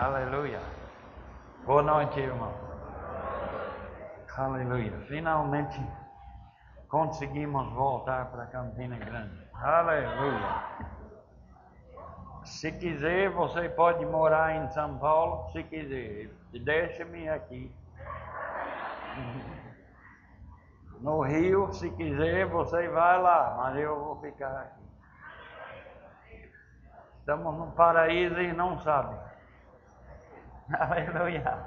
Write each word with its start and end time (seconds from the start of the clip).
Aleluia. 0.00 0.58
Boa 1.66 1.82
noite, 1.82 2.18
irmão. 2.20 2.54
Aleluia. 4.34 4.98
Finalmente 5.06 5.78
conseguimos 6.88 7.70
voltar 7.74 8.30
para 8.30 8.46
Campina 8.46 8.96
Grande. 8.96 9.46
Aleluia. 9.52 10.64
Se 12.44 12.72
quiser, 12.72 13.28
você 13.28 13.68
pode 13.68 14.06
morar 14.06 14.56
em 14.56 14.70
São 14.70 14.96
Paulo, 14.96 15.50
se 15.50 15.62
quiser. 15.64 16.30
Deixe-me 16.50 17.28
aqui. 17.28 17.70
No 20.98 21.20
Rio, 21.20 21.74
se 21.74 21.90
quiser, 21.90 22.46
você 22.46 22.88
vai 22.88 23.20
lá, 23.20 23.54
mas 23.58 23.76
eu 23.76 24.02
vou 24.02 24.18
ficar 24.22 24.60
aqui. 24.62 24.80
Estamos 27.18 27.54
no 27.54 27.70
paraíso 27.72 28.40
e 28.40 28.50
não 28.54 28.78
sabe. 28.78 29.29
Aleluia. 30.72 31.58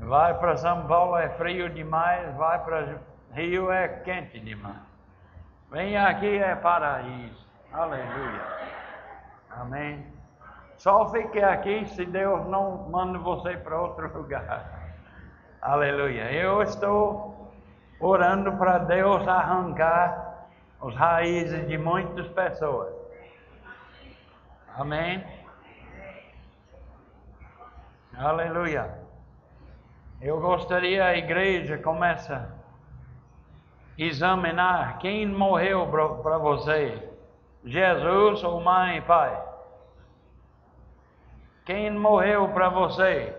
Vai 0.00 0.38
para 0.38 0.56
São 0.56 0.86
Paulo 0.86 1.16
é 1.16 1.28
frio 1.30 1.68
demais, 1.70 2.34
vai 2.36 2.62
para 2.64 2.98
Rio 3.32 3.70
é 3.70 3.88
quente 3.88 4.40
demais. 4.40 4.76
Vem 5.70 5.96
aqui 5.96 6.38
é 6.38 6.54
paraíso. 6.54 7.46
Aleluia. 7.72 8.42
Amém. 9.50 10.06
Só 10.76 11.10
fique 11.10 11.42
aqui 11.42 11.84
se 11.86 12.06
Deus 12.06 12.46
não 12.46 12.88
manda 12.88 13.18
você 13.18 13.56
para 13.56 13.80
outro 13.80 14.10
lugar. 14.16 14.94
Aleluia. 15.60 16.32
Eu 16.32 16.62
estou 16.62 17.52
orando 18.00 18.52
para 18.52 18.78
Deus 18.78 19.26
arrancar 19.26 20.46
as 20.80 20.94
raízes 20.94 21.66
de 21.66 21.76
muitas 21.76 22.26
pessoas. 22.28 22.94
Amém. 24.76 25.37
Aleluia. 28.18 28.98
Eu 30.20 30.40
gostaria 30.40 31.04
a 31.04 31.16
igreja 31.16 31.78
começa 31.78 32.34
a 32.36 34.02
examinar 34.02 34.98
quem 34.98 35.24
morreu 35.24 35.86
para 35.86 36.36
você, 36.38 37.08
Jesus 37.64 38.42
ou 38.42 38.60
mãe 38.60 38.96
e 38.96 39.02
pai. 39.02 39.40
Quem 41.64 41.92
morreu 41.92 42.48
para 42.48 42.68
você, 42.68 43.36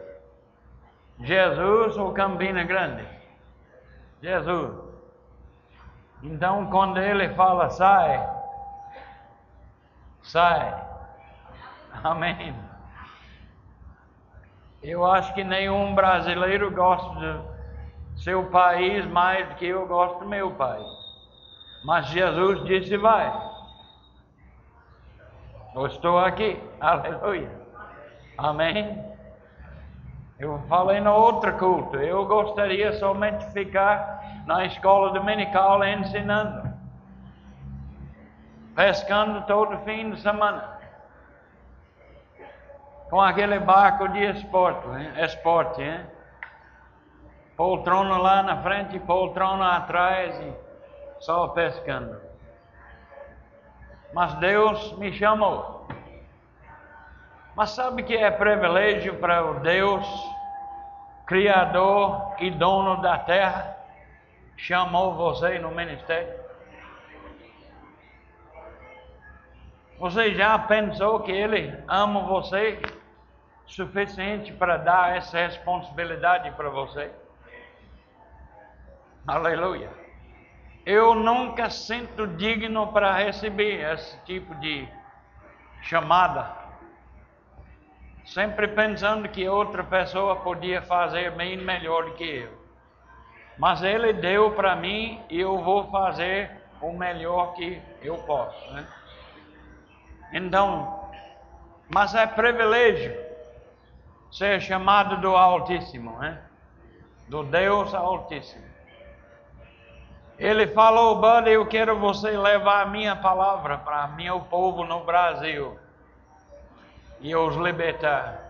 Jesus 1.19 1.97
ou 1.97 2.13
Campina 2.13 2.63
Grande? 2.63 3.05
Jesus. 4.21 4.77
Então, 6.23 6.69
quando 6.69 6.99
ele 6.99 7.33
fala 7.35 7.69
sai, 7.69 8.29
sai. 10.21 10.87
Amém. 12.01 12.68
Eu 14.81 15.05
acho 15.05 15.33
que 15.33 15.43
nenhum 15.43 15.93
brasileiro 15.93 16.71
gosta 16.71 17.13
do 17.19 18.19
seu 18.21 18.45
país 18.45 19.05
mais 19.07 19.47
do 19.49 19.55
que 19.55 19.65
eu 19.65 19.85
gosto 19.85 20.19
do 20.19 20.25
meu 20.25 20.51
país. 20.51 20.87
Mas 21.83 22.07
Jesus 22.07 22.63
disse: 22.65 22.95
vai. 22.95 23.31
Eu 25.75 25.85
estou 25.85 26.17
aqui. 26.19 26.61
Aleluia. 26.79 27.51
Amém. 28.37 29.03
Eu 30.39 30.57
falei 30.69 31.01
no 31.01 31.13
outro 31.13 31.57
culto. 31.57 31.97
Eu 31.97 32.25
gostaria 32.25 32.93
somente 32.93 33.45
de 33.45 33.51
ficar 33.51 34.43
na 34.45 34.65
escola 34.65 35.11
dominical 35.11 35.83
ensinando, 35.83 36.73
pescando 38.73 39.41
todo 39.45 39.77
fim 39.79 40.11
de 40.11 40.21
semana 40.21 40.78
com 43.09 43.19
aquele 43.19 43.59
barco 43.59 44.07
de 44.09 44.23
esporte, 44.23 44.87
hein? 44.87 45.11
esporte, 45.23 45.81
hein? 45.81 46.05
poltrona 47.59 48.17
lá 48.17 48.41
na 48.41 48.61
frente 48.61 48.97
poltrona 48.99 49.75
atrás 49.75 50.39
e 50.39 50.53
só 51.19 51.49
pescando. 51.49 52.21
Mas 54.13 54.33
Deus 54.35 54.97
me 54.97 55.11
chamou. 55.11 55.85
Mas 57.55 57.71
sabe 57.71 58.03
que 58.03 58.15
é 58.15 58.31
privilégio 58.31 59.15
para 59.17 59.43
o 59.43 59.59
Deus, 59.59 60.07
Criador 61.25 62.35
e 62.39 62.49
dono 62.49 63.01
da 63.01 63.17
terra, 63.17 63.75
chamou 64.55 65.15
você 65.15 65.59
no 65.59 65.71
ministério? 65.71 66.33
Você 69.99 70.33
já 70.33 70.57
pensou 70.57 71.19
que 71.19 71.31
Ele 71.33 71.77
ama 71.89 72.21
você 72.21 72.81
suficiente 73.69 74.51
para 74.51 74.77
dar 74.77 75.15
essa 75.15 75.37
responsabilidade 75.37 76.51
para 76.51 76.69
você? 76.69 77.11
Aleluia. 79.27 79.89
Eu 80.85 81.13
nunca 81.13 81.69
sinto 81.69 82.25
digno 82.25 82.91
para 82.91 83.13
receber 83.13 83.93
esse 83.93 84.19
tipo 84.25 84.55
de 84.55 84.87
chamada. 85.83 86.57
Sempre 88.25 88.67
pensando 88.67 89.29
que 89.29 89.47
outra 89.47 89.83
pessoa 89.83 90.37
podia 90.37 90.81
fazer 90.81 91.31
bem 91.31 91.57
melhor 91.57 92.05
do 92.05 92.13
que 92.13 92.23
eu. 92.23 92.59
Mas 93.57 93.83
Ele 93.83 94.13
deu 94.13 94.51
para 94.51 94.75
mim 94.75 95.21
e 95.29 95.39
eu 95.39 95.59
vou 95.59 95.89
fazer 95.91 96.49
o 96.81 96.91
melhor 96.93 97.53
que 97.53 97.81
eu 98.01 98.15
posso. 98.19 98.71
Né? 98.71 98.87
Então, 100.33 101.11
mas 101.87 102.15
é 102.15 102.25
privilégio 102.25 103.28
ser 104.31 104.61
chamado 104.61 105.17
do 105.17 105.35
Altíssimo, 105.35 106.17
né? 106.19 106.41
do 107.27 107.43
Deus 107.43 107.93
Altíssimo. 107.93 108.67
Ele 110.37 110.67
falou, 110.67 111.19
Buddy, 111.19 111.51
eu 111.51 111.65
quero 111.67 111.99
você 111.99 112.31
levar 112.31 112.83
a 112.83 112.85
minha 112.85 113.15
palavra 113.15 113.77
para 113.77 114.07
meu 114.07 114.39
povo 114.41 114.85
no 114.85 115.03
Brasil 115.03 115.77
e 117.19 117.35
os 117.35 117.55
libertar. 117.55 118.49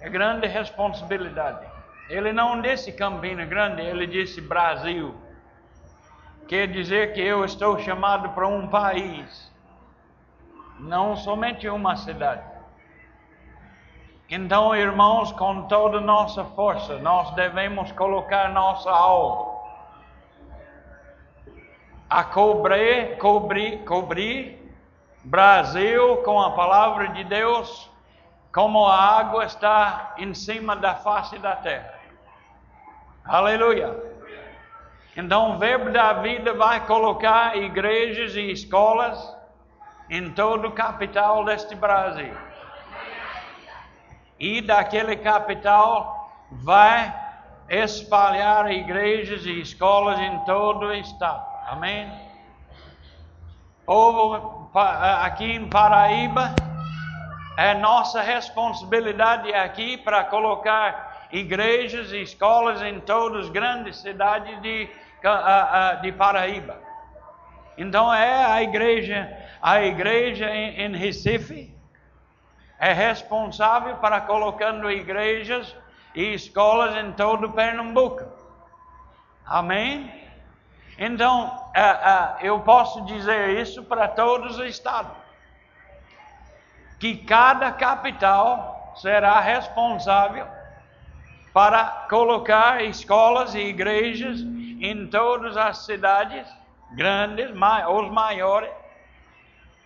É 0.00 0.08
grande 0.08 0.46
responsabilidade. 0.46 1.66
Ele 2.08 2.32
não 2.32 2.60
disse 2.60 2.92
Campina 2.92 3.44
Grande, 3.46 3.80
ele 3.80 4.06
disse 4.06 4.40
Brasil. 4.40 5.14
Quer 6.46 6.68
dizer 6.68 7.14
que 7.14 7.20
eu 7.20 7.44
estou 7.44 7.78
chamado 7.78 8.28
para 8.30 8.46
um 8.46 8.68
país, 8.68 9.50
não 10.78 11.16
somente 11.16 11.66
uma 11.68 11.96
cidade. 11.96 12.51
Então, 14.34 14.74
irmãos, 14.74 15.30
com 15.30 15.64
toda 15.64 16.00
nossa 16.00 16.42
força, 16.42 16.96
nós 17.00 17.34
devemos 17.34 17.92
colocar 17.92 18.48
nossa 18.48 18.90
alma 18.90 19.60
a 22.08 22.24
cobrir, 22.24 23.18
cobrir, 23.18 23.84
cobrir 23.84 24.72
Brasil 25.22 26.16
com 26.24 26.40
a 26.40 26.52
palavra 26.52 27.08
de 27.08 27.24
Deus, 27.24 27.90
como 28.50 28.86
a 28.86 29.18
água 29.18 29.44
está 29.44 30.14
em 30.16 30.32
cima 30.32 30.76
da 30.76 30.94
face 30.94 31.38
da 31.38 31.54
terra. 31.54 31.92
Aleluia. 33.26 33.94
Então, 35.14 35.56
o 35.56 35.58
verbo 35.58 35.90
da 35.90 36.14
vida 36.14 36.54
vai 36.54 36.86
colocar 36.86 37.54
igrejas 37.58 38.34
e 38.34 38.50
escolas 38.50 39.36
em 40.08 40.30
todo 40.30 40.68
o 40.68 40.72
capital 40.72 41.44
deste 41.44 41.74
Brasil 41.74 42.32
e 44.42 44.60
daquele 44.60 45.14
capital 45.14 46.28
vai 46.50 47.14
espalhar 47.68 48.72
igrejas 48.72 49.46
e 49.46 49.60
escolas 49.60 50.18
em 50.18 50.36
todo 50.40 50.86
o 50.86 50.94
estado. 50.94 51.46
Amém? 51.68 52.12
Povo 53.86 54.68
aqui 54.74 55.44
em 55.44 55.68
Paraíba, 55.68 56.52
é 57.56 57.72
nossa 57.74 58.20
responsabilidade 58.20 59.54
aqui 59.54 59.96
para 59.96 60.24
colocar 60.24 61.28
igrejas 61.30 62.10
e 62.10 62.22
escolas 62.22 62.82
em 62.82 62.98
todas 62.98 63.44
as 63.44 63.48
grandes 63.48 63.98
cidades 63.98 64.60
de, 64.60 64.88
de 66.02 66.12
Paraíba. 66.12 66.80
Então 67.78 68.12
é 68.12 68.44
a 68.44 68.60
igreja, 68.60 69.32
a 69.62 69.82
igreja 69.82 70.50
em, 70.52 70.96
Recife, 70.96 71.72
é 72.82 72.92
responsável 72.92 73.96
para 73.98 74.20
colocando 74.20 74.90
igrejas 74.90 75.72
e 76.16 76.34
escolas 76.34 76.96
em 76.96 77.12
todo 77.12 77.52
Pernambuco. 77.52 78.24
Amém? 79.46 80.12
Então, 80.98 81.70
é, 81.72 81.80
é, 81.80 82.36
eu 82.40 82.58
posso 82.58 83.04
dizer 83.04 83.50
isso 83.50 83.84
para 83.84 84.08
todos 84.08 84.58
os 84.58 84.66
estados. 84.66 85.12
Que 86.98 87.18
cada 87.18 87.70
capital 87.70 88.92
será 88.96 89.38
responsável 89.38 90.48
para 91.52 91.84
colocar 92.10 92.82
escolas 92.82 93.54
e 93.54 93.60
igrejas 93.60 94.40
em 94.40 95.06
todas 95.06 95.56
as 95.56 95.84
cidades 95.84 96.48
grandes, 96.90 97.48
os 97.48 98.10
maiores, 98.10 98.72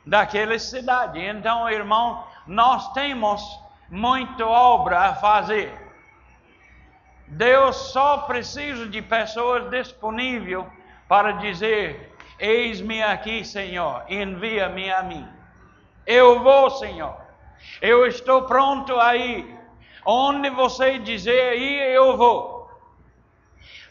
daquela 0.06 0.58
cidade. 0.58 1.20
Então, 1.20 1.68
irmão, 1.68 2.24
nós 2.46 2.92
temos 2.92 3.42
muita 3.88 4.46
obra 4.46 4.98
a 5.00 5.14
fazer. 5.14 5.72
Deus 7.28 7.76
só 7.76 8.18
precisa 8.18 8.86
de 8.88 9.02
pessoas 9.02 9.68
disponíveis 9.70 10.64
para 11.08 11.32
dizer: 11.32 12.14
Eis-me 12.38 13.02
aqui, 13.02 13.44
Senhor, 13.44 14.04
envia-me 14.08 14.90
a 14.90 15.02
mim. 15.02 15.28
Eu 16.06 16.42
vou, 16.42 16.70
Senhor. 16.70 17.16
Eu 17.80 18.06
estou 18.06 18.42
pronto 18.42 18.98
aí. 19.00 19.56
Onde 20.04 20.50
você 20.50 21.00
dizer 21.00 21.50
aí, 21.50 21.94
eu 21.94 22.16
vou. 22.16 22.70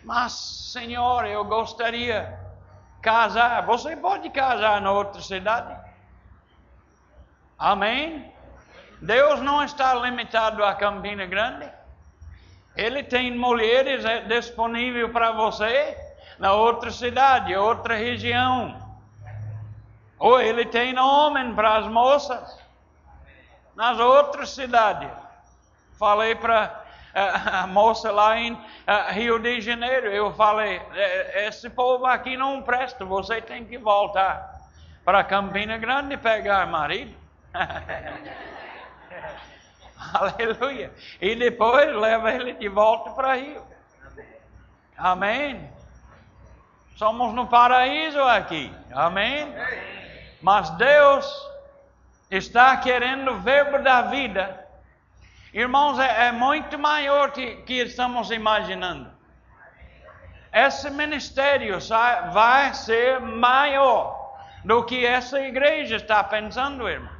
Mas, 0.04 0.32
Senhor, 0.72 1.26
eu 1.26 1.44
gostaria 1.44 2.40
casar. 3.02 3.66
Você 3.66 3.98
pode 3.98 4.30
casar 4.30 4.80
na 4.80 4.92
outra 4.92 5.22
cidade? 5.22 5.76
Amém? 7.58 8.34
Deus 9.06 9.40
não 9.40 9.64
está 9.64 9.94
limitado 9.94 10.64
a 10.66 10.74
Campina 10.74 11.28
Grande. 11.28 11.72
Ele 12.76 13.04
tem 13.04 13.38
mulheres 13.38 14.04
é, 14.04 14.22
disponíveis 14.22 15.12
para 15.12 15.32
você 15.32 15.96
na 16.40 16.54
outra 16.54 16.90
cidade, 16.90 17.56
outra 17.56 17.96
região. 17.96 18.82
Ou 20.18 20.42
ele 20.42 20.66
tem 20.66 20.98
homem 20.98 21.54
para 21.54 21.78
as 21.78 21.88
moças 21.88 22.60
nas 23.76 24.00
outras 24.00 24.50
cidades. 24.50 25.12
Falei 26.00 26.34
para 26.34 26.84
eh, 27.14 27.32
a 27.62 27.68
moça 27.68 28.12
lá 28.12 28.40
em 28.40 28.60
eh, 28.88 29.12
Rio 29.12 29.38
de 29.38 29.62
Janeiro, 29.62 30.08
eu 30.08 30.34
falei, 30.34 30.82
eh, 30.96 31.48
esse 31.48 31.70
povo 31.70 32.08
aqui 32.08 32.36
não 32.36 32.62
presta, 32.64 33.06
você 33.06 33.40
tem 33.40 33.66
que 33.66 33.78
voltar 33.78 34.52
para 35.04 35.24
Campina 35.24 35.78
Grande 35.78 36.18
pegar 36.18 36.66
marido. 36.66 37.16
Aleluia. 40.14 40.94
E 41.22 41.36
depois 41.36 41.94
leva 41.96 42.32
ele 42.32 42.54
de 42.54 42.68
volta 42.68 43.12
para 43.12 43.36
Rio. 43.36 43.64
Amém. 44.98 45.70
Somos 46.96 47.34
no 47.34 47.48
paraíso 47.48 48.22
aqui. 48.22 48.74
Amém. 48.94 49.54
Mas 50.42 50.70
Deus 50.72 51.50
está 52.32 52.78
querendo 52.78 53.32
o 53.32 53.40
verbo 53.40 53.80
da 53.80 54.04
vida. 54.04 54.66
Irmãos, 55.54 56.00
é, 56.00 56.28
é 56.28 56.32
muito 56.32 56.78
maior 56.78 57.32
que, 57.32 57.58
que 57.64 57.82
estamos 57.82 58.32
imaginando. 58.32 59.14
Esse 60.52 60.90
ministério 60.90 61.78
vai 62.32 62.74
ser 62.74 63.20
maior 63.20 64.38
do 64.64 64.84
que 64.86 65.06
essa 65.06 65.40
igreja 65.42 65.98
está 65.98 66.24
pensando, 66.24 66.88
irmão 66.88 67.15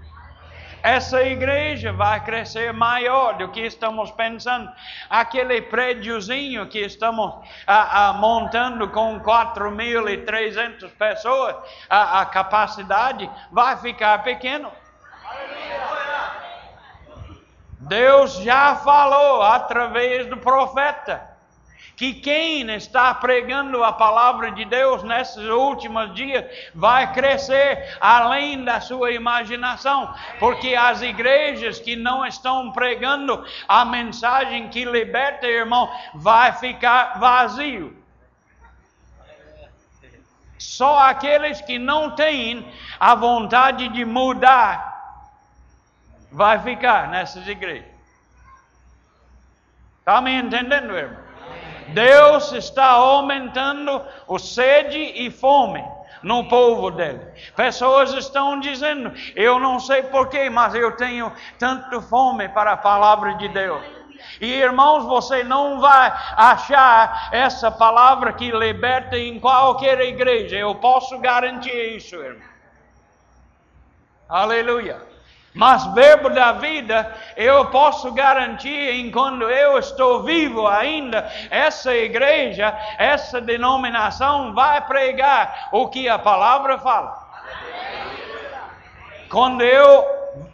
essa 0.86 1.24
igreja 1.24 1.92
vai 1.92 2.24
crescer 2.24 2.72
maior 2.72 3.38
do 3.38 3.50
que 3.50 3.62
estamos 3.62 4.12
pensando. 4.12 4.72
Aquele 5.10 5.60
prédiozinho 5.64 6.68
que 6.68 6.78
estamos 6.78 7.34
a, 7.66 8.10
a, 8.10 8.14
montando 8.14 8.88
com 8.90 9.20
4.300 9.20 10.88
pessoas, 10.92 11.56
a, 11.90 12.22
a 12.22 12.26
capacidade 12.28 13.28
vai 13.52 13.76
ficar 13.78 14.22
pequeno. 14.22 14.72
Deus 17.80 18.36
já 18.44 18.76
falou 18.76 19.42
através 19.42 20.28
do 20.28 20.38
profeta 20.38 21.35
que 21.96 22.14
quem 22.14 22.70
está 22.72 23.14
pregando 23.14 23.84
a 23.84 23.94
palavra 23.94 24.52
de 24.52 24.66
Deus 24.66 25.04
nesses 25.04 25.44
últimos 25.46 26.14
dias 26.14 26.46
vai 26.74 27.14
crescer 27.14 27.98
além 28.02 28.64
da 28.64 28.82
sua 28.82 29.12
imaginação, 29.12 30.14
porque 30.40 30.76
as 30.76 31.02
igrejas 31.02 31.80
que 31.80 31.96
não 31.96 32.26
estão 32.26 32.72
pregando 32.72 33.46
a 33.68 33.86
mensagem 33.86 34.70
que 34.70 34.84
liberta, 34.84 35.48
irmão, 35.48 35.90
vai 36.14 36.52
ficar 36.54 37.20
vazio. 37.20 37.96
Só 40.58 41.00
aqueles 41.00 41.62
que 41.62 41.78
não 41.78 42.16
têm 42.16 42.66
a 43.00 43.14
vontade 43.16 43.88
de 43.90 44.04
mudar 44.04 44.94
vai 46.32 46.60
ficar 46.60 47.10
nessas 47.10 47.48
igrejas. 47.48 47.96
Está 50.00 50.22
me 50.22 50.34
entendendo, 50.34 50.96
irmão? 50.96 51.25
Deus 51.90 52.52
está 52.52 52.92
aumentando 52.92 54.02
o 54.28 54.40
sede 54.40 54.98
e 54.98 55.30
fome 55.30 55.84
no 56.24 56.48
povo 56.48 56.90
dele. 56.92 57.22
Pessoas 57.56 58.14
estão 58.14 58.60
dizendo: 58.60 59.14
Eu 59.36 59.60
não 59.60 59.80
sei 59.80 60.04
porquê, 60.04 60.50
mas 60.50 60.74
eu 60.74 60.96
tenho 60.96 61.32
tanto 61.60 62.02
fome 62.02 62.50
para 62.50 62.72
a 62.72 62.78
palavra 62.78 63.36
de 63.36 63.48
Deus. 63.50 63.84
E 64.42 64.54
irmãos, 64.54 65.06
você 65.06 65.44
não 65.44 65.80
vai 65.80 66.12
achar 66.36 67.30
essa 67.32 67.70
palavra 67.70 68.34
que 68.34 68.52
liberta 68.52 69.18
em 69.18 69.40
qualquer 69.40 70.00
igreja. 70.02 70.58
Eu 70.58 70.76
posso 70.76 71.18
garantir 71.20 71.96
isso, 71.96 72.16
irmão. 72.16 72.48
Aleluia. 74.28 75.15
Mas 75.56 75.86
verbo 75.94 76.30
da 76.30 76.52
vida, 76.52 77.16
eu 77.38 77.68
posso 77.68 78.12
garantir, 78.12 78.94
enquanto 79.00 79.44
eu 79.44 79.80
estou 79.80 80.22
vivo 80.24 80.68
ainda, 80.68 81.32
essa 81.50 81.96
igreja, 81.96 82.78
essa 82.98 83.40
denominação 83.40 84.54
vai 84.54 84.82
pregar 84.82 85.70
o 85.72 85.88
que 85.88 86.10
a 86.10 86.20
palavra 86.20 86.78
fala. 86.78 87.26
Quando 89.30 89.62
eu 89.62 90.06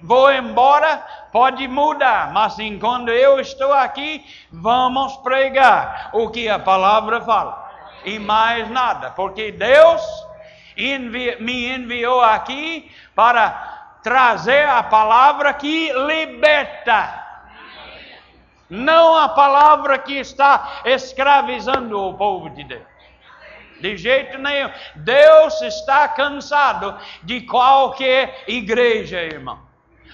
vou 0.04 0.32
embora, 0.32 1.04
pode 1.32 1.68
mudar, 1.68 2.32
mas 2.32 2.60
enquanto 2.60 3.10
eu 3.10 3.40
estou 3.40 3.74
aqui, 3.74 4.24
vamos 4.52 5.18
pregar 5.18 6.12
o 6.14 6.30
que 6.30 6.48
a 6.48 6.60
palavra 6.60 7.20
fala. 7.22 7.72
E 8.06 8.20
mais 8.20 8.70
nada, 8.70 9.10
porque 9.10 9.52
Deus 9.52 10.02
envi 10.78 11.38
me 11.40 11.76
enviou 11.76 12.22
aqui 12.22 12.92
para 13.16 13.71
trazer 14.04 14.68
a 14.68 14.84
palavra 14.84 15.54
que 15.54 15.92
liberta. 15.94 17.20
Não 18.70 19.18
a 19.18 19.30
palavra 19.30 20.00
que 20.00 20.14
está 20.14 20.82
escravizando 20.86 22.00
o 22.00 22.14
povo 22.14 22.50
de 22.50 22.64
Deus. 22.64 22.92
De 23.82 23.98
jeito 23.98 24.38
nenhum. 24.38 24.70
Deus 24.96 25.62
está 25.62 26.08
cansado 26.08 26.98
de 27.24 27.42
qualquer 27.42 28.44
igreja, 28.48 29.20
irmão. 29.22 29.60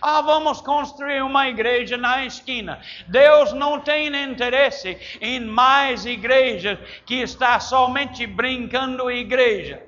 Ah, 0.02 0.22
vamos 0.22 0.62
construir 0.62 1.22
uma 1.22 1.50
igreja 1.50 1.98
na 1.98 2.26
esquina. 2.26 2.80
Deus 3.08 3.52
não 3.54 3.80
tem 3.80 4.08
interesse 4.24 4.98
em 5.20 5.40
mais 5.40 6.06
igrejas 6.06 6.78
que 7.06 7.16
está 7.16 7.60
somente 7.60 8.26
brincando 8.26 9.12
igreja. 9.12 9.87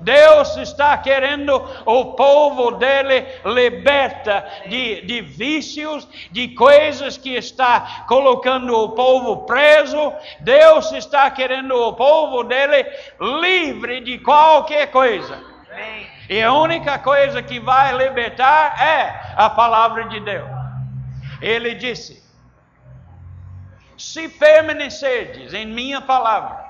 Deus 0.00 0.56
está 0.56 0.96
querendo 0.98 1.54
o 1.84 2.14
povo 2.14 2.72
dele 2.72 3.26
liberta 3.44 4.46
de, 4.66 5.02
de 5.02 5.20
vícios, 5.20 6.06
de 6.30 6.48
coisas 6.48 7.16
que 7.16 7.34
está 7.34 8.04
colocando 8.08 8.76
o 8.76 8.90
povo 8.90 9.46
preso. 9.46 10.12
Deus 10.40 10.92
está 10.92 11.30
querendo 11.30 11.74
o 11.74 11.94
povo 11.94 12.44
dele 12.44 12.84
livre 13.20 14.00
de 14.00 14.18
qualquer 14.18 14.90
coisa. 14.90 15.42
E 16.28 16.42
a 16.42 16.52
única 16.52 16.98
coisa 16.98 17.42
que 17.42 17.60
vai 17.60 17.96
libertar 17.96 18.80
é 18.80 19.34
a 19.36 19.48
palavra 19.48 20.08
de 20.08 20.20
Deus. 20.20 20.50
Ele 21.40 21.74
disse: 21.74 22.22
Se 23.96 24.28
permanecerdes 24.28 25.52
em 25.52 25.66
minha 25.66 26.00
palavra, 26.00 26.65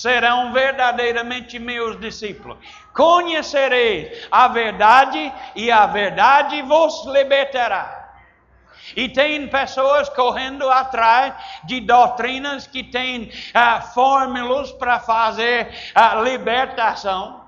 serão 0.00 0.52
verdadeiramente 0.52 1.58
meus 1.58 1.98
discípulos. 2.00 2.58
Conhecereis 2.92 4.26
a 4.30 4.48
verdade 4.48 5.32
e 5.54 5.70
a 5.70 5.86
verdade 5.86 6.62
vos 6.62 7.04
libertará. 7.06 8.04
E 8.96 9.08
tem 9.08 9.48
pessoas 9.48 10.08
correndo 10.10 10.68
atrás 10.70 11.34
de 11.64 11.80
doutrinas 11.80 12.66
que 12.66 12.82
têm 12.84 13.24
uh, 13.24 13.82
fórmulas 13.94 14.70
para 14.72 15.00
fazer 15.00 15.74
a 15.94 16.18
uh, 16.18 16.24
libertação. 16.24 17.42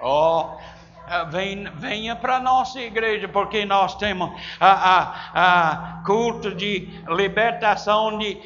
Oh, 0.00 0.42
uh, 0.42 0.58
venha 1.30 2.14
para 2.16 2.36
a 2.36 2.40
nossa 2.40 2.78
igreja, 2.80 3.26
porque 3.28 3.64
nós 3.64 3.94
temos 3.96 4.30
a, 4.60 6.00
uh, 6.02 6.04
culto 6.04 6.54
de 6.54 7.02
libertação 7.08 8.18
de 8.18 8.40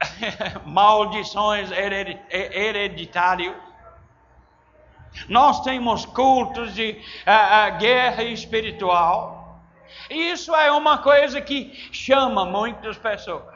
maldições 0.64 1.70
hereditárias. 2.30 3.54
Nós 5.28 5.60
temos 5.62 6.04
cultos 6.04 6.74
de 6.74 6.90
uh, 6.90 7.74
uh, 7.74 7.78
guerra 7.78 8.22
espiritual. 8.22 9.62
Isso 10.10 10.54
é 10.54 10.70
uma 10.70 10.98
coisa 10.98 11.40
que 11.40 11.72
chama 11.90 12.44
muitas 12.44 12.98
pessoas. 12.98 13.55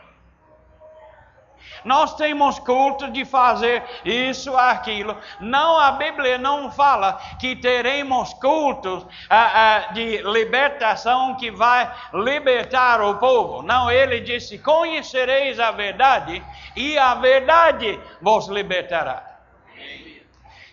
Nós 1.84 2.14
temos 2.14 2.58
culto 2.58 3.10
de 3.10 3.24
fazer 3.24 3.82
isso, 4.04 4.56
aquilo. 4.56 5.16
Não, 5.40 5.78
a 5.78 5.92
Bíblia 5.92 6.38
não 6.38 6.70
fala 6.70 7.20
que 7.38 7.56
teremos 7.56 8.32
cultos 8.34 9.06
ah, 9.28 9.86
ah, 9.88 9.92
de 9.92 10.22
libertação 10.22 11.34
que 11.36 11.50
vai 11.50 11.90
libertar 12.12 13.00
o 13.00 13.16
povo. 13.16 13.62
Não, 13.62 13.90
ele 13.90 14.20
disse: 14.20 14.58
conhecereis 14.58 15.58
a 15.58 15.70
verdade 15.70 16.42
e 16.76 16.98
a 16.98 17.14
verdade 17.14 17.98
vos 18.20 18.48
libertará. 18.48 19.30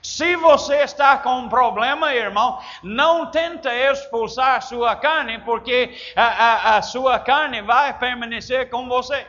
Se 0.02 0.38
você 0.38 0.84
está 0.84 1.18
com 1.18 1.40
um 1.40 1.50
problema, 1.50 2.14
irmão, 2.14 2.60
não 2.82 3.30
tenta 3.30 3.74
expulsar 3.74 4.62
sua 4.62 4.96
carne, 4.96 5.40
porque 5.40 5.94
a, 6.16 6.24
a, 6.24 6.78
a 6.78 6.82
sua 6.82 7.20
carne 7.20 7.62
vai 7.62 7.94
permanecer 7.98 8.70
com 8.70 8.88
você. 8.88 9.28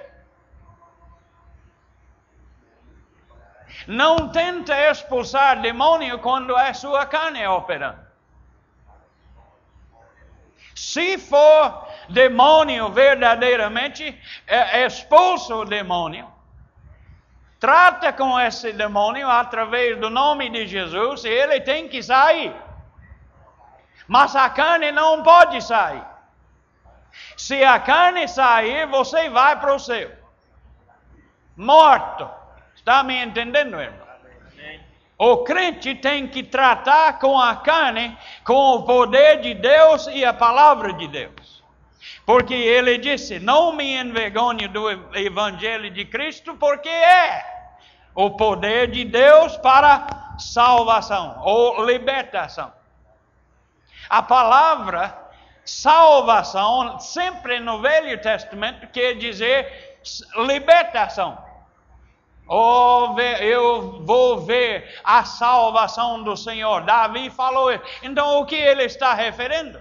Não 3.88 4.28
tenta 4.28 4.73
expulsar 4.90 5.61
demônio 5.61 6.21
quando 6.21 6.57
é 6.57 6.73
sua 6.73 7.07
carne 7.07 7.45
operando. 7.49 8.07
Se 10.76 11.18
for 11.18 11.88
demônio 12.09 12.88
verdadeiramente, 12.92 14.16
é, 14.47 14.87
expulsa 14.87 15.57
o 15.57 15.64
demônio 15.64 16.38
trata 17.59 18.12
com 18.12 18.38
esse 18.38 18.73
demônio 18.73 19.28
através 19.28 19.99
do 19.99 20.09
nome 20.09 20.49
de 20.49 20.66
Jesus 20.66 21.25
e 21.25 21.28
ele 21.28 21.61
tem 21.61 21.88
que 21.88 22.02
sair. 22.02 22.54
Mas 24.07 24.35
a 24.35 24.49
carne 24.49 24.90
não 24.92 25.23
pode 25.23 25.62
sair. 25.62 26.02
Se 27.37 27.62
a 27.64 27.78
carne 27.80 28.28
sair, 28.28 28.87
você 28.87 29.28
vai 29.28 29.59
para 29.59 29.75
o 29.75 29.78
céu. 29.78 30.11
Morto. 31.57 32.38
Está 32.78 33.02
me 33.02 33.23
entendendo, 33.23 33.80
irmão? 33.80 34.08
O 35.18 35.38
crente 35.38 35.97
tem 35.97 36.28
que 36.28 36.44
tratar 36.44 37.18
com 37.18 37.38
a 37.38 37.56
carne 37.56 38.16
com 38.44 38.76
o 38.76 38.82
poder 38.85 39.40
de 39.40 39.52
Deus 39.52 40.06
e 40.06 40.25
a 40.25 40.32
palavra 40.32 40.92
de 40.92 41.08
Deus. 41.08 41.64
Porque 42.25 42.54
ele 42.54 42.99
disse: 42.99 43.40
Não 43.40 43.73
me 43.73 43.99
envergonhe 43.99 44.68
do 44.68 44.88
Evangelho 45.16 45.90
de 45.90 46.04
Cristo, 46.04 46.54
porque 46.54 46.88
é 46.88 47.44
o 48.14 48.30
poder 48.30 48.92
de 48.92 49.04
Deus 49.04 49.56
para 49.56 50.37
salvação 50.38 51.40
ou 51.42 51.85
libertação. 51.85 52.73
A 54.08 54.23
palavra 54.23 55.18
salvação, 55.64 57.00
sempre 57.00 57.58
no 57.58 57.80
Velho 57.80 58.20
Testamento, 58.23 58.87
quer 58.87 59.14
dizer 59.14 59.99
libertação. 60.47 61.47
Oh, 62.48 63.14
eu 63.40 64.02
vou 64.04 64.38
ver 64.38 65.00
a 65.04 65.24
salvação 65.24 66.22
do 66.22 66.36
Senhor. 66.36 66.80
Davi 66.80 67.28
falou 67.28 67.70
isso. 67.70 67.84
Então, 68.02 68.40
o 68.40 68.46
que 68.46 68.54
ele 68.54 68.84
está 68.84 69.12
referindo? 69.12 69.78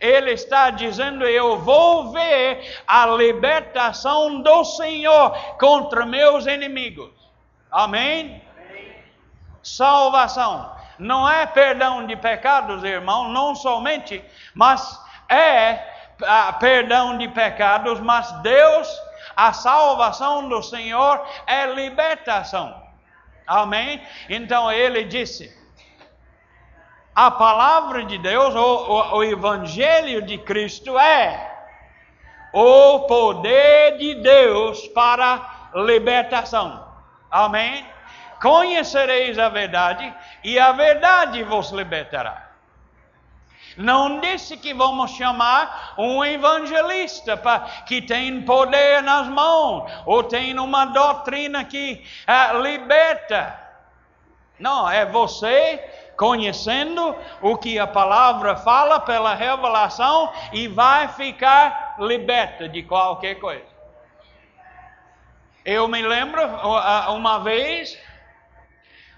Ele 0.00 0.32
está 0.32 0.70
dizendo: 0.70 1.24
Eu 1.24 1.58
vou 1.58 2.10
ver 2.10 2.82
a 2.86 3.06
libertação 3.06 4.40
do 4.40 4.64
Senhor 4.64 5.30
contra 5.58 6.06
meus 6.06 6.46
inimigos. 6.46 7.10
Amém? 7.70 8.42
Salvação. 9.62 10.72
Não 10.98 11.28
é 11.28 11.46
perdão 11.46 12.06
de 12.06 12.16
pecados, 12.16 12.82
irmão, 12.84 13.28
não 13.28 13.54
somente, 13.54 14.24
mas 14.54 15.00
é 15.28 15.92
ah, 16.24 16.52
perdão 16.52 17.16
de 17.16 17.28
pecados, 17.28 18.00
mas 18.00 18.30
Deus, 18.42 18.88
a 19.36 19.52
salvação 19.52 20.48
do 20.48 20.62
Senhor 20.62 21.24
é 21.46 21.66
libertação. 21.66 22.82
Amém? 23.46 24.00
Então 24.28 24.70
ele 24.70 25.04
disse: 25.04 25.56
a 27.14 27.30
palavra 27.30 28.04
de 28.04 28.18
Deus, 28.18 28.54
o, 28.54 28.58
o, 28.58 29.16
o 29.16 29.24
Evangelho 29.24 30.22
de 30.22 30.38
Cristo 30.38 30.98
é 30.98 31.50
o 32.52 33.00
poder 33.00 33.98
de 33.98 34.14
Deus 34.16 34.86
para 34.88 35.70
libertação. 35.74 36.86
Amém? 37.30 37.86
Conhecereis 38.40 39.38
a 39.38 39.48
verdade 39.48 40.12
e 40.42 40.58
a 40.58 40.72
verdade 40.72 41.42
vos 41.42 41.70
libertará. 41.70 42.51
Não 43.76 44.20
disse 44.20 44.56
que 44.56 44.74
vamos 44.74 45.12
chamar 45.12 45.94
um 45.98 46.24
evangelista 46.24 47.36
pra, 47.36 47.60
que 47.86 48.02
tem 48.02 48.42
poder 48.42 49.02
nas 49.02 49.28
mãos 49.28 49.90
ou 50.06 50.22
tem 50.22 50.58
uma 50.58 50.86
doutrina 50.86 51.64
que 51.64 52.04
uh, 52.28 52.60
liberta. 52.60 53.58
Não, 54.58 54.88
é 54.88 55.04
você 55.06 55.82
conhecendo 56.16 57.16
o 57.40 57.56
que 57.56 57.78
a 57.78 57.86
palavra 57.86 58.54
fala 58.54 59.00
pela 59.00 59.34
revelação 59.34 60.32
e 60.52 60.68
vai 60.68 61.08
ficar 61.08 61.96
liberta 61.98 62.68
de 62.68 62.82
qualquer 62.82 63.36
coisa. 63.36 63.72
Eu 65.64 65.86
me 65.88 66.02
lembro 66.02 66.42
uma 67.10 67.38
vez, 67.38 67.98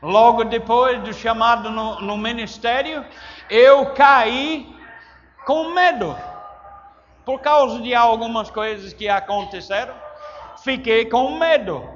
logo 0.02 0.44
depois 0.44 1.02
do 1.02 1.12
chamado 1.12 1.70
no, 1.70 2.00
no 2.00 2.16
ministério, 2.16 3.04
eu 3.50 3.86
caí 3.94 4.74
com 5.44 5.70
medo 5.70 6.16
por 7.24 7.40
causa 7.40 7.80
de 7.80 7.94
algumas 7.94 8.50
coisas 8.50 8.92
que 8.92 9.08
aconteceram. 9.08 9.94
Fiquei 10.62 11.06
com 11.06 11.38
medo. 11.38 11.88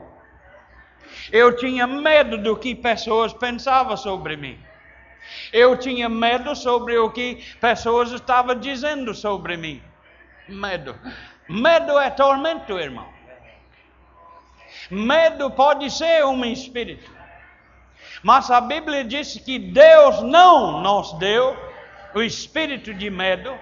Eu 1.33 1.57
tinha 1.57 1.87
medo 1.87 2.38
do 2.38 2.57
que 2.57 2.75
pessoas 2.75 3.33
pensavam 3.33 3.97
sobre 3.97 4.37
mim. 4.37 4.59
Eu 5.52 5.76
tinha 5.76 6.09
medo 6.09 6.55
sobre 6.57 6.99
o 6.99 7.11
que 7.11 7.37
pessoas 7.61 8.12
estavam 8.12 8.55
dizendo 8.55 9.14
sobre 9.14 9.57
mim. 9.57 9.83
Medo. 10.49 10.95
Medo 11.49 11.99
é 11.99 12.11
tormento, 12.11 12.78
irmão. 12.78 13.09
Medo 14.90 15.50
pode 15.50 15.90
ser 15.90 16.25
um 16.25 16.45
espírito. 16.45 17.18
Mas 18.23 18.51
a 18.51 18.61
Bíblia 18.61 19.05
diz 19.05 19.35
que 19.39 19.59
Deus 19.59 20.23
não 20.23 20.81
nos 20.81 21.13
deu 21.15 21.57
o 22.15 22.23
espírito 22.23 22.93
de 22.95 23.11
medo, 23.11 23.57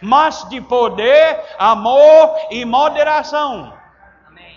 mas 0.00 0.48
de 0.48 0.60
poder, 0.60 1.42
amor 1.58 2.36
e 2.50 2.64
moderação. 2.64 3.76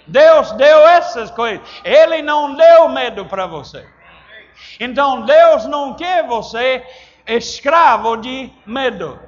Deus 0.08 0.52
deu 0.54 0.88
essas 0.88 1.30
coisas. 1.32 1.68
Ele 1.84 2.22
não 2.22 2.56
deu 2.56 2.90
medo 2.90 3.26
para 3.26 3.46
você. 3.46 3.88
Então 4.80 5.22
Deus 5.22 5.66
não 5.66 5.94
quer 5.94 6.26
você 6.26 6.84
escravo 7.28 8.18
de 8.18 8.52
medo. 8.66 9.20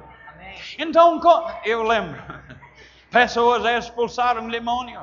Então, 0.78 1.20
eu 1.64 1.82
lembro, 1.82 2.20
pessoas 3.10 3.64
expulsaram 3.64 4.48
demônio. 4.48 5.00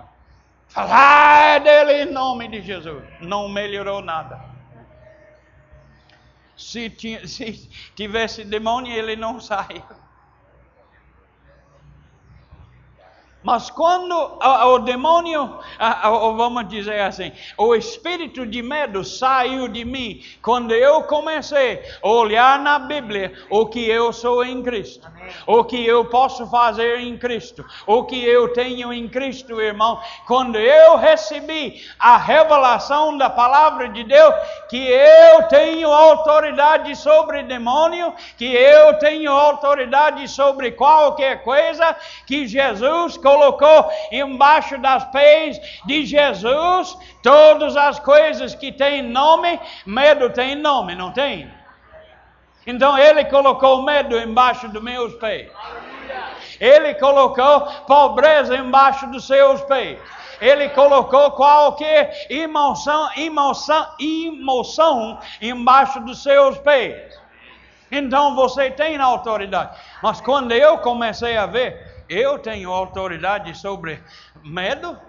Falar 0.67 1.59
dele 1.61 2.03
em 2.03 2.11
nome 2.11 2.47
de 2.47 2.61
Jesus. 2.61 3.03
Não 3.21 3.49
melhorou 3.49 4.01
nada. 4.01 4.48
Se, 6.59 6.89
tinha, 6.89 7.25
se 7.27 7.69
tivesse 7.95 8.43
demônio, 8.43 8.93
ele 8.93 9.15
não 9.15 9.39
saiu. 9.39 9.83
Mas 13.41 13.69
quando 13.69 14.13
o, 14.13 14.79
demônio, 14.79 15.59
ou 16.11 16.35
vamos 16.35 16.67
dizer 16.67 16.99
assim, 16.99 17.31
o 17.57 17.73
espírito 17.73 18.45
de 18.45 18.61
medo 18.61 19.01
saiu 19.05 19.69
de 19.69 19.85
mim, 19.85 20.21
quando 20.41 20.73
eu 20.73 21.03
comecei 21.03 21.81
a 22.03 22.07
olhar 22.09 22.59
na 22.59 22.77
Bíblia 22.77 23.31
o 23.49 23.65
que 23.65 23.89
eu 23.89 24.11
sou 24.11 24.43
em 24.43 24.61
Cristo, 24.61 25.07
Amém. 25.07 25.31
o 25.47 25.63
que 25.63 25.85
eu 25.85 26.03
posso 26.03 26.45
fazer 26.47 26.99
em 26.99 27.17
Cristo, 27.17 27.65
o 27.87 28.03
que 28.03 28.21
eu 28.21 28.51
tenho 28.51 28.91
em 28.91 29.07
Cristo, 29.07 29.61
irmão, 29.61 30.01
quando 30.27 30.57
eu 30.57 30.97
recebi 30.97 31.81
a 31.97 32.17
revelação 32.17 33.17
da 33.17 33.29
palavra 33.29 33.87
de 33.87 34.03
Deus, 34.03 34.35
que 34.69 34.85
eu 34.85 35.43
tenho 35.43 35.89
autoridade 35.89 36.93
sobre 36.97 37.43
demônio, 37.43 38.13
que 38.37 38.53
eu 38.53 38.99
tenho 38.99 39.31
autoridade 39.31 40.27
sobre 40.27 40.71
qualquer 40.71 41.41
coisa, 41.41 41.95
que 42.25 42.45
Jesus 42.45 43.15
colocou 43.29 43.91
embaixo 44.11 44.77
das 44.79 45.03
pés 45.05 45.59
de 45.85 46.03
Jesus 46.03 46.97
todas 47.21 47.77
as 47.77 47.99
coisas 47.99 48.55
que 48.55 48.71
têm 48.71 49.03
nome, 49.03 49.59
medo 49.85 50.31
tem 50.31 50.55
nome, 50.55 50.95
não 50.95 51.11
tem? 51.11 51.47
Então 52.65 52.97
ele 52.97 53.23
colocou 53.25 53.83
medo 53.83 54.17
embaixo 54.17 54.67
dos 54.67 54.81
meus 54.81 55.13
pés. 55.15 55.51
Ele 56.59 56.95
colocou 56.95 57.61
pobreza 57.85 58.55
embaixo 58.57 59.05
dos 59.07 59.27
seus 59.27 59.61
pés. 59.61 59.99
Ele 60.41 60.69
colocou 60.69 61.31
qualquer 61.31 62.25
emoção, 62.29 63.09
emoção, 63.15 63.87
emoção 63.99 65.19
embaixo 65.41 65.99
dos 65.99 66.23
seus 66.23 66.57
pés. 66.57 67.19
Então 67.91 68.35
você 68.35 68.71
tem 68.71 68.97
autoridade. 68.97 69.77
Mas 70.01 70.19
quando 70.19 70.51
eu 70.51 70.79
comecei 70.79 71.37
a 71.37 71.45
ver 71.45 71.88
eu 72.09 72.39
tenho 72.39 72.71
autoridade 72.71 73.55
sobre 73.55 74.03
medo? 74.43 74.99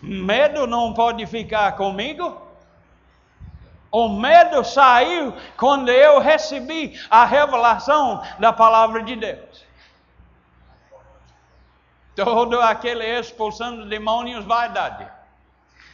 Medo 0.00 0.66
não 0.66 0.94
pode 0.94 1.26
ficar 1.26 1.72
comigo. 1.72 2.40
O 3.90 4.08
medo 4.08 4.62
saiu 4.64 5.34
quando 5.56 5.88
eu 5.88 6.18
recebi 6.20 6.98
a 7.10 7.24
revelação 7.24 8.22
da 8.38 8.52
palavra 8.52 9.02
de 9.02 9.16
Deus. 9.16 9.66
Todo 12.14 12.60
aquele 12.60 13.04
expulsando 13.18 13.88
demônios 13.88 14.44
vaidade. 14.44 15.17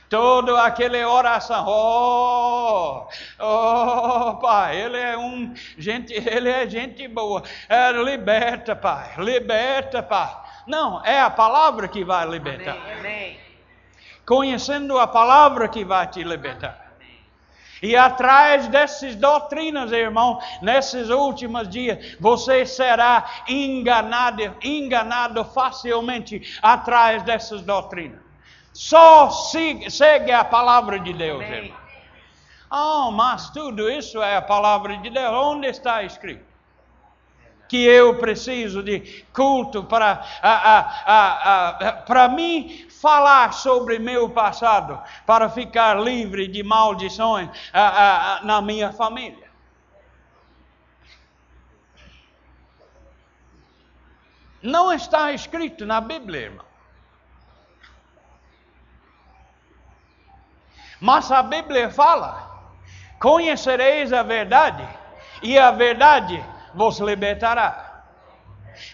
Todo 0.09 0.57
aquele 0.57 1.03
oração, 1.05 1.65
oh, 1.67 3.09
oh, 3.41 4.35
pai, 4.37 4.81
ele 4.81 4.99
é 4.99 5.17
um 5.17 5.53
gente, 5.79 6.13
ele 6.13 6.49
é 6.49 6.69
gente 6.69 7.09
boa, 7.09 7.43
é, 7.69 7.91
liberta, 7.93 8.77
pai, 8.77 9.15
liberta, 9.19 10.03
pai. 10.03 10.37
Não, 10.67 11.05
é 11.05 11.21
a 11.21 11.31
palavra 11.31 11.89
que 11.89 12.05
vai 12.05 12.27
libertar. 12.27 12.77
Amém, 12.77 12.99
amém. 12.99 13.41
Conhecendo 14.27 14.99
a 14.99 15.07
palavra 15.07 15.69
que 15.69 15.85
vai 15.85 16.07
te 16.07 16.23
libertar. 16.23 16.85
E 17.85 17.95
atrás 17.95 18.67
dessas 18.69 19.15
doutrinas, 19.15 19.93
irmão, 19.93 20.41
nesses 20.63 21.11
últimos 21.11 21.69
dias, 21.69 22.17
você 22.19 22.65
será 22.65 23.43
enganado, 23.47 24.57
enganado 24.63 25.45
facilmente 25.45 26.59
atrás 26.63 27.23
dessas 27.25 27.61
doutrinas. 27.61 28.24
Só 28.75 29.31
segue 29.31 30.33
a 30.33 30.45
palavra 30.45 30.99
de 30.99 31.13
Deus, 31.13 31.43
Amém. 31.45 31.65
irmão. 31.67 31.79
Oh, 32.71 33.11
mas 33.13 33.51
tudo 33.51 33.89
isso 33.89 34.21
é 34.21 34.37
a 34.37 34.43
palavra 34.43 34.97
de 34.99 35.09
Deus. 35.09 35.33
Onde 35.33 35.69
está 35.69 36.03
escrito? 36.03 36.55
que 37.69 37.83
eu 37.85 38.19
preciso 38.19 38.83
de 38.83 39.25
culto 39.33 39.83
para, 39.85 40.23
para 42.07 42.29
mim 42.29 42.87
falar 43.01 43.53
sobre 43.53 43.99
meu 43.99 44.29
passado, 44.31 45.03
para 45.27 45.49
ficar 45.49 45.99
livre 45.99 46.47
de 46.47 46.63
maldições 46.63 47.49
na 48.43 48.61
minha 48.63 48.93
família. 48.93 49.51
Não 54.63 54.93
está 54.93 55.33
escrito 55.33 55.85
na 55.85 56.01
Bíblia, 56.01 56.41
irmão. 56.43 56.64
Mas 61.05 61.31
a 61.31 61.43
Bíblia 61.43 61.91
fala: 61.91 62.51
conhecereis 63.21 64.11
a 64.11 64.23
verdade, 64.23 64.89
e 65.43 65.59
a 65.59 65.71
verdade 65.71 66.43
vos 66.75 66.99
libertará. 66.99 68.05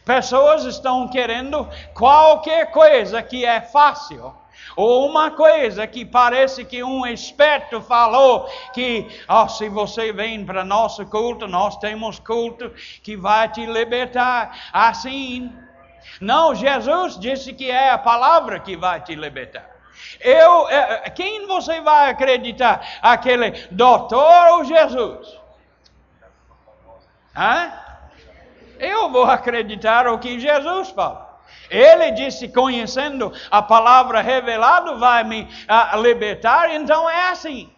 Pessoas 0.04 0.64
estão 0.64 1.06
querendo 1.06 1.68
qualquer 1.94 2.72
coisa 2.72 3.22
que 3.22 3.44
é 3.44 3.60
fácil. 3.60 4.34
Ou 4.74 5.08
uma 5.08 5.30
coisa 5.30 5.86
que 5.86 6.04
parece 6.04 6.64
que 6.64 6.82
um 6.82 7.06
esperto 7.06 7.80
falou 7.80 8.44
que 8.74 9.06
oh, 9.28 9.48
se 9.48 9.68
você 9.68 10.12
vem 10.12 10.44
para 10.44 10.64
nosso 10.64 11.06
culto, 11.06 11.46
nós 11.46 11.76
temos 11.78 12.18
culto 12.18 12.70
que 13.04 13.16
vai 13.16 13.48
te 13.48 13.64
libertar. 13.66 14.70
Assim, 14.72 15.56
não, 16.20 16.56
Jesus 16.56 17.16
disse 17.16 17.52
que 17.52 17.70
é 17.70 17.90
a 17.90 17.98
palavra 17.98 18.58
que 18.58 18.76
vai 18.76 19.00
te 19.00 19.14
libertar. 19.14 19.69
Eu, 20.20 20.68
eh, 20.68 21.10
quem 21.10 21.46
você 21.46 21.80
vai 21.80 22.10
acreditar? 22.10 22.84
Aquele 23.00 23.50
doutor 23.70 24.48
ou 24.52 24.64
Jesus? 24.64 25.38
Hã? 27.36 27.72
Eu 28.78 29.10
vou 29.10 29.24
acreditar 29.24 30.08
o 30.08 30.18
que 30.18 30.40
Jesus 30.40 30.90
fala. 30.90 31.30
Ele 31.70 32.10
disse: 32.12 32.48
conhecendo 32.48 33.32
a 33.50 33.62
palavra 33.62 34.20
revelada, 34.20 34.96
vai 34.96 35.22
me 35.22 35.42
uh, 35.42 36.02
libertar, 36.02 36.74
então 36.74 37.08
é 37.08 37.28
assim. 37.28 37.70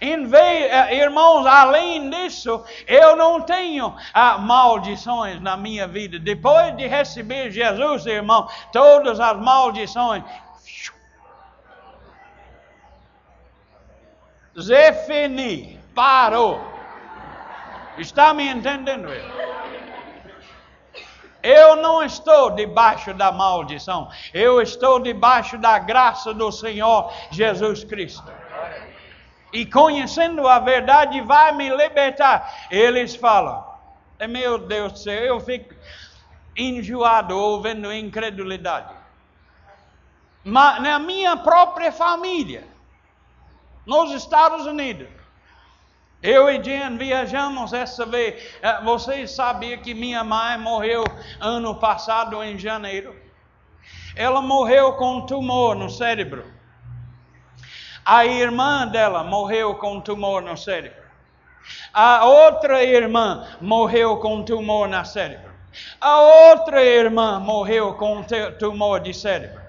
Em 0.00 0.26
vez, 0.26 0.70
uh, 0.70 0.92
irmãos, 0.92 1.46
além 1.46 2.10
disso, 2.10 2.62
eu 2.86 3.16
não 3.16 3.40
tenho 3.40 3.88
uh, 3.88 4.40
maldições 4.40 5.40
na 5.40 5.56
minha 5.56 5.88
vida. 5.88 6.18
Depois 6.18 6.76
de 6.76 6.86
receber 6.86 7.50
Jesus, 7.50 8.04
irmão, 8.04 8.46
todas 8.72 9.18
as 9.18 9.36
maldições. 9.38 10.22
Zefini, 14.60 15.78
parou. 15.94 16.60
Está 17.96 18.32
me 18.32 18.48
entendendo? 18.48 19.08
Eu 21.42 21.76
não 21.76 22.02
estou 22.02 22.50
debaixo 22.50 23.14
da 23.14 23.30
maldição, 23.30 24.08
eu 24.34 24.60
estou 24.60 24.98
debaixo 25.00 25.56
da 25.56 25.78
graça 25.78 26.34
do 26.34 26.50
Senhor 26.50 27.12
Jesus 27.30 27.84
Cristo. 27.84 28.30
E 29.52 29.64
conhecendo 29.64 30.46
a 30.46 30.58
verdade 30.58 31.20
vai 31.20 31.52
me 31.52 31.68
libertar. 31.70 32.66
Eles 32.70 33.14
falam, 33.14 33.64
é 34.18 34.26
meu 34.26 34.58
Deus 34.58 34.92
do 34.92 34.98
céu, 34.98 35.24
eu 35.24 35.40
fico 35.40 35.74
enjoado 36.56 37.38
ouvindo 37.38 37.92
incredulidade. 37.92 38.92
Mas 40.44 40.82
na 40.82 40.98
minha 40.98 41.36
própria 41.36 41.92
família, 41.92 42.66
nos 43.88 44.12
Estados 44.12 44.66
Unidos, 44.66 45.08
eu 46.22 46.50
e 46.50 46.62
Jen 46.62 46.98
viajamos 46.98 47.72
essa 47.72 48.04
vez. 48.04 48.34
Eh, 48.60 48.80
vocês 48.84 49.30
sabiam 49.30 49.80
que 49.80 49.94
minha 49.94 50.22
mãe 50.22 50.58
morreu 50.58 51.04
ano 51.40 51.74
passado, 51.74 52.42
em 52.44 52.58
janeiro? 52.58 53.16
Ela 54.14 54.42
morreu 54.42 54.92
com 54.92 55.16
um 55.16 55.26
tumor 55.26 55.74
no 55.74 55.88
cérebro. 55.88 56.44
A 58.04 58.26
irmã 58.26 58.86
dela 58.86 59.24
morreu 59.24 59.76
com 59.76 59.94
um 59.94 60.00
tumor 60.02 60.42
no 60.42 60.56
cérebro. 60.56 61.02
A 61.92 62.26
outra 62.26 62.84
irmã 62.84 63.56
morreu 63.58 64.18
com 64.18 64.36
um 64.36 64.44
tumor 64.44 64.86
no 64.86 65.06
cérebro. 65.06 65.50
A 65.98 66.20
outra 66.20 66.84
irmã 66.84 67.40
morreu 67.40 67.94
com 67.94 68.18
um 68.18 68.24
tumor 68.58 69.00
de 69.00 69.14
cérebro 69.14 69.67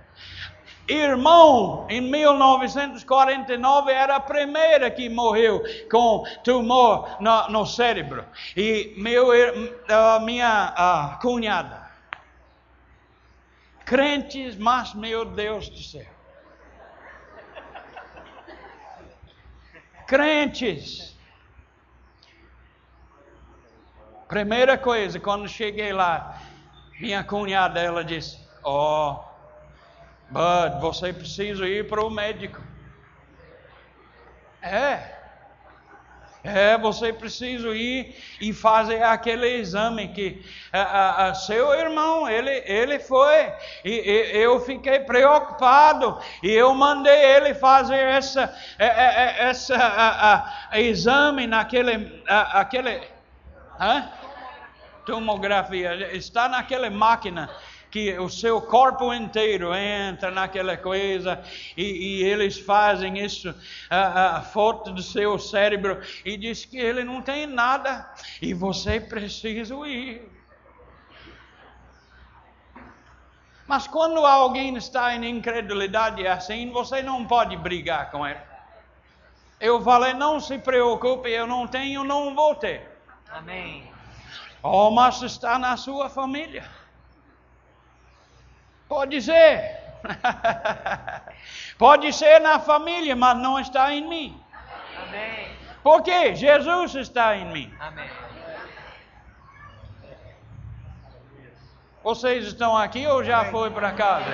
irmão, 0.89 1.86
em 1.89 2.02
1949, 2.02 3.91
era 3.91 4.15
a 4.15 4.19
primeira 4.19 4.89
que 4.89 5.08
morreu 5.08 5.62
com 5.89 6.23
tumor 6.43 7.17
no, 7.19 7.49
no 7.49 7.65
cérebro. 7.65 8.25
E 8.58 8.95
meu, 8.97 9.30
a 9.88 10.19
minha 10.19 10.73
a 10.75 11.19
cunhada. 11.21 11.88
Crentes, 13.86 14.56
mas 14.58 14.93
meu 14.93 15.25
Deus 15.25 15.69
do 15.69 15.82
céu. 15.82 16.06
Crentes. 20.08 21.15
Primeira 24.28 24.78
coisa, 24.78 25.19
quando 25.19 25.47
cheguei 25.47 25.91
lá, 25.91 26.39
minha 26.99 27.23
cunhada, 27.23 27.80
ela 27.80 28.04
disse: 28.04 28.38
Oh, 28.63 29.29
Bud, 30.30 30.80
você 30.80 31.12
precisa 31.12 31.68
ir 31.68 31.88
para 31.88 32.06
o 32.06 32.10
médico. 32.10 32.62
É. 34.62 35.20
É, 36.42 36.78
você 36.78 37.12
precisa 37.12 37.68
ir 37.76 38.15
e 38.39 38.54
fazer 38.54 39.04
aquele 39.04 39.46
exame 39.58 40.08
que 40.08 40.42
a, 40.72 40.82
a, 40.82 41.28
a 41.28 41.34
seu 41.34 41.74
irmão, 41.74 42.30
ele, 42.30 42.63
ele 42.65 42.98
foi, 42.98 43.52
e, 43.84 43.92
e, 43.92 44.38
eu 44.38 44.58
fiquei 44.62 45.02
preocupado, 45.02 46.18
e 46.42 46.50
eu 46.50 46.74
mandei 46.74 47.36
ele 47.36 47.54
fazer 47.54 48.00
essa, 48.00 48.56
é, 48.78 48.86
é, 48.86 48.88
é, 48.88 49.50
essa 49.50 49.76
a, 49.76 50.80
exame 50.80 51.46
naquele, 51.46 52.24
aquele, 52.26 53.02
hã? 53.78 54.10
tomografia, 55.06 56.15
está 56.15 56.48
naquela 56.48 56.89
máquina 56.89 57.50
que 57.91 58.17
o 58.19 58.30
seu 58.30 58.62
corpo 58.62 59.13
inteiro 59.13 59.73
entra 59.73 60.30
naquela 60.30 60.78
coisa 60.78 61.41
e, 61.75 62.21
e 62.21 62.23
eles 62.23 62.60
fazem 62.60 63.19
isso, 63.23 63.54
a, 63.89 64.38
a, 64.38 64.41
foto 64.41 64.91
do 64.91 65.02
seu 65.02 65.39
cérebro 65.39 65.99
e 66.23 66.38
diz 66.38 66.65
que 66.65 66.78
ele 66.78 67.04
não 67.04 67.21
tem 67.21 67.47
nada 67.47 68.12
e 68.41 68.54
você 68.54 68.99
precisa 68.99 69.75
ir. 69.88 70.39
Mas 73.67 73.88
quando 73.88 74.25
alguém 74.25 74.75
está 74.78 75.15
em 75.15 75.30
incredulidade 75.30 76.25
assim, 76.28 76.71
você 76.71 77.04
não 77.04 77.25
pode 77.25 77.56
brigar 77.56 78.10
com 78.10 78.25
ele. 78.25 78.39
Eu 79.60 79.82
falei, 79.82 80.13
não 80.13 80.39
se 80.39 80.58
preocupe, 80.58 81.30
eu 81.30 81.45
não 81.45 81.67
tenho, 81.67 82.04
não 82.04 82.34
vou 82.34 82.56
ter. 82.56 82.89
Amém. 83.30 83.91
Oh, 84.63 84.89
mas 84.89 85.21
está 85.21 85.60
na 85.60 85.78
sua 85.78 86.10
família. 86.10 86.79
Pode 88.89 89.21
ser. 89.21 89.78
Pode 91.78 92.12
ser 92.12 92.39
na 92.41 92.60
família, 92.60 93.15
mas 93.15 93.38
não 93.38 93.60
está 93.60 93.93
em 93.93 94.08
mim. 94.10 94.43
Amém. 95.04 95.47
Por 95.84 96.02
quê? 96.02 96.36
Jesus 96.36 96.95
está 96.95 97.36
em 97.38 97.45
mim. 97.45 97.73
Amém. 97.80 98.10
Vocês 102.04 102.47
estão 102.47 102.75
aqui 102.75 103.06
ou 103.06 103.23
já 103.23 103.45
foi 103.45 103.69
para 103.69 103.91
casa? 103.91 104.32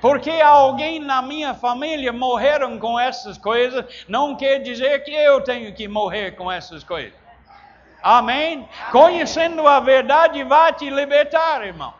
Porque 0.00 0.30
alguém 0.30 1.00
na 1.00 1.22
minha 1.22 1.54
família 1.54 2.12
morreram 2.12 2.78
com 2.78 3.00
essas 3.00 3.38
coisas, 3.38 4.04
não 4.06 4.36
quer 4.36 4.58
dizer 4.58 5.02
que 5.04 5.10
eu 5.10 5.40
tenho 5.40 5.74
que 5.74 5.88
morrer 5.88 6.32
com 6.32 6.52
essas 6.52 6.84
coisas. 6.84 7.18
Amém? 8.02 8.54
Amém. 8.54 8.68
Conhecendo 8.92 9.66
a 9.66 9.80
verdade 9.80 10.44
vai 10.44 10.72
te 10.72 10.90
libertar, 10.90 11.64
irmão. 11.64 11.94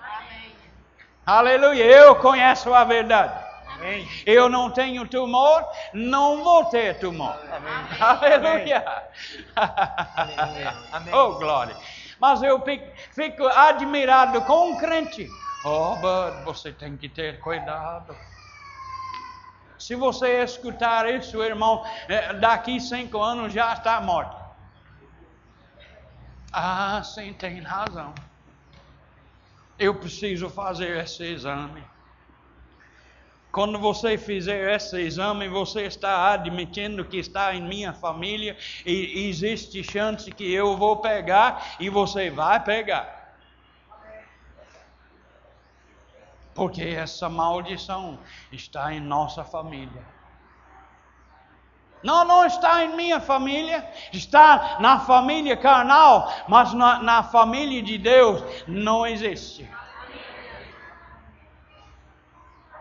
Aleluia. 1.29 1.85
Eu 1.85 2.17
conheço 2.17 2.73
a 2.73 2.85
verdade. 2.85 3.45
Amém. 3.75 4.09
Eu 4.25 4.49
não 4.49 4.71
tenho 4.71 5.07
tumor, 5.07 5.63
não 5.93 6.43
vou 6.43 6.65
ter 6.65 6.99
tumor. 6.99 7.39
Amém. 7.53 8.01
Aleluia. 8.01 8.83
Amém. 10.91 11.15
oh, 11.15 11.35
glória. 11.35 11.77
Mas 12.19 12.43
eu 12.43 12.65
fico, 13.13 13.47
admirado 13.47 14.41
com 14.41 14.71
um 14.71 14.77
crente. 14.79 15.29
Oh, 15.67 15.97
but 15.97 16.45
você 16.47 16.73
tem 16.73 16.97
que 16.97 17.11
ter 17.11 17.39
cuidado. 17.41 18.17
Se 19.79 19.95
você 19.95 20.43
escutar 20.43 21.07
isso, 21.11 21.43
irmão, 21.43 21.85
eh, 22.09 22.33
daqui 22.33 22.81
cinco 22.81 23.23
anos 23.23 23.53
já 23.53 23.75
está 23.75 24.01
morto. 24.01 24.35
Ah, 26.51 27.03
sim, 27.05 27.35
tem 27.35 27.61
razão. 27.61 28.15
Eu 29.79 29.95
preciso 29.95 30.51
fazer 30.51 30.97
esse 30.97 31.25
exame. 31.25 31.85
Quando 33.51 33.79
você 33.79 34.19
fizer 34.19 34.75
esse 34.75 35.01
exame, 35.01 35.49
você 35.49 35.83
está 35.83 36.33
admitindo 36.33 37.05
que 37.05 37.17
está 37.17 37.55
em 37.55 37.63
minha 37.63 37.93
família 37.93 38.57
e 38.85 39.29
existe 39.29 39.83
chance 39.83 40.31
que 40.31 40.53
eu 40.53 40.77
vou 40.77 40.97
pegar 40.99 41.77
e 41.81 41.89
você 41.89 42.29
vai 42.29 42.63
pegar. 42.63 43.37
Porque 46.55 46.83
essa 46.83 47.29
maldição 47.29 48.19
está 48.53 48.93
em 48.93 49.01
nossa 49.01 49.45
família. 49.45 50.18
Não, 52.03 52.25
não 52.25 52.45
está 52.45 52.85
em 52.85 52.95
minha 52.95 53.21
família, 53.21 53.89
está 54.13 54.77
na 54.81 55.01
família 55.01 55.57
carnal, 55.57 56.33
mas 56.47 56.73
na, 56.73 57.03
na 57.03 57.23
família 57.23 57.83
de 57.83 57.99
Deus 57.99 58.43
não 58.67 59.07
existe. 59.07 59.69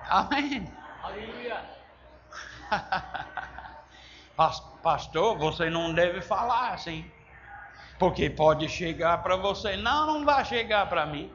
Amém. 0.10 0.72
Aleluia. 1.04 1.66
Pastor, 4.84 5.38
você 5.38 5.70
não 5.70 5.94
deve 5.94 6.22
falar 6.22 6.74
assim. 6.74 7.10
Porque 7.98 8.30
pode 8.30 8.70
chegar 8.70 9.24
para 9.24 9.36
você. 9.36 9.76
Não, 9.76 10.06
não 10.06 10.26
vai 10.26 10.46
chegar 10.46 10.88
para 10.88 11.06
mim. 11.06 11.32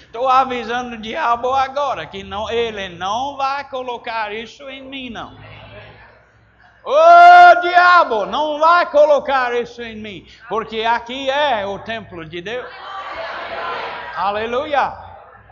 Estou 0.00 0.28
avisando 0.28 0.94
o 0.94 1.00
diabo 1.00 1.52
agora 1.52 2.06
que 2.06 2.22
não, 2.22 2.48
ele 2.48 2.88
não 2.90 3.36
vai 3.36 3.68
colocar 3.68 4.32
isso 4.32 4.68
em 4.70 4.82
mim, 4.82 5.10
não. 5.10 5.36
Ô 6.84 6.90
oh, 6.90 7.60
diabo, 7.62 8.26
não 8.26 8.58
vai 8.58 8.84
colocar 8.90 9.54
isso 9.54 9.80
em 9.80 9.96
mim, 9.96 10.26
porque 10.50 10.82
aqui 10.82 11.30
é 11.30 11.64
o 11.64 11.78
templo 11.78 12.26
de 12.26 12.42
Deus. 12.42 12.70
Aleluia. 14.14 14.92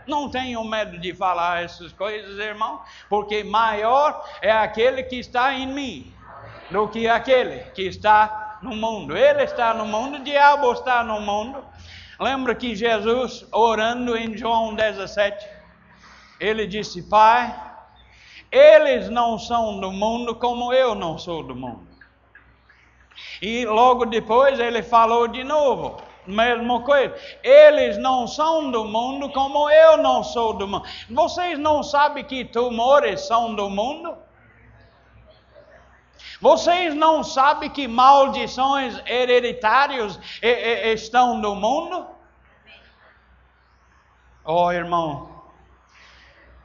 Não 0.05 0.29
tenho 0.29 0.63
medo 0.63 0.99
de 0.99 1.11
falar 1.11 1.63
essas 1.63 1.91
coisas, 1.91 2.37
irmão, 2.37 2.81
porque 3.09 3.43
maior 3.43 4.23
é 4.41 4.51
aquele 4.51 5.01
que 5.01 5.15
está 5.15 5.53
em 5.53 5.65
mim 5.65 6.13
do 6.69 6.87
que 6.87 7.07
aquele 7.07 7.59
que 7.71 7.81
está 7.83 8.59
no 8.61 8.75
mundo. 8.75 9.17
Ele 9.17 9.43
está 9.43 9.73
no 9.73 9.87
mundo, 9.87 10.17
o 10.17 10.23
diabo 10.23 10.71
está 10.71 11.03
no 11.03 11.19
mundo. 11.19 11.63
Lembra 12.19 12.53
que 12.53 12.75
Jesus, 12.75 13.45
orando 13.51 14.15
em 14.15 14.37
João 14.37 14.75
17, 14.75 15.47
ele 16.39 16.67
disse: 16.67 17.01
Pai, 17.09 17.72
eles 18.53 19.09
não 19.09 19.39
são 19.39 19.79
do 19.79 19.91
mundo 19.91 20.35
como 20.35 20.71
eu 20.71 20.93
não 20.93 21.17
sou 21.17 21.41
do 21.41 21.55
mundo. 21.55 21.87
E 23.41 23.65
logo 23.65 24.05
depois 24.05 24.59
ele 24.59 24.83
falou 24.83 25.27
de 25.27 25.43
novo, 25.43 25.97
mesma 26.27 26.81
coisa. 26.83 27.15
Eles 27.43 27.97
não 27.97 28.27
são 28.27 28.69
do 28.69 28.85
mundo 28.85 29.31
como 29.31 29.67
eu 29.71 29.97
não 29.97 30.23
sou 30.23 30.53
do 30.53 30.67
mundo. 30.67 30.85
Vocês 31.09 31.57
não 31.57 31.81
sabem 31.81 32.23
que 32.23 32.45
tumores 32.45 33.21
são 33.21 33.55
do 33.55 33.71
mundo? 33.71 34.15
Vocês 36.39 36.93
não 36.93 37.23
sabem 37.23 37.71
que 37.71 37.87
maldições 37.87 39.01
hereditárias 39.07 40.19
estão 40.93 41.37
no 41.39 41.55
mundo? 41.55 42.05
Oh, 44.45 44.71
irmão, 44.71 45.32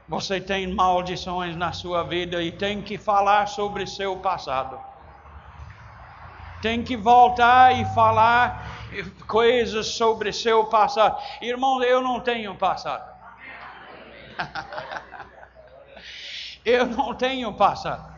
você 0.08 0.40
tem 0.40 0.66
maldições 0.72 1.54
na 1.54 1.70
sua 1.72 2.02
vida 2.02 2.42
e 2.42 2.50
tem 2.50 2.80
que 2.80 2.96
falar 2.96 3.46
sobre 3.46 3.86
seu 3.86 4.16
passado. 4.16 4.80
Tem 6.62 6.82
que 6.82 6.96
voltar 6.96 7.78
e 7.78 7.84
falar 7.94 8.88
coisas 9.26 9.88
sobre 9.88 10.32
seu 10.32 10.64
passado. 10.64 11.22
Irmão, 11.42 11.82
eu 11.82 12.00
não 12.00 12.20
tenho 12.20 12.54
passado. 12.54 13.06
eu 16.64 16.86
não 16.86 17.14
tenho 17.14 17.52
passado. 17.52 18.16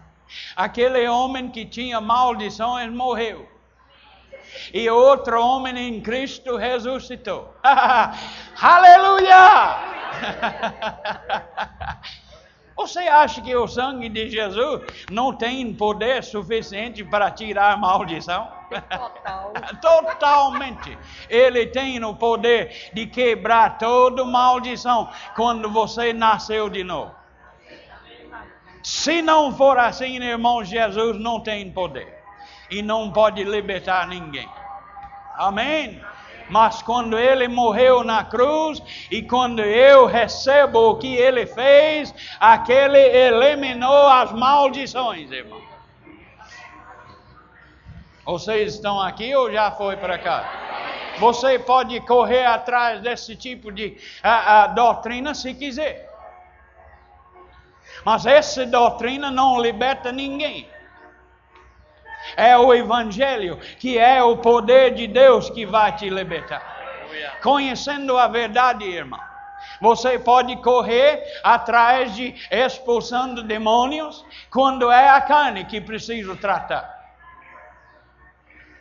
Aquele 0.54 1.08
homem 1.08 1.50
que 1.50 1.66
tinha 1.66 2.00
maldições 2.00 2.90
morreu. 2.92 3.48
E 4.72 4.88
outro 4.88 5.44
homem 5.44 5.76
em 5.76 6.00
Cristo 6.00 6.56
ressuscitou. 6.56 7.52
Aleluia! 8.60 9.89
Você 12.80 13.00
acha 13.00 13.42
que 13.42 13.54
o 13.54 13.68
sangue 13.68 14.08
de 14.08 14.30
Jesus 14.30 14.80
não 15.10 15.34
tem 15.34 15.74
poder 15.74 16.24
suficiente 16.24 17.04
para 17.04 17.30
tirar 17.30 17.74
a 17.74 17.76
maldição? 17.76 18.48
Total. 18.70 19.52
Totalmente. 19.82 20.96
Ele 21.28 21.66
tem 21.66 22.02
o 22.02 22.14
poder 22.14 22.90
de 22.94 23.06
quebrar 23.06 23.76
toda 23.76 24.24
maldição 24.24 25.10
quando 25.36 25.70
você 25.70 26.14
nasceu 26.14 26.70
de 26.70 26.82
novo. 26.82 27.14
Se 28.82 29.20
não 29.20 29.52
for 29.52 29.78
assim, 29.78 30.16
irmão, 30.16 30.64
Jesus 30.64 31.18
não 31.18 31.40
tem 31.40 31.70
poder 31.70 32.18
e 32.70 32.80
não 32.80 33.12
pode 33.12 33.44
libertar 33.44 34.06
ninguém. 34.06 34.48
Amém? 35.36 36.00
Mas 36.50 36.82
quando 36.82 37.16
ele 37.16 37.46
morreu 37.46 38.02
na 38.02 38.24
cruz 38.24 38.82
e 39.10 39.22
quando 39.22 39.60
eu 39.60 40.06
recebo 40.06 40.90
o 40.90 40.98
que 40.98 41.14
ele 41.14 41.46
fez, 41.46 42.12
aquele 42.40 42.98
eliminou 42.98 44.08
as 44.08 44.32
maldições, 44.32 45.30
irmão. 45.30 45.60
Vocês 48.24 48.74
estão 48.74 49.00
aqui 49.00 49.34
ou 49.34 49.50
já 49.50 49.70
foi 49.70 49.96
para 49.96 50.18
cá? 50.18 50.70
Você 51.20 51.58
pode 51.58 52.00
correr 52.00 52.44
atrás 52.44 53.00
desse 53.00 53.36
tipo 53.36 53.70
de 53.70 53.96
a, 54.22 54.62
a, 54.62 54.66
doutrina 54.68 55.34
se 55.34 55.54
quiser. 55.54 56.08
Mas 58.04 58.26
essa 58.26 58.66
doutrina 58.66 59.30
não 59.30 59.60
liberta 59.60 60.10
ninguém. 60.10 60.68
É 62.36 62.56
o 62.56 62.72
Evangelho, 62.72 63.58
que 63.78 63.98
é 63.98 64.22
o 64.22 64.36
poder 64.36 64.94
de 64.94 65.06
Deus 65.06 65.50
que 65.50 65.64
vai 65.66 65.94
te 65.96 66.08
libertar. 66.08 66.80
Conhecendo 67.42 68.16
a 68.16 68.28
verdade, 68.28 68.84
irmão. 68.84 69.20
Você 69.80 70.18
pode 70.18 70.56
correr 70.56 71.22
atrás 71.42 72.14
de 72.14 72.34
expulsando 72.50 73.42
demônios 73.42 74.24
quando 74.50 74.90
é 74.90 75.08
a 75.08 75.20
carne 75.20 75.64
que 75.64 75.80
precisa 75.80 76.36
tratar. 76.36 76.98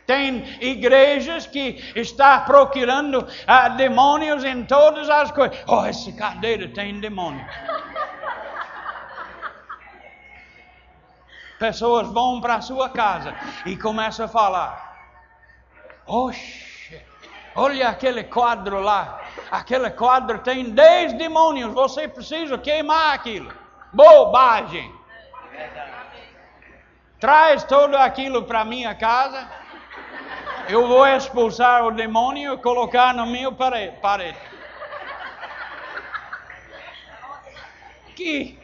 Tem 0.06 0.44
igrejas 0.60 1.46
que 1.46 1.92
está 1.94 2.40
procurando 2.40 3.20
uh, 3.20 3.76
demônios 3.76 4.42
em 4.44 4.64
todas 4.64 5.08
as 5.08 5.30
coisas. 5.30 5.56
Oh, 5.68 5.84
essa 5.84 6.10
cadeira 6.12 6.68
tem 6.68 6.98
demônio. 6.98 7.44
pessoas 11.60 12.08
vão 12.08 12.40
para 12.40 12.54
a 12.54 12.62
sua 12.62 12.88
casa 12.88 13.36
e 13.66 13.76
começam 13.76 14.24
a 14.24 14.28
falar: 14.28 14.96
Oxe, 16.06 17.00
olha 17.54 17.90
aquele 17.90 18.24
quadro 18.24 18.80
lá. 18.80 19.20
Aquele 19.50 19.90
quadro 19.90 20.38
tem 20.38 20.70
dez 20.70 21.12
demônios. 21.12 21.72
Você 21.74 22.08
precisa 22.08 22.56
queimar 22.56 23.14
aquilo. 23.14 23.52
Bobagem. 23.92 24.92
Traz 27.20 27.62
tudo 27.64 27.96
aquilo 27.96 28.44
para 28.44 28.64
minha 28.64 28.94
casa. 28.94 29.46
Eu 30.68 30.86
vou 30.88 31.06
expulsar 31.06 31.84
o 31.84 31.90
demônio 31.90 32.54
e 32.54 32.58
colocar 32.58 33.12
no 33.12 33.26
meu 33.26 33.52
parede. 33.52 34.38
Que 38.14 38.58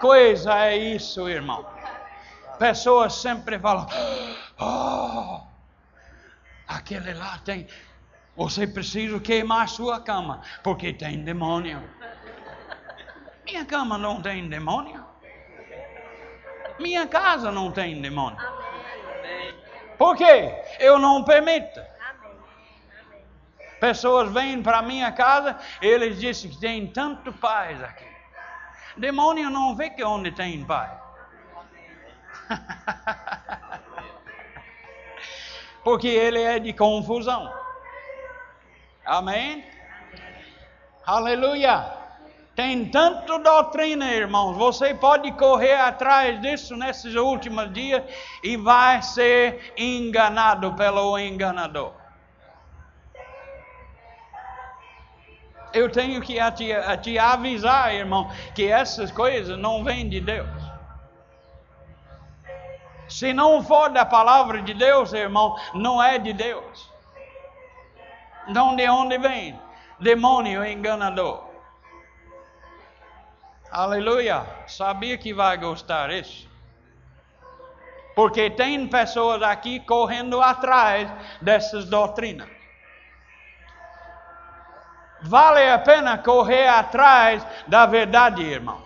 coisa 0.00 0.66
é 0.66 0.76
isso, 0.76 1.28
irmão? 1.28 1.79
Pessoas 2.60 3.14
sempre 3.14 3.58
falam: 3.58 3.86
oh, 4.60 5.40
aquele 6.68 7.14
lá 7.14 7.38
tem. 7.38 7.66
Você 8.36 8.66
precisa 8.66 9.18
queimar 9.18 9.68
sua 9.68 10.00
cama, 10.00 10.42
porque 10.62 10.92
tem 10.92 11.24
demônio. 11.24 11.82
Minha 13.44 13.64
cama 13.64 13.98
não 13.98 14.22
tem 14.22 14.48
demônio. 14.48 15.04
Minha 16.78 17.06
casa 17.06 17.50
não 17.50 17.72
tem 17.72 18.00
demônio. 18.00 18.38
Por 19.98 20.16
quê? 20.16 20.54
Eu 20.78 20.98
não 20.98 21.24
permito. 21.24 21.80
Pessoas 23.80 24.30
vêm 24.32 24.62
para 24.62 24.82
minha 24.82 25.10
casa, 25.10 25.58
eles 25.80 26.20
dizem 26.20 26.50
que 26.50 26.58
tem 26.58 26.86
tanto 26.86 27.32
paz 27.32 27.82
aqui. 27.82 28.04
Demônio 28.96 29.48
não 29.50 29.74
vê 29.74 29.90
que 29.90 30.04
onde 30.04 30.30
tem 30.32 30.64
paz. 30.64 31.09
Porque 35.84 36.08
ele 36.08 36.42
é 36.42 36.58
de 36.58 36.72
confusão. 36.72 37.52
Amém? 39.04 39.64
Aleluia. 41.06 42.00
Tem 42.54 42.90
tanto 42.90 43.38
doutrina, 43.38 44.12
irmãos. 44.12 44.56
Você 44.56 44.94
pode 44.94 45.32
correr 45.32 45.74
atrás 45.74 46.40
disso 46.42 46.76
nesses 46.76 47.14
últimos 47.14 47.72
dias 47.72 48.02
e 48.42 48.56
vai 48.56 49.00
ser 49.02 49.72
enganado 49.76 50.74
pelo 50.74 51.18
enganador. 51.18 51.92
Eu 55.72 55.90
tenho 55.90 56.20
que 56.20 56.34
te, 56.52 56.68
te 57.00 57.18
avisar, 57.18 57.94
irmão, 57.94 58.28
que 58.54 58.66
essas 58.66 59.10
coisas 59.10 59.56
não 59.56 59.84
vêm 59.84 60.08
de 60.08 60.20
Deus. 60.20 60.69
Se 63.10 63.32
não 63.32 63.62
for 63.62 63.90
da 63.90 64.06
palavra 64.06 64.62
de 64.62 64.72
Deus, 64.72 65.12
irmão, 65.12 65.56
não 65.74 66.00
é 66.00 66.16
de 66.16 66.32
Deus. 66.32 66.88
Então, 68.46 68.76
de 68.76 68.88
onde 68.88 69.18
vem? 69.18 69.60
Demônio 69.98 70.64
enganador. 70.64 71.44
Aleluia. 73.70 74.46
Sabia 74.66 75.18
que 75.18 75.34
vai 75.34 75.56
gostar 75.56 76.08
disso? 76.08 76.48
Porque 78.14 78.48
tem 78.48 78.86
pessoas 78.86 79.42
aqui 79.42 79.80
correndo 79.80 80.40
atrás 80.40 81.10
dessas 81.40 81.86
doutrinas. 81.86 82.48
Vale 85.22 85.68
a 85.68 85.78
pena 85.78 86.16
correr 86.16 86.68
atrás 86.68 87.46
da 87.66 87.86
verdade, 87.86 88.42
irmão. 88.42 88.80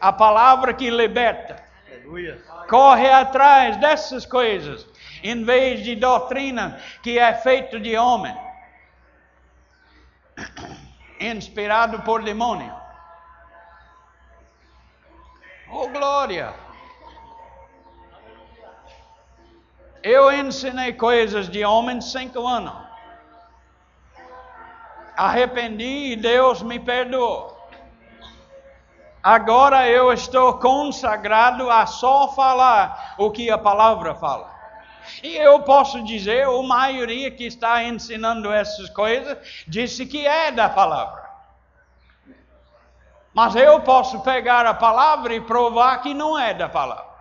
A 0.00 0.12
palavra 0.12 0.74
que 0.74 0.90
liberta. 0.90 1.62
Corre 2.68 3.10
atrás 3.10 3.76
dessas 3.76 4.26
coisas, 4.26 4.86
em 5.22 5.44
vez 5.44 5.82
de 5.84 5.94
doutrina 5.94 6.80
que 7.02 7.18
é 7.18 7.34
feito 7.34 7.78
de 7.78 7.96
homem, 7.96 8.36
inspirado 11.20 12.02
por 12.02 12.22
demônio. 12.22 12.74
Oh, 15.70 15.88
glória! 15.88 16.54
Eu 20.02 20.32
ensinei 20.32 20.92
coisas 20.92 21.48
de 21.48 21.64
homens 21.64 22.10
cinco 22.10 22.44
anos. 22.46 22.74
Arrependi 25.16 26.12
e 26.12 26.16
Deus 26.16 26.60
me 26.62 26.80
perdoou. 26.80 27.51
Agora 29.22 29.88
eu 29.88 30.12
estou 30.12 30.54
consagrado 30.54 31.70
a 31.70 31.86
só 31.86 32.32
falar 32.32 33.14
o 33.16 33.30
que 33.30 33.50
a 33.50 33.56
palavra 33.56 34.14
fala. 34.16 34.50
E 35.22 35.36
eu 35.36 35.60
posso 35.60 36.02
dizer, 36.02 36.46
a 36.46 36.62
maioria 36.62 37.30
que 37.30 37.44
está 37.44 37.84
ensinando 37.84 38.52
essas 38.52 38.90
coisas 38.90 39.38
disse 39.66 40.06
que 40.06 40.26
é 40.26 40.50
da 40.50 40.68
palavra. 40.68 41.22
Mas 43.32 43.54
eu 43.54 43.80
posso 43.80 44.20
pegar 44.20 44.66
a 44.66 44.74
palavra 44.74 45.34
e 45.34 45.40
provar 45.40 46.02
que 46.02 46.12
não 46.12 46.38
é 46.38 46.52
da 46.52 46.68
palavra. 46.68 47.12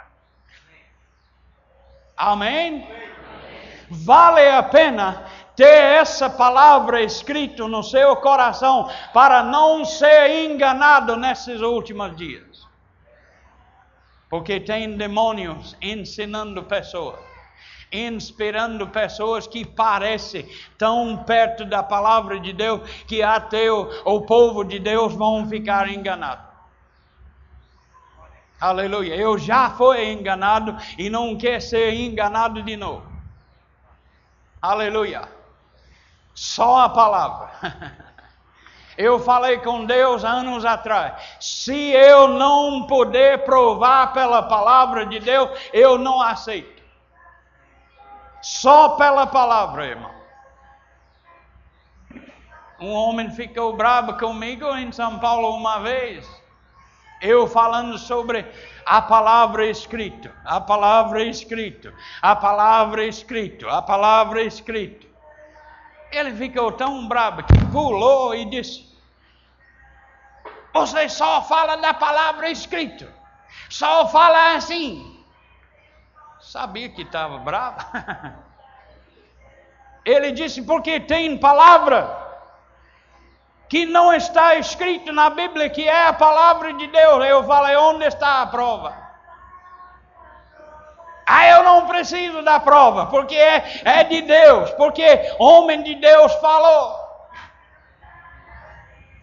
Amém? 2.18 2.88
Vale 3.90 4.48
a 4.50 4.64
pena 4.64 5.26
ter 5.62 6.00
essa 6.02 6.28
palavra 6.28 7.04
escrita 7.04 7.68
no 7.68 7.84
seu 7.84 8.16
coração 8.16 8.90
para 9.14 9.44
não 9.44 9.86
ser 9.86 10.46
enganado 10.46 11.16
nesses 11.16 11.62
últimos 11.62 12.18
dias. 12.18 12.68
Porque 14.28 14.60
tem 14.60 14.98
demônios 14.98 15.78
ensinando 15.80 16.64
pessoas 16.64 17.20
inspirando 17.94 18.88
pessoas 18.88 19.46
que 19.46 19.66
parecem 19.66 20.50
tão 20.78 21.26
perto 21.26 21.66
da 21.66 21.84
palavra 21.84 22.40
de 22.40 22.54
Deus 22.54 22.90
que 23.06 23.22
até 23.22 23.70
o, 23.70 23.82
o 24.06 24.22
povo 24.22 24.64
de 24.64 24.80
Deus 24.80 25.14
vão 25.14 25.46
ficar 25.46 25.90
enganados. 25.90 26.46
Aleluia. 28.62 29.14
Eu 29.14 29.38
já 29.38 29.70
fui 29.72 30.10
enganado 30.10 30.78
e 30.98 31.10
não 31.10 31.38
quero 31.38 31.60
ser 31.60 31.94
enganado 31.94 32.64
de 32.64 32.78
novo. 32.78 33.06
Aleluia. 34.62 35.41
Só 36.34 36.82
a 36.82 36.90
palavra. 36.90 37.52
Eu 38.98 39.20
falei 39.20 39.58
com 39.60 39.86
Deus 39.86 40.24
anos 40.24 40.66
atrás. 40.66 41.14
Se 41.40 41.92
eu 41.92 42.28
não 42.28 42.86
puder 42.86 43.44
provar 43.46 44.14
pela 44.14 44.44
palavra 44.44 45.06
de 45.06 45.20
Deus, 45.20 45.50
eu 45.74 45.98
não 45.98 46.22
aceito. 46.22 46.84
Só 48.42 48.90
pela 48.90 49.26
palavra, 49.26 49.88
irmão. 49.88 50.12
Um 52.80 52.92
homem 52.92 53.30
ficou 53.32 53.76
bravo 53.76 54.18
comigo 54.18 54.66
em 54.76 54.92
São 54.92 55.20
Paulo 55.20 55.56
uma 55.56 55.80
vez. 55.80 56.28
Eu 57.22 57.48
falando 57.48 57.98
sobre 58.00 58.44
a 58.84 59.00
palavra 59.02 59.68
escrita, 59.68 60.34
a 60.44 60.60
palavra 60.60 61.24
escrita, 61.24 61.94
a 62.20 62.36
palavra 62.36 63.06
escrita, 63.06 63.70
a 63.70 63.82
palavra 63.82 64.42
escrita. 64.42 65.11
Ele 66.12 66.36
ficou 66.36 66.72
tão 66.74 67.08
bravo 67.08 67.44
que 67.44 67.66
pulou 67.72 68.36
e 68.36 68.46
disse: 68.46 68.86
Você 70.74 71.08
só 71.08 71.42
fala 71.44 71.78
da 71.78 71.94
palavra 71.94 72.50
escrita, 72.50 73.14
só 73.70 74.08
fala 74.08 74.56
assim. 74.56 75.08
Sabia 76.42 76.90
que 76.90 77.04
estava 77.04 77.38
bravo. 77.38 77.78
Ele 80.04 80.32
disse: 80.32 80.62
porque 80.64 81.00
tem 81.00 81.38
palavra 81.38 82.20
que 83.70 83.86
não 83.86 84.14
está 84.14 84.56
escrito 84.56 85.14
na 85.14 85.30
Bíblia, 85.30 85.70
que 85.70 85.88
é 85.88 86.08
a 86.08 86.14
palavra 86.14 86.74
de 86.74 86.88
Deus. 86.88 87.26
Eu 87.26 87.44
falei: 87.46 87.76
onde 87.78 88.06
está 88.06 88.42
a 88.42 88.48
prova? 88.48 89.01
Ah, 91.34 91.48
eu 91.48 91.64
não 91.64 91.88
preciso 91.88 92.42
da 92.42 92.60
prova, 92.60 93.06
porque 93.06 93.36
é, 93.36 93.82
é 93.86 94.04
de 94.04 94.22
Deus, 94.22 94.70
porque 94.72 95.34
homem 95.40 95.82
de 95.82 95.96
Deus 95.96 96.34
falou. 96.36 97.00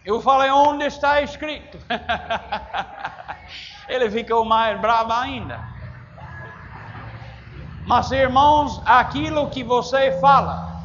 Eu 0.03 0.19
falei: 0.19 0.49
onde 0.49 0.85
está 0.85 1.21
escrito? 1.21 1.77
Ele 3.87 4.09
ficou 4.09 4.43
mais 4.43 4.79
bravo 4.81 5.13
ainda. 5.13 5.59
Mas, 7.85 8.11
irmãos, 8.11 8.81
aquilo 8.87 9.51
que 9.51 9.63
você 9.63 10.19
fala, 10.19 10.81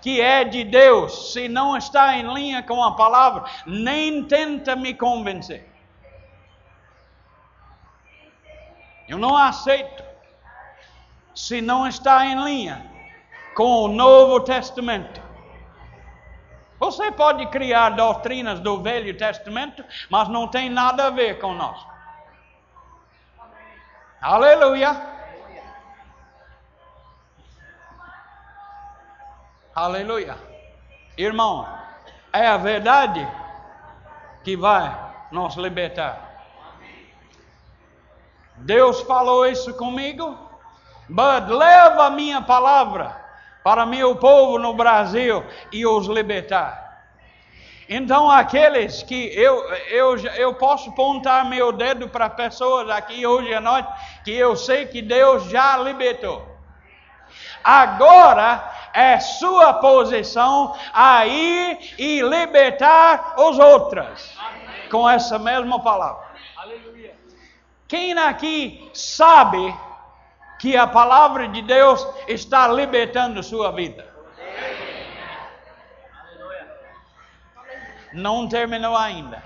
que 0.00 0.20
é 0.20 0.42
de 0.42 0.64
Deus, 0.64 1.32
se 1.32 1.48
não 1.48 1.76
está 1.76 2.16
em 2.16 2.34
linha 2.34 2.64
com 2.64 2.82
a 2.82 2.96
palavra, 2.96 3.44
nem 3.64 4.24
tenta 4.24 4.74
me 4.74 4.92
convencer. 4.92 5.71
Eu 9.12 9.18
não 9.18 9.36
aceito. 9.36 10.02
Se 11.34 11.60
não 11.60 11.86
está 11.86 12.24
em 12.24 12.42
linha 12.44 12.90
com 13.54 13.82
o 13.82 13.88
Novo 13.88 14.40
Testamento. 14.40 15.20
Você 16.80 17.12
pode 17.12 17.44
criar 17.48 17.90
doutrinas 17.90 18.58
do 18.58 18.82
Velho 18.82 19.14
Testamento, 19.14 19.84
mas 20.08 20.30
não 20.30 20.48
tem 20.48 20.70
nada 20.70 21.08
a 21.08 21.10
ver 21.10 21.38
com 21.38 21.52
nós. 21.52 21.86
Aleluia. 24.18 24.98
Aleluia. 29.74 30.38
Irmão, 31.18 31.68
é 32.32 32.46
a 32.46 32.56
verdade 32.56 33.28
que 34.42 34.56
vai 34.56 34.90
nos 35.30 35.54
libertar. 35.56 36.31
Deus 38.62 39.00
falou 39.02 39.46
isso 39.46 39.74
comigo, 39.74 40.38
but 41.08 41.48
leva 41.48 42.06
a 42.06 42.10
minha 42.10 42.40
palavra 42.40 43.20
para 43.64 43.84
meu 43.84 44.16
povo 44.16 44.58
no 44.58 44.74
Brasil 44.74 45.44
e 45.72 45.84
os 45.86 46.06
libertar. 46.06 46.82
Então, 47.88 48.30
aqueles 48.30 49.02
que 49.02 49.26
eu, 49.34 49.68
eu, 49.88 50.16
eu 50.36 50.54
posso 50.54 50.90
apontar 50.90 51.44
meu 51.44 51.72
dedo 51.72 52.08
para 52.08 52.30
pessoas 52.30 52.88
aqui 52.88 53.26
hoje 53.26 53.52
à 53.52 53.60
noite 53.60 53.88
que 54.24 54.32
eu 54.32 54.56
sei 54.56 54.86
que 54.86 55.02
Deus 55.02 55.44
já 55.50 55.76
libertou. 55.76 56.46
Agora 57.62 58.64
é 58.94 59.18
sua 59.18 59.74
posição 59.74 60.74
a 60.92 61.26
ir 61.26 61.94
e 61.98 62.20
libertar 62.22 63.34
os 63.38 63.58
outros. 63.58 64.36
Com 64.90 65.08
essa 65.08 65.38
mesma 65.38 65.80
palavra. 65.80 66.31
Quem 67.92 68.18
aqui 68.18 68.90
sabe 68.94 69.76
que 70.58 70.74
a 70.78 70.86
palavra 70.86 71.46
de 71.48 71.60
Deus 71.60 72.08
está 72.26 72.66
libertando 72.66 73.42
sua 73.42 73.70
vida? 73.70 74.10
Não 78.14 78.48
terminou 78.48 78.96
ainda. 78.96 79.42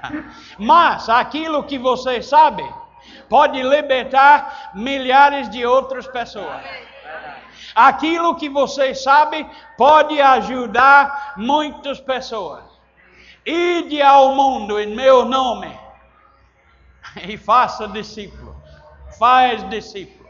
Mas 0.58 1.06
aquilo 1.10 1.64
que 1.64 1.76
você 1.76 2.22
sabe 2.22 2.64
pode 3.28 3.62
libertar 3.62 4.70
milhares 4.72 5.50
de 5.50 5.66
outras 5.66 6.06
pessoas. 6.06 6.64
Aquilo 7.74 8.36
que 8.36 8.48
você 8.48 8.94
sabe 8.94 9.46
pode 9.76 10.18
ajudar 10.18 11.34
muitas 11.36 12.00
pessoas. 12.00 12.64
Ide 13.44 14.00
ao 14.00 14.34
mundo 14.34 14.80
em 14.80 14.86
meu 14.86 15.26
nome 15.26 15.81
e 17.28 17.36
faça 17.36 17.88
discípulos. 17.88 18.54
Faz 19.18 19.68
discípulos. 19.68 20.22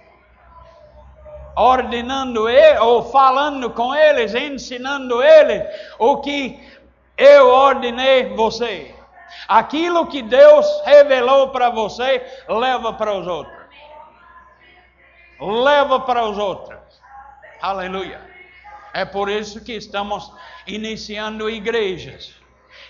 Ordenando 1.54 2.48
ele, 2.48 2.78
ou 2.78 3.10
falando 3.10 3.70
com 3.70 3.94
eles, 3.94 4.34
ensinando 4.34 5.22
eles 5.22 5.62
o 5.98 6.18
que 6.18 6.58
eu 7.16 7.48
ordenei 7.48 8.34
você. 8.34 8.94
Aquilo 9.46 10.06
que 10.06 10.22
Deus 10.22 10.66
revelou 10.84 11.50
para 11.50 11.68
você, 11.68 12.24
leva 12.48 12.94
para 12.94 13.14
os 13.14 13.26
outros. 13.26 13.62
Leva 15.40 16.00
para 16.00 16.24
os 16.24 16.38
outros. 16.38 16.78
Aleluia. 17.60 18.20
É 18.94 19.04
por 19.04 19.28
isso 19.28 19.62
que 19.62 19.72
estamos 19.72 20.32
iniciando 20.66 21.50
igrejas. 21.50 22.41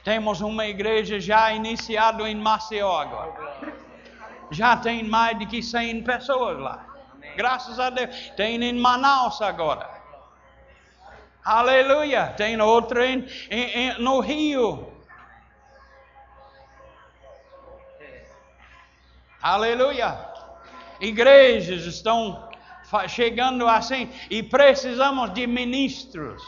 Temos 0.05 0.41
uma 0.41 0.67
igreja 0.67 1.21
já 1.21 1.53
iniciada 1.53 2.29
em 2.29 2.35
Maceió 2.35 2.99
agora. 2.99 3.75
Já 4.51 4.77
tem 4.77 5.05
mais 5.05 5.39
de 5.39 5.47
que 5.47 5.63
100 5.63 6.03
pessoas 6.03 6.59
lá. 6.59 6.85
Graças 7.37 7.79
a 7.79 7.89
Deus. 7.89 8.11
Tem 8.37 8.63
em 8.63 8.79
Manaus 8.79 9.41
agora. 9.41 9.89
Aleluia. 11.45 12.35
Tem 12.37 12.61
outra 12.61 13.07
em, 13.07 13.27
em, 13.51 13.61
em, 13.61 14.03
no 14.03 14.21
Rio. 14.21 14.93
Aleluia. 19.41 20.19
Igrejas 21.01 21.85
estão 21.85 22.49
chegando 23.09 23.67
assim 23.69 24.11
e 24.29 24.43
precisamos 24.43 25.33
de 25.33 25.47
ministros 25.47 26.43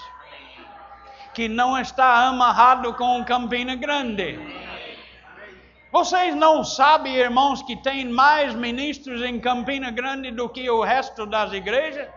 que 1.35 1.49
não 1.49 1.79
está 1.79 2.29
amarrado 2.29 2.94
com 2.94 3.25
Campina 3.25 3.75
Grande. 3.75 4.38
Vocês 5.92 6.35
não 6.35 6.64
sabem, 6.64 7.14
irmãos, 7.14 7.62
que 7.62 7.77
tem 7.77 8.05
mais 8.07 8.55
ministros 8.55 9.23
em 9.23 9.38
Campina 9.38 9.90
Grande 9.90 10.31
do 10.31 10.49
que 10.49 10.68
o 10.70 10.83
resto 10.83 11.27
das 11.27 11.53
igrejas? 11.53 12.09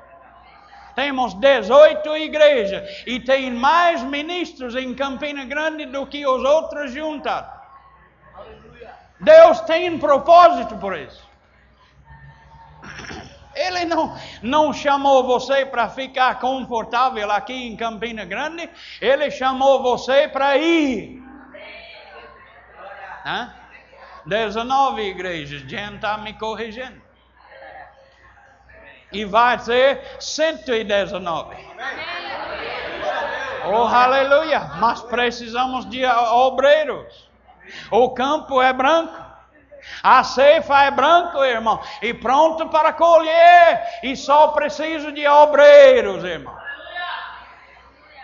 Temos 0.95 1.35
18 1.35 2.17
igrejas 2.17 3.03
e 3.05 3.19
tem 3.19 3.51
mais 3.51 4.01
ministros 4.01 4.75
em 4.75 4.95
Campina 4.95 5.45
Grande 5.45 5.85
do 5.85 6.07
que 6.07 6.25
os 6.25 6.43
outros 6.43 6.91
juntos. 6.91 7.43
Deus 9.19 9.59
tem 9.61 9.97
propósito 9.99 10.75
por 10.77 10.97
isso. 10.97 11.26
Ele 13.57 13.85
não, 13.85 14.15
não 14.41 14.71
chamou 14.71 15.23
você 15.23 15.65
para 15.65 15.89
ficar 15.89 16.39
confortável 16.39 17.31
aqui 17.31 17.53
em 17.53 17.75
Campina 17.75 18.23
Grande, 18.23 18.69
ele 19.01 19.31
chamou 19.31 19.81
você 19.81 20.27
para 20.27 20.55
ir. 20.57 21.23
Hã? 23.25 23.53
19 24.27 25.01
igrejas, 25.01 25.61
Jen 25.63 25.95
está 25.95 26.17
me 26.17 26.33
corrigindo. 26.33 27.01
E 29.11 29.25
vai 29.25 29.57
ser 29.59 30.01
119. 30.19 31.55
Oh, 33.69 33.83
aleluia! 33.83 34.59
Mas 34.79 35.01
precisamos 35.01 35.89
de 35.89 36.05
obreiros. 36.05 37.29
O 37.89 38.11
campo 38.11 38.61
é 38.61 38.71
branco. 38.71 39.26
A 40.03 40.23
ceifa 40.23 40.83
é 40.83 40.91
branco, 40.91 41.43
irmão, 41.43 41.81
e 42.01 42.13
pronto 42.13 42.69
para 42.69 42.93
colher, 42.93 43.99
e 44.03 44.15
só 44.15 44.49
preciso 44.49 45.11
de 45.11 45.27
obreiros, 45.27 46.23
irmão. 46.23 46.55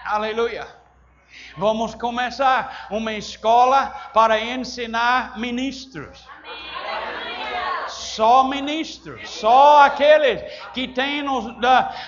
Aleluia. 0.06 0.68
Vamos 1.58 1.96
começar 1.96 2.88
uma 2.90 3.14
escola 3.14 3.88
para 4.14 4.40
ensinar 4.40 5.38
ministros. 5.38 6.28
Só 8.16 8.44
ministros, 8.44 9.30
só 9.30 9.86
aqueles 9.86 10.42
que 10.74 10.88
têm 10.88 11.24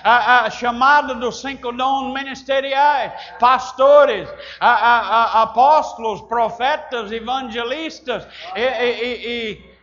a, 0.04 0.44
a, 0.44 0.50
chamada 0.50 1.14
dos 1.14 1.40
cinco 1.40 1.72
dons 1.72 2.14
ministeriais, 2.14 3.12
pastores, 3.40 4.28
a, 4.60 5.42
apóstolos, 5.42 6.22
profetas, 6.22 7.10
evangelistas 7.10 8.26
e, 8.54 8.60
e, 8.60 9.26
e 9.26 9.76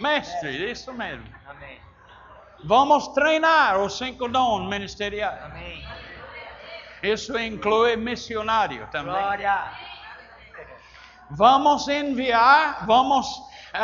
mestres, 0.00 0.78
isso 0.78 0.92
mesmo. 0.92 1.36
Vamos 2.64 3.08
treinar 3.08 3.80
os 3.80 3.96
cinco 3.98 4.28
dons 4.28 4.68
ministeriais. 4.68 5.42
Amém. 5.44 5.84
Isso 7.02 7.38
inclui 7.38 7.96
missionário 7.96 8.88
também. 8.90 9.12
Glória. 9.12 9.64
Vamos 11.30 11.88
enviar, 11.88 12.86
vamos, 12.86 13.26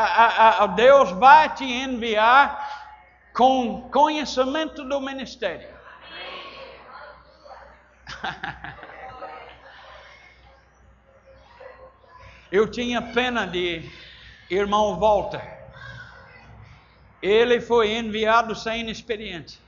a, 0.01 0.65
a, 0.65 0.67
Deus 0.69 1.11
vai 1.13 1.55
te 1.55 1.65
enviar 1.65 2.83
com 3.35 3.89
conhecimento 3.91 4.85
do 4.89 5.01
ministério. 5.01 5.69
Eu 12.51 12.71
tinha 12.71 13.01
pena 13.01 13.47
de 13.47 13.91
irmão 14.51 14.99
Walter. 15.01 15.63
Ele 17.23 17.61
foi 17.61 17.97
enviado 17.97 18.55
sem 18.55 18.91
experiência. 18.91 19.63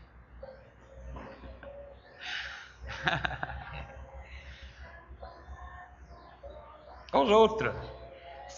Os 7.12 7.30
outros 7.30 7.74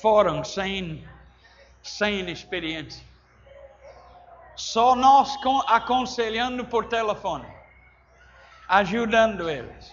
foram 0.00 0.42
sem, 0.42 1.07
sem 1.88 2.29
experiência. 2.31 3.05
Só 4.55 4.94
nós 4.94 5.38
aconselhando 5.66 6.64
por 6.64 6.87
telefone, 6.87 7.46
ajudando 8.68 9.49
eles. 9.49 9.92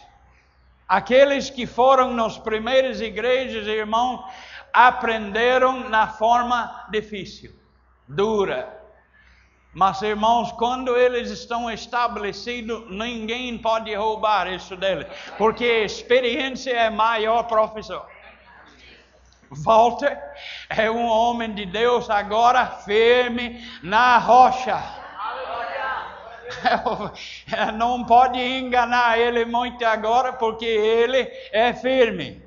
Aqueles 0.87 1.49
que 1.49 1.65
foram 1.65 2.13
nas 2.13 2.37
primeiras 2.37 3.01
igrejas, 3.01 3.67
irmão, 3.67 4.27
aprenderam 4.71 5.89
na 5.89 6.07
forma 6.07 6.87
difícil, 6.89 7.53
dura, 8.07 8.83
mas, 9.73 10.03
irmãos, 10.03 10.51
quando 10.51 10.95
eles 10.95 11.31
estão 11.31 11.69
estabelecidos, 11.69 12.87
ninguém 12.91 13.57
pode 13.57 13.93
roubar 13.95 14.47
isso 14.47 14.77
deles, 14.77 15.07
porque 15.35 15.63
a 15.63 15.83
experiência 15.83 16.71
é 16.71 16.89
maior 16.91 17.43
professor. 17.43 18.07
Walter 19.55 20.17
é 20.69 20.89
um 20.89 21.05
homem 21.05 21.53
de 21.53 21.65
Deus 21.65 22.09
agora 22.09 22.65
firme 22.65 23.65
na 23.81 24.17
rocha. 24.17 24.81
Não 27.75 28.03
pode 28.05 28.39
enganar 28.39 29.17
ele 29.17 29.45
muito 29.45 29.83
agora, 29.85 30.33
porque 30.33 30.65
ele 30.65 31.29
é 31.51 31.73
firme. 31.73 32.41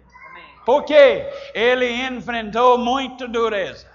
Porque 0.64 1.26
ele 1.54 2.06
enfrentou 2.06 2.78
muita 2.78 3.28
dureza. 3.28 3.86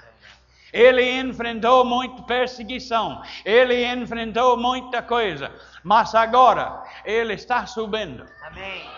Ele 0.71 1.19
enfrentou 1.19 1.83
muita 1.83 2.23
perseguição, 2.23 3.21
ele 3.43 3.85
enfrentou 3.85 4.55
muita 4.55 5.01
coisa, 5.01 5.51
mas 5.83 6.15
agora 6.15 6.81
ele 7.03 7.33
está 7.33 7.65
subindo. 7.65 8.25
Amém. 8.41 8.89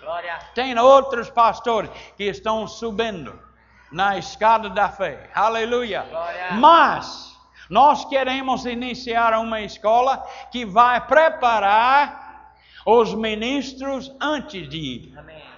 Glória. 0.00 0.38
Tem 0.54 0.78
outros 0.78 1.28
pastores 1.28 1.90
que 2.16 2.22
estão 2.22 2.68
subindo 2.68 3.47
na 3.90 4.18
escada 4.18 4.68
da 4.68 4.88
fé. 4.88 5.30
Aleluia. 5.34 6.02
Glória. 6.02 6.52
Mas 6.52 7.36
nós 7.68 8.04
queremos 8.04 8.66
iniciar 8.66 9.38
uma 9.38 9.60
escola 9.60 10.26
que 10.50 10.64
vai 10.64 11.00
preparar 11.06 12.52
os 12.86 13.14
ministros 13.14 14.14
antes 14.20 14.68
de 14.68 14.76
ir. 14.78 15.18
Amém 15.18 15.48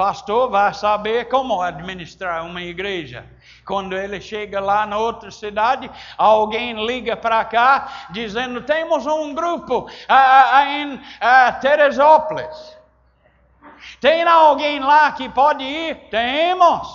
pastor 0.00 0.48
vai 0.48 0.72
saber 0.72 1.28
como 1.28 1.60
administrar 1.60 2.46
uma 2.46 2.62
igreja. 2.62 3.26
Quando 3.66 3.94
ele 3.94 4.18
chega 4.18 4.58
lá 4.58 4.86
na 4.86 4.96
outra 4.96 5.30
cidade, 5.30 5.90
alguém 6.16 6.86
liga 6.86 7.14
para 7.14 7.44
cá 7.44 8.06
dizendo: 8.08 8.62
temos 8.62 9.06
um 9.06 9.34
grupo 9.34 9.80
uh, 9.80 10.62
em 10.66 10.98
Teresópolis. 11.60 12.79
Tem 14.00 14.22
alguém 14.22 14.80
lá 14.80 15.12
que 15.12 15.28
pode 15.28 15.64
ir? 15.64 15.94
Temos. 16.10 16.88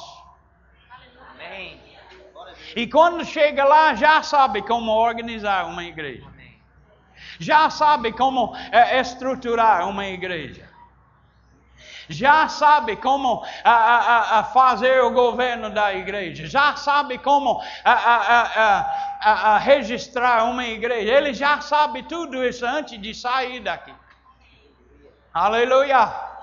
Amém. 1.34 1.82
E 2.76 2.88
quando 2.88 3.24
chega 3.24 3.64
lá, 3.64 3.96
já 3.96 4.22
sabe 4.22 4.62
como 4.62 4.92
organizar 4.92 5.66
uma 5.66 5.84
igreja. 5.84 6.36
Já 7.40 7.70
sabe 7.70 8.12
como 8.12 8.56
é, 8.72 9.00
estruturar 9.00 9.88
uma 9.88 10.06
igreja. 10.06 10.70
Já 12.08 12.48
sabe 12.48 12.96
como 12.98 13.44
a, 13.64 13.72
a, 13.72 14.40
a 14.40 14.44
fazer 14.44 15.02
o 15.04 15.12
governo 15.12 15.70
da 15.70 15.94
igreja. 15.94 16.46
Já 16.46 16.76
sabe 16.76 17.18
como 17.18 17.62
a, 17.84 19.58
registrar 19.58 20.44
uma 20.44 20.66
igreja. 20.66 21.12
Ele 21.12 21.34
já 21.34 21.60
sabe 21.62 22.04
tudo 22.04 22.44
isso 22.44 22.66
antes 22.66 23.02
de 23.02 23.14
sair 23.14 23.60
daqui. 23.60 23.94
Aleluia. 25.34 26.35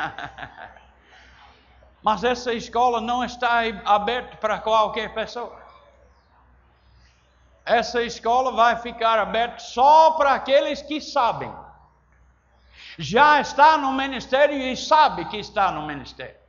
Mas 2.02 2.24
essa 2.24 2.52
escola 2.52 3.00
não 3.00 3.24
está 3.24 3.60
aberta 3.84 4.36
para 4.36 4.58
qualquer 4.58 5.12
pessoa. 5.12 5.60
Essa 7.64 8.02
escola 8.02 8.52
vai 8.52 8.76
ficar 8.76 9.18
aberta 9.18 9.58
só 9.58 10.12
para 10.12 10.34
aqueles 10.34 10.80
que 10.82 11.00
sabem. 11.00 11.52
Já 12.98 13.40
está 13.40 13.76
no 13.76 13.92
ministério 13.92 14.56
e 14.56 14.76
sabe 14.76 15.24
que 15.26 15.38
está 15.38 15.70
no 15.70 15.86
ministério. 15.86 16.40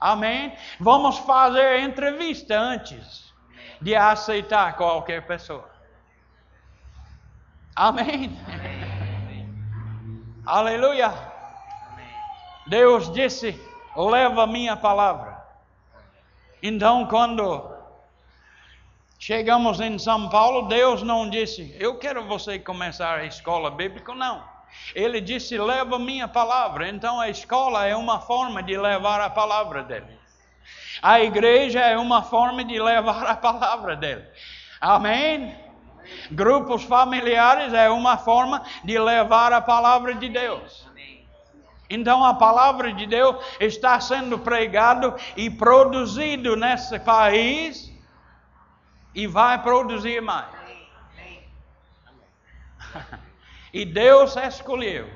Amém? 0.00 0.56
Vamos 0.78 1.18
fazer 1.18 1.80
entrevista 1.80 2.58
antes 2.58 3.34
de 3.82 3.96
aceitar 3.96 4.76
qualquer 4.76 5.26
pessoa. 5.26 5.68
Amém? 7.74 8.38
Amém. 8.46 9.48
Aleluia. 10.46 11.37
Deus 12.68 13.10
disse: 13.12 13.58
leva 13.96 14.46
minha 14.46 14.76
palavra. 14.76 15.42
Então, 16.62 17.06
quando 17.06 17.70
chegamos 19.18 19.80
em 19.80 19.98
São 19.98 20.28
Paulo, 20.28 20.68
Deus 20.68 21.02
não 21.02 21.28
disse: 21.28 21.74
eu 21.78 21.98
quero 21.98 22.26
você 22.26 22.58
começar 22.58 23.18
a 23.18 23.24
escola 23.24 23.70
bíblica, 23.70 24.14
não. 24.14 24.44
Ele 24.94 25.20
disse: 25.20 25.56
leva 25.56 25.98
minha 25.98 26.28
palavra. 26.28 26.88
Então, 26.88 27.20
a 27.20 27.28
escola 27.28 27.86
é 27.86 27.96
uma 27.96 28.20
forma 28.20 28.62
de 28.62 28.76
levar 28.76 29.20
a 29.20 29.30
palavra 29.30 29.82
dele. 29.82 30.18
A 31.00 31.20
igreja 31.20 31.80
é 31.80 31.96
uma 31.96 32.22
forma 32.22 32.64
de 32.64 32.78
levar 32.80 33.24
a 33.26 33.36
palavra 33.36 33.96
dele. 33.96 34.24
Amém? 34.80 35.56
Grupos 36.30 36.82
familiares 36.84 37.72
é 37.72 37.88
uma 37.88 38.16
forma 38.18 38.62
de 38.84 38.98
levar 38.98 39.52
a 39.52 39.60
palavra 39.60 40.14
de 40.14 40.28
Deus. 40.28 40.87
Então 41.90 42.22
a 42.22 42.34
palavra 42.34 42.92
de 42.92 43.06
Deus 43.06 43.36
está 43.58 43.98
sendo 44.00 44.38
pregado 44.38 45.14
e 45.36 45.48
produzido 45.48 46.54
nesse 46.54 46.98
país 46.98 47.90
e 49.14 49.26
vai 49.26 49.62
produzir 49.62 50.20
mais. 50.20 50.58
E 53.72 53.84
Deus 53.84 54.36
escolheu 54.36 55.08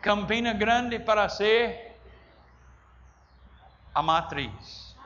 Campina 0.00 0.52
Grande 0.52 0.98
para 0.98 1.28
ser 1.28 1.98
a 3.94 4.02
matriz. 4.02 4.96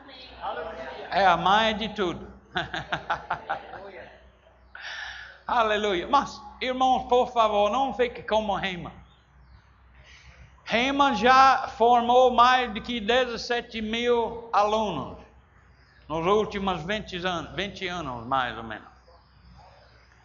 É 1.11 1.27
a 1.27 1.37
mãe 1.37 1.77
de 1.77 1.89
tudo. 1.91 2.33
Aleluia. 5.47 6.09
Mas, 6.09 6.41
irmãos, 6.61 7.09
por 7.09 7.33
favor, 7.33 7.71
não 7.71 7.93
fique 7.95 8.23
como 8.23 8.55
Rema. 8.55 9.04
Rema 10.65 11.15
já 11.15 11.69
formou 11.77 12.31
mais 12.31 12.73
de 12.73 12.81
que 12.81 13.01
17 13.01 13.83
mil 13.83 14.49
alunos 14.53 15.19
nos 16.09 16.27
últimos 16.27 16.83
20 16.83 17.17
anos, 17.27 17.55
20 17.55 17.89
anos 17.89 18.27
mais 18.27 18.57
ou 18.57 18.65
menos. 18.65 18.95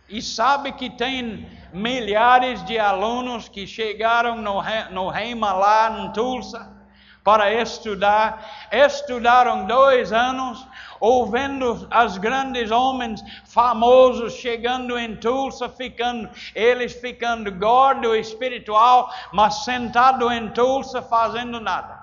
E 0.08 0.22
sabe 0.22 0.72
que 0.72 0.90
tem 0.90 1.48
milhares 1.72 2.66
de 2.66 2.80
alunos 2.80 3.48
que 3.48 3.68
chegaram 3.68 4.36
no, 4.36 4.64
no 4.92 5.10
lá 5.60 6.00
em 6.00 6.12
Tulsa 6.14 6.80
para 7.24 7.54
estudar. 7.54 8.44
Estudaram 8.72 9.66
dois 9.68 10.12
anos, 10.12 10.66
ouvindo 11.00 11.88
os 12.06 12.18
grandes 12.18 12.72
homens 12.72 13.22
famosos 13.46 14.34
chegando 14.34 14.98
em 14.98 15.16
Tulsa, 15.16 15.70
ficando, 15.70 16.30
eles 16.54 16.94
ficando 16.94 17.52
gordo 17.52 18.16
espiritual, 18.16 19.12
mas 19.32 19.64
sentado 19.64 20.32
em 20.32 20.50
Tulsa 20.50 21.02
fazendo 21.02 21.60
nada. 21.60 22.00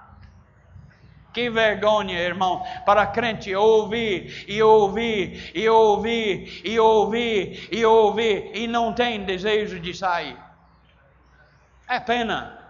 Que 1.33 1.51
vergonha, 1.51 2.19
irmão, 2.19 2.65
para 2.87 3.07
crente 3.07 3.55
ouvir 3.55 4.47
e 4.49 4.63
ouvir 4.63 5.53
e 5.55 5.69
ouvir 5.69 6.63
e 6.65 6.81
ouvir 6.81 7.69
e 7.71 7.85
ouvir 7.85 8.51
e 8.55 8.67
não 8.67 8.95
tem 8.95 9.23
desejo 9.23 9.79
de 9.79 9.93
sair. 9.93 10.37
É 11.87 12.01
pena 12.01 12.66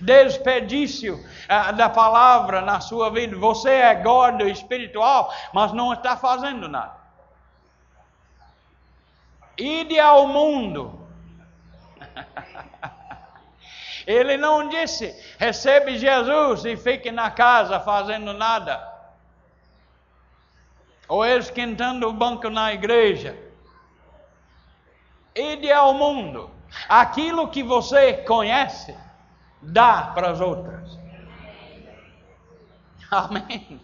desperdício 0.00 1.16
uh, 1.16 1.72
da 1.74 1.88
palavra 1.88 2.60
na 2.60 2.80
sua 2.80 3.10
vida. 3.10 3.36
Você 3.36 3.70
é 3.70 3.94
gordo 3.94 4.48
espiritual, 4.48 5.32
mas 5.52 5.72
não 5.72 5.92
está 5.92 6.16
fazendo 6.16 6.68
nada. 6.68 7.02
Ide 9.58 10.00
ao 10.00 10.26
mundo. 10.26 10.98
Ele 14.06 14.36
não 14.36 14.68
disse, 14.68 15.14
recebe 15.38 15.98
Jesus 15.98 16.64
e 16.64 16.76
fique 16.76 17.10
na 17.10 17.30
casa 17.30 17.80
fazendo 17.80 18.32
nada. 18.32 18.90
Ou 21.08 21.24
esquentando 21.24 22.08
o 22.08 22.12
banco 22.12 22.48
na 22.48 22.72
igreja. 22.72 23.36
Ide 25.34 25.70
ao 25.70 25.94
mundo. 25.94 26.50
Aquilo 26.88 27.48
que 27.48 27.62
você 27.62 28.14
conhece, 28.14 28.96
dá 29.62 30.10
para 30.14 30.30
as 30.30 30.40
outras. 30.40 30.98
Amém. 33.10 33.80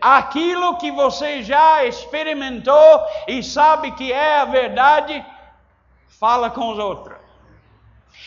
Aquilo 0.00 0.76
que 0.76 0.90
você 0.90 1.42
já 1.42 1.84
experimentou 1.84 3.00
e 3.26 3.42
sabe 3.42 3.92
que 3.92 4.12
é 4.12 4.40
a 4.40 4.44
verdade, 4.44 5.24
fala 6.20 6.50
com 6.50 6.72
os 6.72 6.78
outros. 6.78 7.16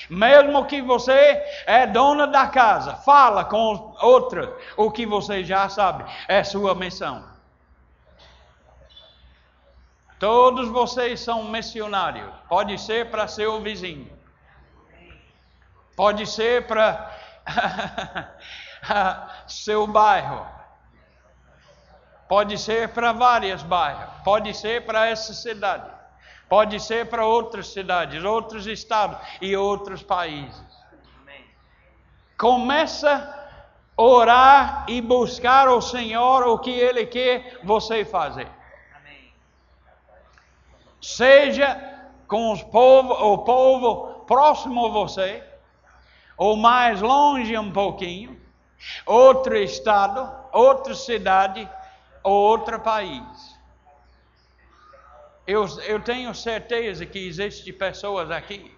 Mesmo 0.09 0.65
que 0.65 0.82
você 0.82 1.43
é 1.65 1.86
dona 1.86 2.26
da 2.26 2.47
casa, 2.47 2.95
fala 2.95 3.45
com 3.45 3.74
os 3.74 4.03
outros 4.03 4.49
o 4.76 4.89
que 4.89 5.05
você 5.05 5.43
já 5.43 5.70
sabe, 5.70 6.05
é 6.28 6.43
sua 6.43 6.74
missão. 6.74 7.24
Todos 10.20 10.68
vocês 10.70 11.20
são 11.20 11.43
missionários, 11.43 12.34
pode 12.49 12.80
ser 12.80 13.11
para 13.11 13.28
seu 13.28 13.61
vizinho. 13.61 14.16
Pode 15.97 16.27
ser 16.27 16.67
para 16.67 17.11
seu 19.47 19.87
bairro. 19.87 20.45
Pode 22.29 22.55
ser 22.59 22.89
para 22.89 23.11
várias 23.13 23.63
bairros. 23.63 24.07
Pode 24.23 24.53
ser 24.53 24.85
para 24.85 25.07
essa 25.07 25.33
cidade. 25.33 25.89
Pode 26.47 26.79
ser 26.79 27.09
para 27.09 27.25
outras 27.25 27.69
cidades, 27.69 28.23
outros 28.23 28.67
estados 28.67 29.17
e 29.41 29.57
outros 29.57 30.03
países. 30.03 30.61
Começa 32.37 33.11
a 33.97 34.01
orar 34.01 34.85
e 34.87 35.01
buscar 35.01 35.67
o 35.67 35.81
Senhor 35.81 36.43
o 36.43 36.59
que 36.59 36.69
Ele 36.69 37.07
quer 37.07 37.59
você 37.63 38.05
fazer. 38.05 38.47
Seja 41.01 41.69
com 42.27 42.51
os 42.51 42.61
povo, 42.61 43.13
o 43.13 43.39
povo 43.39 44.25
próximo 44.25 44.85
a 44.85 44.89
você, 44.89 45.43
ou 46.38 46.55
mais 46.55 47.01
longe 47.01 47.57
um 47.57 47.71
pouquinho, 47.71 48.39
outro 49.05 49.57
estado, 49.57 50.31
outra 50.53 50.93
cidade, 50.93 51.67
ou 52.23 52.33
outro 52.33 52.79
país. 52.79 53.57
Eu, 55.47 55.65
eu 55.83 56.01
tenho 56.01 56.35
certeza 56.35 57.05
que 57.05 57.27
existem 57.27 57.73
pessoas 57.73 58.29
aqui 58.29 58.75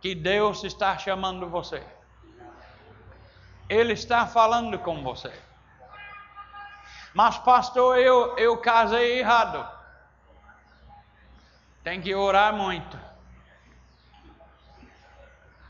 que 0.00 0.14
Deus 0.14 0.64
está 0.64 0.96
chamando 0.96 1.48
você. 1.48 1.82
Ele 3.68 3.92
está 3.92 4.26
falando 4.26 4.78
com 4.78 5.02
você. 5.02 5.32
Mas, 7.12 7.36
pastor, 7.38 7.98
eu, 7.98 8.36
eu 8.38 8.56
casei 8.58 9.18
errado. 9.18 9.68
Tem 11.82 12.00
que 12.00 12.14
orar 12.14 12.54
muito. 12.54 13.07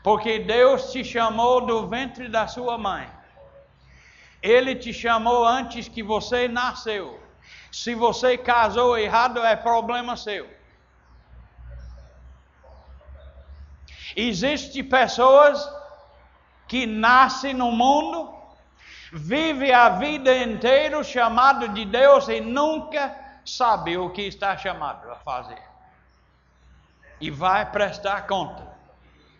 Porque 0.01 0.39
Deus 0.39 0.91
te 0.91 1.03
chamou 1.03 1.65
do 1.65 1.87
ventre 1.87 2.29
da 2.29 2.47
sua 2.47 2.77
mãe. 2.77 3.09
Ele 4.41 4.75
te 4.75 4.93
chamou 4.93 5.45
antes 5.45 5.87
que 5.87 6.01
você 6.01 6.47
nasceu. 6.47 7.21
Se 7.71 7.93
você 7.93 8.37
casou 8.37 8.97
errado, 8.97 9.39
é 9.43 9.55
problema 9.55 10.15
seu. 10.15 10.49
Existem 14.15 14.83
pessoas 14.83 15.69
que 16.67 16.85
nascem 16.85 17.53
no 17.53 17.71
mundo, 17.71 18.33
vivem 19.11 19.73
a 19.73 19.89
vida 19.89 20.35
inteira 20.37 21.03
chamado 21.03 21.69
de 21.69 21.83
Deus 21.85 22.27
e 22.27 22.39
nunca 22.39 23.15
sabe 23.45 23.97
o 23.97 24.09
que 24.09 24.21
está 24.21 24.55
chamado 24.55 25.11
a 25.11 25.15
fazer. 25.17 25.61
E 27.19 27.29
vai 27.29 27.69
prestar 27.69 28.25
conta 28.25 28.68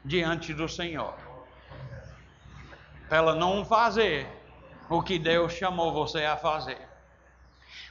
diante 0.03 0.53
do 0.53 0.67
Senhor. 0.67 1.13
Para 3.07 3.33
não 3.35 3.65
fazer 3.65 4.27
o 4.89 5.01
que 5.01 5.19
Deus 5.19 5.53
chamou 5.53 5.91
você 5.93 6.25
a 6.25 6.37
fazer. 6.37 6.89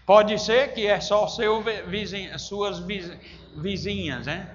Pode 0.04 0.38
ser 0.38 0.72
que 0.72 0.86
é 0.86 1.00
só 1.00 1.26
seu 1.28 1.62
vizinho, 1.86 2.38
suas 2.38 2.80
vizinhas, 3.54 4.26
né? 4.26 4.54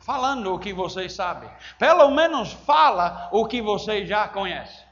Falando 0.00 0.54
o 0.54 0.58
que 0.58 0.72
você 0.72 1.08
sabe. 1.08 1.50
Pelo 1.78 2.10
menos 2.10 2.52
fala 2.52 3.28
o 3.32 3.46
que 3.46 3.60
você 3.60 4.06
já 4.06 4.28
conhece. 4.28 4.84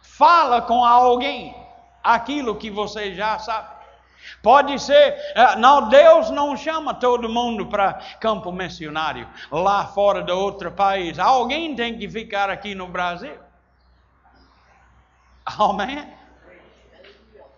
Fala 0.00 0.62
com 0.62 0.82
alguém 0.82 1.54
aquilo 2.02 2.56
que 2.56 2.70
você 2.70 3.14
já 3.14 3.38
sabe. 3.38 3.75
Pode 4.42 4.78
ser, 4.78 5.14
é, 5.34 5.56
não, 5.56 5.88
Deus 5.88 6.30
não 6.30 6.56
chama 6.56 6.94
todo 6.94 7.28
mundo 7.28 7.66
para 7.66 7.94
campo 8.20 8.52
missionário 8.52 9.28
lá 9.50 9.86
fora 9.86 10.22
de 10.22 10.32
outro 10.32 10.70
país. 10.72 11.18
Alguém 11.18 11.74
tem 11.74 11.98
que 11.98 12.08
ficar 12.08 12.50
aqui 12.50 12.74
no 12.74 12.86
Brasil. 12.86 13.36
Amém? 15.44 16.16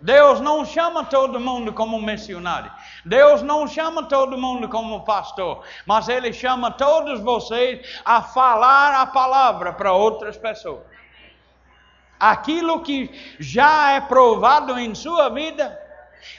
Deus 0.01 0.41
não 0.41 0.65
chama 0.65 1.05
todo 1.05 1.41
mundo 1.41 1.73
como 1.73 2.01
missionário. 2.01 2.71
Deus 3.05 3.43
não 3.43 3.67
chama 3.67 4.05
todo 4.05 4.39
mundo 4.39 4.69
como 4.69 5.05
pastor. 5.05 5.65
Mas 5.85 6.09
Ele 6.09 6.33
chama 6.33 6.71
todos 6.71 7.21
vocês 7.21 8.01
a 8.05 8.23
falar 8.23 9.01
a 9.01 9.07
palavra 9.07 9.73
para 9.73 9.93
outras 9.93 10.37
pessoas. 10.37 10.83
Aquilo 12.19 12.83
que 12.83 13.11
já 13.41 13.93
é 13.93 14.01
provado 14.01 14.79
em 14.79 14.95
sua 14.95 15.29
vida. 15.31 15.88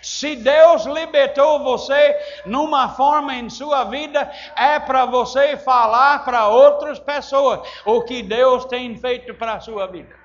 Se 0.02 0.36
Deus 0.36 0.86
libertou 0.86 1.64
você 1.64 2.18
numa 2.46 2.90
forma 2.90 3.36
em 3.36 3.50
sua 3.50 3.84
vida, 3.86 4.32
é 4.56 4.80
para 4.80 5.06
você 5.06 5.58
falar 5.58 6.24
para 6.26 6.48
outras 6.48 7.00
pessoas 7.00 7.68
o 7.86 8.02
que 8.02 8.22
Deus 8.22 8.66
tem 8.66 8.96
feito 8.98 9.34
para 9.34 9.54
a 9.54 9.60
sua 9.60 9.88
vida. 9.88 10.20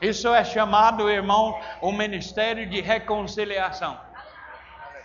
Isso 0.00 0.32
é 0.32 0.42
chamado, 0.42 1.10
irmão, 1.10 1.60
o 1.82 1.92
ministério 1.92 2.66
de 2.68 2.80
reconciliação. 2.80 4.00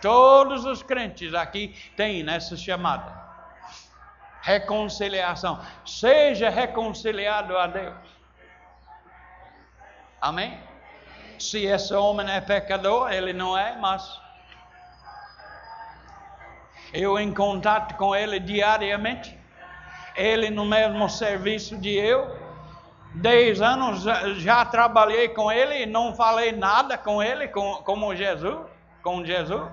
Todos 0.00 0.64
os 0.64 0.82
crentes 0.82 1.34
aqui 1.34 1.74
têm 1.96 2.28
essa 2.28 2.56
chamada. 2.56 3.12
Reconciliação. 4.40 5.60
Seja 5.84 6.48
reconciliado 6.48 7.56
a 7.58 7.66
Deus. 7.66 7.96
Amém? 10.20 10.58
Se 11.38 11.64
esse 11.64 11.92
homem 11.94 12.30
é 12.30 12.40
pecador, 12.40 13.12
ele 13.12 13.32
não 13.32 13.56
é, 13.56 13.76
mas 13.76 14.20
eu 16.92 17.18
em 17.18 17.32
contato 17.32 17.94
com 17.96 18.14
ele 18.14 18.40
diariamente, 18.40 19.38
ele 20.16 20.50
no 20.50 20.64
mesmo 20.64 21.08
serviço 21.08 21.76
de 21.76 21.94
eu, 21.94 22.26
dez 23.14 23.60
anos 23.60 24.02
já 24.36 24.64
trabalhei 24.64 25.28
com 25.28 25.50
ele 25.50 25.82
e 25.82 25.86
não 25.86 26.14
falei 26.14 26.52
nada 26.52 26.96
com 26.96 27.22
ele, 27.22 27.48
com, 27.48 27.76
como 27.84 28.14
Jesus, 28.14 28.58
com 29.02 29.24
Jesus. 29.24 29.68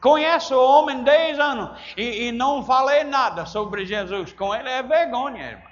Conheço 0.00 0.54
o 0.54 0.78
homem 0.78 1.02
dez 1.02 1.38
anos 1.38 1.78
e, 1.96 2.28
e 2.28 2.32
não 2.32 2.62
falei 2.62 3.04
nada 3.04 3.46
sobre 3.46 3.86
Jesus 3.86 4.32
com 4.32 4.54
ele, 4.54 4.68
é 4.68 4.82
vergonha, 4.82 5.63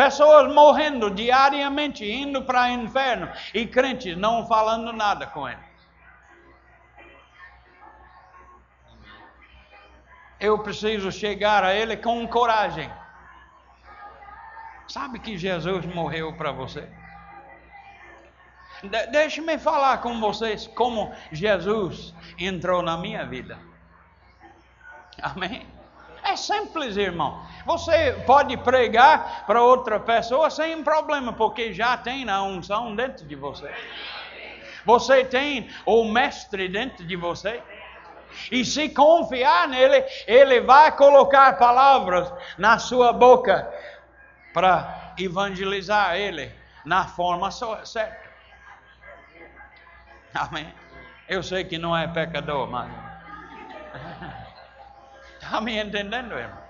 Pessoas 0.00 0.50
morrendo 0.50 1.10
diariamente, 1.10 2.10
indo 2.10 2.42
para 2.42 2.62
o 2.62 2.68
inferno, 2.68 3.30
e 3.52 3.66
crentes 3.66 4.16
não 4.16 4.46
falando 4.46 4.94
nada 4.94 5.26
com 5.26 5.46
ele. 5.46 5.60
Eu 10.40 10.58
preciso 10.60 11.12
chegar 11.12 11.62
a 11.62 11.74
ele 11.74 11.98
com 11.98 12.26
coragem. 12.26 12.90
Sabe 14.88 15.18
que 15.18 15.36
Jesus 15.36 15.84
morreu 15.84 16.34
para 16.34 16.50
você? 16.50 16.88
De 18.82 19.06
Deixe-me 19.08 19.58
falar 19.58 19.98
com 19.98 20.18
vocês 20.18 20.66
como 20.68 21.14
Jesus 21.30 22.14
entrou 22.38 22.80
na 22.80 22.96
minha 22.96 23.26
vida. 23.26 23.58
Amém? 25.20 25.79
É 26.22 26.36
simples, 26.36 26.96
irmão. 26.96 27.42
Você 27.64 28.12
pode 28.26 28.56
pregar 28.58 29.44
para 29.46 29.62
outra 29.62 29.98
pessoa 29.98 30.50
sem 30.50 30.82
problema, 30.82 31.32
porque 31.32 31.72
já 31.72 31.96
tem 31.96 32.28
a 32.28 32.42
unção 32.42 32.94
dentro 32.94 33.26
de 33.26 33.34
você. 33.34 33.72
Você 34.84 35.24
tem 35.24 35.70
o 35.84 36.04
mestre 36.04 36.68
dentro 36.68 37.06
de 37.06 37.16
você. 37.16 37.62
E 38.50 38.64
se 38.64 38.88
confiar 38.90 39.68
nele, 39.68 40.04
ele 40.26 40.60
vai 40.60 40.92
colocar 40.96 41.58
palavras 41.58 42.32
na 42.56 42.78
sua 42.78 43.12
boca 43.12 43.68
para 44.52 45.14
evangelizar 45.18 46.16
ele 46.16 46.52
na 46.84 47.06
forma 47.06 47.50
certa. 47.50 48.30
Amém? 50.34 50.72
Eu 51.28 51.42
sei 51.42 51.64
que 51.64 51.78
não 51.78 51.96
é 51.96 52.06
pecador, 52.06 52.68
mas. 52.68 53.09
Está 55.50 55.60
me 55.60 55.76
entendendo, 55.76 56.38
irmão? 56.38 56.62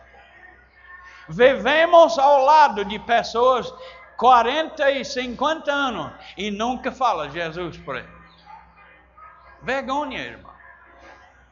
Vivemos 1.29 2.19
ao 2.19 2.43
lado 2.47 2.83
de 2.83 2.99
pessoas 3.01 3.71
40 4.17 4.91
e 4.93 5.05
50 5.05 5.71
anos 5.71 6.11
e 6.35 6.51
nunca 6.51 6.91
fala 6.91 7.29
Jesus 7.29 7.77
por 7.77 7.97
ele. 7.97 8.09
Vergonha, 9.63 10.19
irmão. 10.19 10.51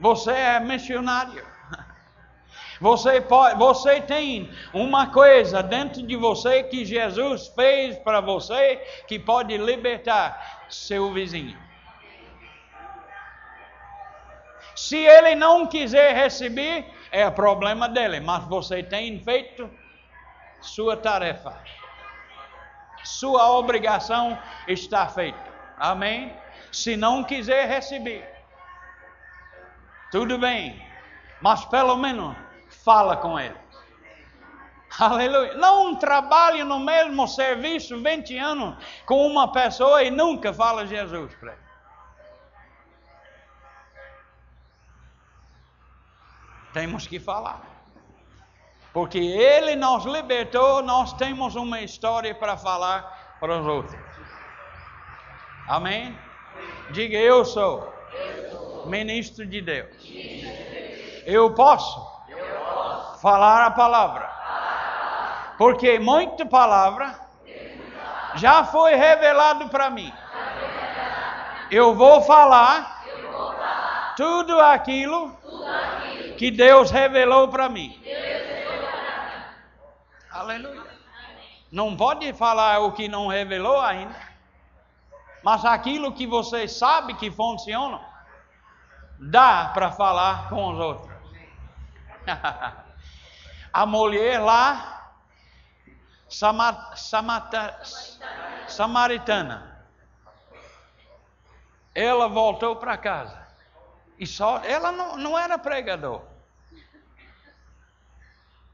Você 0.00 0.30
é 0.30 0.58
missionário. 0.58 1.46
Você, 2.80 3.20
pode, 3.20 3.58
você 3.58 4.00
tem 4.00 4.50
uma 4.72 5.08
coisa 5.08 5.62
dentro 5.62 6.00
de 6.06 6.16
você 6.16 6.62
que 6.62 6.82
Jesus 6.86 7.48
fez 7.48 7.98
para 7.98 8.22
você 8.22 8.76
que 9.06 9.18
pode 9.18 9.54
libertar 9.54 10.64
seu 10.70 11.12
vizinho. 11.12 11.58
Se 14.74 14.96
ele 14.96 15.34
não 15.34 15.66
quiser 15.66 16.14
receber, 16.14 16.86
é 17.10 17.28
problema 17.30 17.88
dele, 17.88 18.20
mas 18.20 18.44
você 18.44 18.82
tem 18.82 19.18
feito 19.20 19.68
sua 20.60 20.96
tarefa. 20.96 21.56
Sua 23.04 23.50
obrigação 23.52 24.38
está 24.66 25.06
feita. 25.06 25.48
Amém? 25.78 26.34
Se 26.72 26.96
não 26.96 27.24
quiser 27.24 27.66
receber, 27.68 28.28
tudo 30.10 30.38
bem, 30.38 30.84
mas 31.40 31.64
pelo 31.66 31.96
menos 31.96 32.36
fala 32.68 33.16
com 33.16 33.38
ele. 33.38 33.56
Aleluia. 34.98 35.54
Não 35.54 35.94
trabalhe 35.96 36.64
no 36.64 36.80
mesmo 36.80 37.28
serviço 37.28 38.02
20 38.02 38.36
anos 38.38 38.76
com 39.06 39.26
uma 39.26 39.52
pessoa 39.52 40.02
e 40.02 40.10
nunca 40.10 40.52
fala 40.52 40.86
Jesus 40.86 41.34
para 41.36 41.52
ele. 41.52 41.67
Temos 46.72 47.06
que 47.06 47.18
falar. 47.18 47.62
Porque 48.92 49.18
ele 49.18 49.76
nos 49.76 50.04
libertou, 50.04 50.82
nós 50.82 51.12
temos 51.12 51.54
uma 51.56 51.80
história 51.80 52.34
para 52.34 52.56
falar 52.56 53.36
para 53.38 53.60
os 53.60 53.66
outros. 53.66 54.00
Amém? 55.68 56.18
Diga, 56.90 57.18
eu 57.18 57.44
sou, 57.44 57.92
ministro 58.86 59.46
de 59.46 59.60
Deus. 59.60 59.94
Eu 61.26 61.52
posso 61.54 62.18
falar 63.20 63.66
a 63.66 63.70
palavra. 63.70 64.28
Porque 65.58 65.98
muita 65.98 66.46
palavra 66.46 67.18
já 68.36 68.64
foi 68.64 68.94
revelado 68.94 69.68
para 69.68 69.90
mim. 69.90 70.12
Eu 71.70 71.94
vou 71.94 72.22
falar 72.22 73.04
tudo 74.16 74.58
aquilo 74.58 75.36
que 76.38 76.50
Deus 76.52 76.90
revelou 76.90 77.48
para 77.48 77.68
mim. 77.68 78.00
Aleluia. 80.30 80.86
Não 81.70 81.96
pode 81.96 82.32
falar 82.32 82.78
o 82.78 82.92
que 82.92 83.08
não 83.08 83.26
revelou 83.26 83.80
ainda. 83.80 84.16
Mas 85.42 85.64
aquilo 85.64 86.12
que 86.12 86.26
você 86.26 86.68
sabe 86.68 87.14
que 87.14 87.30
funciona, 87.30 88.00
dá 89.18 89.70
para 89.74 89.90
falar 89.90 90.48
com 90.48 90.72
os 90.72 90.78
outros. 90.78 91.18
a 93.72 93.86
mulher 93.86 94.40
lá, 94.40 95.12
Samata, 96.28 96.96
Samata, 96.96 97.80
samaritana, 98.68 99.84
ela 101.94 102.28
voltou 102.28 102.76
para 102.76 102.96
casa. 102.96 103.47
E 104.18 104.26
só, 104.26 104.58
ela 104.64 104.90
não, 104.90 105.16
não 105.16 105.38
era 105.38 105.58
pregador. 105.58 106.22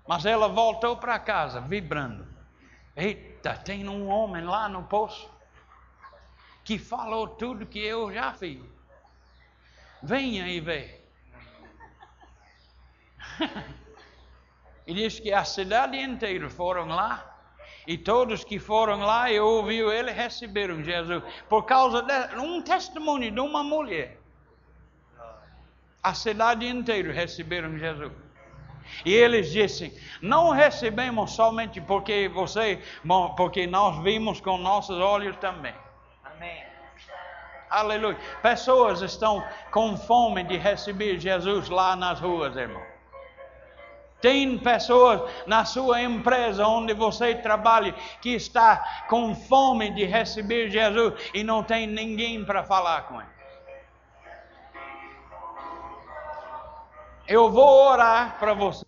Mas 0.06 0.24
ela 0.24 0.48
voltou 0.48 0.96
para 0.96 1.18
casa 1.18 1.60
vibrando. 1.60 2.26
Eita, 2.96 3.56
tem 3.56 3.88
um 3.88 4.08
homem 4.08 4.44
lá 4.44 4.68
no 4.68 4.84
poço 4.84 5.32
que 6.62 6.78
falou 6.78 7.28
tudo 7.28 7.66
que 7.66 7.78
eu 7.78 8.12
já 8.12 8.32
fiz. 8.32 8.62
Venha 10.02 10.48
e 10.48 10.60
vê. 10.60 11.00
e 14.86 14.94
diz 14.94 15.20
que 15.20 15.32
a 15.32 15.44
cidade 15.44 15.98
inteira 15.98 16.48
foram 16.48 16.86
lá. 16.86 17.30
E 17.86 17.98
todos 17.98 18.44
que 18.44 18.58
foram 18.58 19.00
lá 19.00 19.30
e 19.30 19.38
ouviram 19.38 19.92
ele 19.92 20.10
receberam 20.10 20.82
Jesus. 20.82 21.22
Por 21.48 21.64
causa 21.64 22.02
de 22.02 22.38
um 22.38 22.62
testemunho 22.62 23.30
de 23.30 23.40
uma 23.40 23.62
mulher. 23.62 24.23
A 26.04 26.12
cidade 26.12 26.68
inteira 26.68 27.10
receberam 27.14 27.78
Jesus. 27.78 28.12
E 29.06 29.14
eles 29.14 29.50
dizem: 29.50 29.90
Não 30.20 30.50
recebemos 30.50 31.30
somente 31.30 31.80
porque 31.80 32.28
você, 32.28 32.78
porque 33.38 33.66
nós 33.66 34.02
vimos 34.02 34.38
com 34.38 34.58
nossos 34.58 34.98
olhos 34.98 35.34
também. 35.38 35.74
Amém. 36.22 36.62
Aleluia. 37.70 38.18
Pessoas 38.42 39.00
estão 39.00 39.42
com 39.70 39.96
fome 39.96 40.44
de 40.44 40.58
receber 40.58 41.18
Jesus 41.18 41.70
lá 41.70 41.96
nas 41.96 42.20
ruas, 42.20 42.54
irmão. 42.54 42.82
Tem 44.20 44.58
pessoas 44.58 45.22
na 45.46 45.64
sua 45.64 46.02
empresa 46.02 46.66
onde 46.66 46.92
você 46.92 47.34
trabalha 47.34 47.94
que 48.20 48.34
está 48.34 49.04
com 49.08 49.34
fome 49.34 49.90
de 49.90 50.04
receber 50.04 50.68
Jesus 50.68 51.14
e 51.32 51.42
não 51.42 51.62
tem 51.62 51.86
ninguém 51.86 52.44
para 52.44 52.62
falar 52.62 53.02
com 53.02 53.20
ele. 53.20 53.33
Eu 57.26 57.50
vou 57.50 57.88
orar 57.88 58.38
para 58.38 58.52
você. 58.52 58.84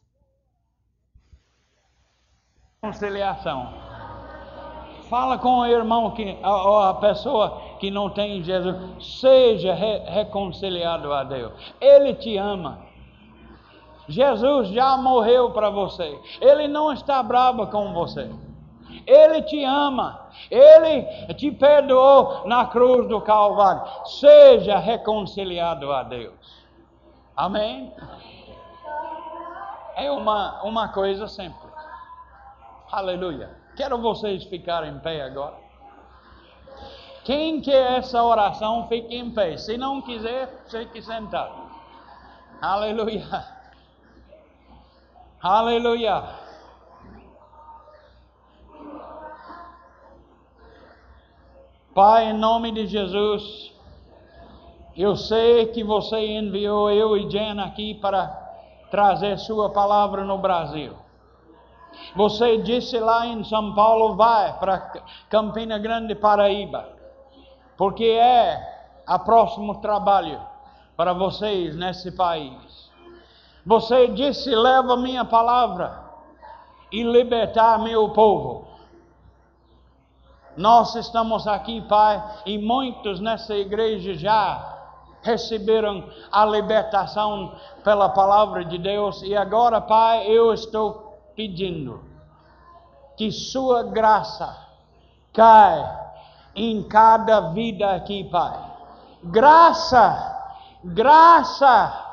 Conciliação. 2.83 3.73
Fala 5.09 5.39
com 5.39 5.61
o 5.61 5.67
irmão 5.67 6.11
que 6.11 6.37
a, 6.43 6.91
a 6.91 6.95
pessoa 6.95 7.63
que 7.79 7.91
não 7.91 8.11
tem 8.11 8.43
Jesus, 8.43 8.77
seja 9.21 9.73
re, 9.73 9.99
reconciliado 10.01 11.13
a 11.13 11.25
Deus. 11.25 11.53
Ele 11.81 12.15
te 12.15 12.37
ama. 12.37 12.85
Jesus 14.09 14.69
já 14.69 14.97
morreu 14.97 15.53
para 15.53 15.71
você. 15.71 16.19
Ele 16.41 16.69
não 16.69 16.93
está 16.93 17.23
bravo 17.23 17.67
com 17.69 17.93
você. 17.93 18.31
Ele 19.07 19.43
te 19.43 19.65
ama. 19.65 20.29
Ele 20.51 21.03
te 21.35 21.51
perdoou 21.51 22.47
na 22.47 22.67
cruz 22.67 23.09
do 23.09 23.21
Calvário. 23.21 23.83
Seja 24.05 24.79
reconciliado 24.79 25.91
a 25.93 26.03
Deus. 26.03 26.66
Amém? 27.37 27.93
É 29.95 30.11
uma, 30.11 30.63
uma 30.63 30.89
coisa 30.89 31.29
simples. 31.29 31.73
Aleluia. 32.91 33.51
Quero 33.77 34.01
vocês 34.01 34.45
ficarem 34.45 34.93
em 34.93 34.99
pé 35.01 35.23
agora. 35.23 35.57
Quem 37.25 37.61
quer 37.61 37.99
essa 37.99 38.23
oração, 38.23 38.87
fique 38.89 39.15
em 39.15 39.31
pé. 39.33 39.57
Se 39.59 39.77
não 39.77 40.01
quiser, 40.01 40.65
fique 40.71 41.03
sentado. 41.03 41.67
Aleluia. 42.63 43.45
Aleluia. 45.43 46.23
Pai, 51.95 52.31
em 52.31 52.33
nome 52.33 52.73
de 52.73 52.87
Jesus, 52.87 53.76
eu 54.97 55.15
sei 55.15 55.67
que 55.67 55.85
você 55.85 56.39
enviou 56.39 56.91
eu 56.91 57.17
e 57.17 57.29
Jen 57.29 57.61
aqui 57.61 57.95
para 57.95 58.27
trazer 58.91 59.39
Sua 59.39 59.71
palavra 59.71 60.25
no 60.25 60.39
Brasil. 60.39 60.95
Você 62.15 62.59
disse 62.59 62.99
lá 62.99 63.27
em 63.27 63.45
São 63.45 63.75
Paulo, 63.75 64.17
vai 64.17 64.59
para 64.59 64.79
Campina 65.29 65.79
Grande, 65.79 66.15
Paraíba, 66.15 66.89
porque 67.77 68.05
é 68.05 69.03
a 69.07 69.19
próximo 69.19 69.81
trabalho 69.81 70.41
para 70.97 71.13
vocês 71.13 71.77
nesse 71.77 72.13
país. 72.13 72.91
Você 73.65 74.09
disse, 74.09 74.55
leva 74.55 74.97
minha 74.97 75.25
palavra 75.25 76.05
e 76.91 77.03
libertar 77.03 77.79
meu 77.79 78.11
povo. 78.11 78.67
Nós 80.57 80.95
estamos 80.95 81.47
aqui, 81.47 81.83
Pai, 81.83 82.23
e 82.47 82.57
muitos 82.57 83.21
nessa 83.21 83.55
igreja 83.55 84.15
já 84.15 84.76
receberam 85.27 86.09
a 86.31 86.45
libertação 86.45 87.55
pela 87.83 88.09
palavra 88.09 88.65
de 88.65 88.79
Deus, 88.79 89.23
e 89.23 89.37
agora, 89.37 89.81
Pai, 89.81 90.27
eu 90.29 90.55
estou 90.55 91.19
pedindo 91.35 92.01
que 93.17 93.33
Sua 93.33 93.83
graça 93.83 94.57
caia 95.33 96.07
em 96.55 96.83
cada 96.85 97.53
vida 97.53 97.95
aqui, 97.95 98.25
Pai. 98.25 98.59
Graça, 99.25 100.37
graça, 100.85 102.06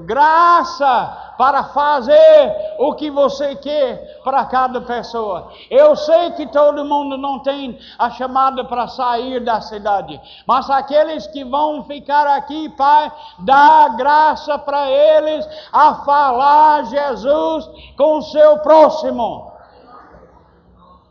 graça 0.00 1.34
para 1.36 1.64
fazer 1.64 2.76
o 2.78 2.94
que 2.94 3.10
você 3.10 3.54
quer 3.56 4.20
para 4.22 4.44
cada 4.46 4.80
pessoa. 4.80 5.52
Eu 5.70 5.96
sei 5.96 6.30
que 6.32 6.46
todo 6.46 6.84
mundo 6.84 7.16
não 7.16 7.40
tem 7.40 7.78
a 7.98 8.10
chamada 8.10 8.64
para 8.64 8.88
sair 8.88 9.40
da 9.40 9.60
cidade, 9.60 10.20
mas 10.46 10.68
aqueles 10.70 11.26
que 11.26 11.44
vão 11.44 11.84
ficar 11.84 12.26
aqui, 12.26 12.68
Pai, 12.70 13.10
dá 13.40 13.88
graça 13.96 14.58
para 14.58 14.90
eles 14.90 15.46
a 15.72 15.96
falar 15.96 16.84
Jesus 16.84 17.68
com 17.96 18.18
o 18.18 18.22
seu 18.22 18.58
próximo. 18.58 19.52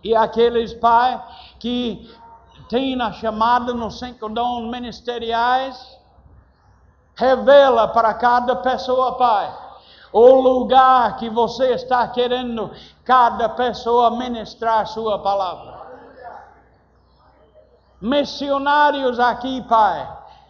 E 0.04 0.16
aqueles, 0.16 0.74
Pai, 0.74 1.24
que 1.60 2.10
têm 2.70 3.00
a 3.02 3.12
chamada 3.12 3.74
nos 3.74 4.00
cinco 4.00 4.30
dons 4.30 4.72
ministeriais, 4.72 6.01
revela 7.22 7.88
para 7.88 8.14
cada 8.16 8.56
pessoa, 8.56 9.16
Pai 9.18 9.62
o 10.12 10.42
lugar 10.42 11.16
que 11.18 11.30
você 11.30 11.74
está 11.74 12.08
querendo 12.08 12.72
cada 13.06 13.48
pessoa 13.50 14.12
ministrar 14.12 14.86
sua 14.88 15.20
palavra. 15.20 15.80
Missionários 18.02 19.20
aqui, 19.20 19.62
Pai, 19.70 20.08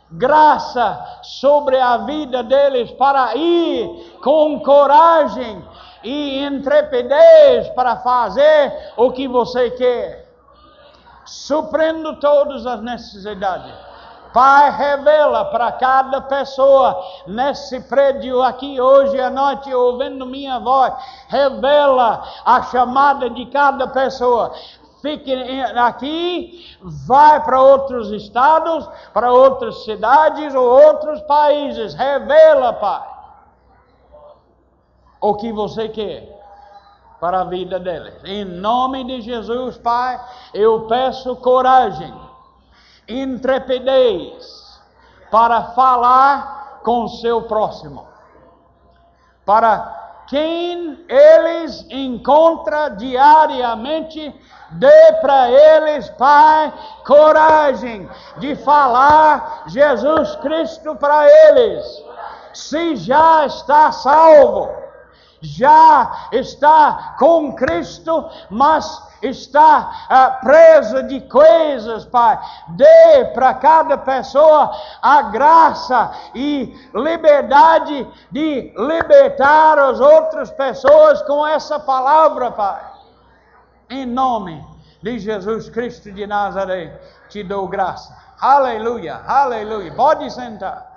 graça 0.10 1.20
sobre 1.22 1.80
a 1.80 1.98
vida 1.98 2.42
deles 2.44 2.92
para 2.92 3.36
ir 3.36 4.18
com 4.24 4.60
coragem 4.62 5.64
e 6.04 6.44
intrepidez 6.44 7.70
para 7.70 7.98
fazer 7.98 8.94
o 8.98 9.12
que 9.12 9.28
você 9.28 9.70
quer, 9.72 10.28
suprindo 11.24 12.20
todas 12.20 12.66
as 12.66 12.82
necessidades 12.82 13.91
Pai, 14.34 14.72
revela 14.72 15.46
para 15.46 15.74
cada 15.74 16.22
pessoa 16.22 17.04
nesse 17.28 17.82
prédio 17.82 18.42
aqui 18.42 18.80
hoje 18.80 19.20
à 19.20 19.30
noite, 19.30 19.74
ouvindo 19.74 20.26
minha 20.26 20.60
voz, 20.60 20.94
revela 21.28 22.24
a 22.46 22.62
chamada 22.64 23.30
de 23.30 23.46
cada 23.48 23.88
pessoa. 23.88 24.54
Fique 25.02 25.34
aqui, 25.76 26.78
vai 27.08 27.44
para 27.44 27.60
outros 27.60 28.12
estados, 28.12 28.88
para 29.14 29.34
outras 29.34 29.84
cidades 29.84 30.54
ou 30.54 30.64
outros 30.64 31.20
países. 31.22 31.94
Revela, 31.94 32.74
Pai, 32.74 33.04
o 35.20 35.36
que 35.36 35.52
você 35.52 35.90
quer 35.90 36.40
para 37.20 37.42
a 37.42 37.44
vida 37.44 37.80
deles. 37.80 38.16
Em 38.24 38.46
nome 38.46 39.04
de 39.04 39.22
Jesus, 39.22 39.78
Pai, 39.78 40.20
eu 40.54 40.88
peço 40.88 41.36
coragem 41.36 42.31
intrepidez 43.20 44.80
para 45.30 45.64
falar 45.74 46.80
com 46.84 47.08
seu 47.08 47.44
próximo. 47.44 48.08
Para 49.46 50.24
quem 50.28 51.06
eles 51.10 51.86
encontra 51.90 52.90
diariamente, 52.90 54.34
dê 54.72 55.14
para 55.22 55.50
eles, 55.50 56.10
Pai, 56.12 56.74
coragem 57.06 58.10
de 58.38 58.56
falar 58.56 59.64
Jesus 59.68 60.36
Cristo 60.38 60.96
para 60.96 61.28
eles. 61.28 61.86
Se 62.54 62.96
já 62.96 63.46
está 63.46 63.92
salvo, 63.92 64.81
já 65.42 66.30
está 66.32 67.16
com 67.18 67.54
Cristo, 67.54 68.30
mas 68.50 69.12
está 69.22 69.92
uh, 70.10 70.46
presa 70.46 71.04
de 71.04 71.22
coisas, 71.22 72.06
Pai. 72.06 72.40
Dê 72.70 73.26
para 73.34 73.54
cada 73.56 73.98
pessoa 73.98 74.72
a 75.02 75.24
graça 75.24 76.12
e 76.34 76.74
liberdade 76.94 78.08
de 78.32 78.74
libertar 78.78 79.78
as 79.78 80.00
outras 80.00 80.50
pessoas 80.52 81.22
com 81.24 81.46
essa 81.46 81.80
palavra, 81.80 82.52
Pai. 82.52 82.82
Em 83.90 84.06
nome 84.06 84.66
de 85.02 85.20
Jesus 85.20 85.70
Cristo 85.70 86.12
de 86.12 86.26
Nazaré, 86.26 87.00
te 87.30 87.44
dou 87.44 87.68
graça. 87.68 88.16
Aleluia, 88.40 89.22
aleluia. 89.28 89.94
Pode 89.94 90.32
sentar. 90.32 90.91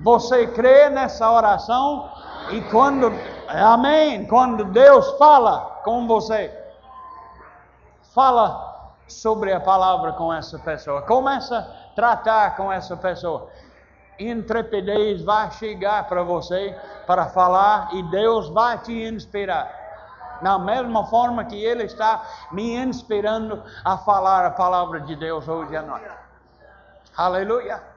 Você 0.00 0.46
crê 0.46 0.88
nessa 0.88 1.30
oração? 1.30 2.10
E 2.50 2.62
quando, 2.62 3.12
amém, 3.48 4.26
quando 4.26 4.64
Deus 4.64 5.16
fala 5.18 5.80
com 5.84 6.06
você, 6.06 6.52
fala 8.14 8.94
sobre 9.06 9.52
a 9.52 9.60
palavra 9.60 10.12
com 10.12 10.32
essa 10.32 10.58
pessoa. 10.58 11.02
Começa 11.02 11.58
a 11.58 11.94
tratar 11.94 12.56
com 12.56 12.72
essa 12.72 12.96
pessoa. 12.96 13.48
Intrepidez 14.18 15.22
vai 15.22 15.50
chegar 15.52 16.08
para 16.08 16.22
você 16.22 16.76
para 17.06 17.26
falar 17.26 17.88
e 17.92 18.02
Deus 18.04 18.48
vai 18.48 18.78
te 18.78 18.92
inspirar. 18.92 19.78
Na 20.40 20.58
mesma 20.58 21.06
forma 21.06 21.44
que 21.44 21.62
Ele 21.62 21.84
está 21.84 22.22
me 22.50 22.74
inspirando 22.74 23.62
a 23.84 23.98
falar 23.98 24.46
a 24.46 24.50
palavra 24.50 25.00
de 25.00 25.14
Deus 25.14 25.46
hoje 25.46 25.76
à 25.76 25.82
noite. 25.82 26.08
Aleluia. 27.16 27.89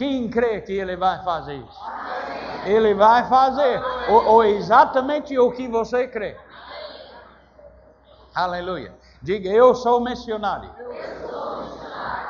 Quem 0.00 0.30
crê 0.30 0.62
que 0.62 0.72
Ele 0.72 0.96
vai 0.96 1.22
fazer 1.22 1.56
isso? 1.56 1.80
Ele 2.64 2.94
vai 2.94 3.28
fazer 3.28 3.82
ou, 4.08 4.28
ou 4.28 4.44
exatamente 4.44 5.38
o 5.38 5.52
que 5.52 5.68
você 5.68 6.08
crê. 6.08 6.38
Aleluia. 8.34 8.94
Diga, 9.20 9.50
eu 9.50 9.74
sou 9.74 10.00
missionário. 10.00 10.70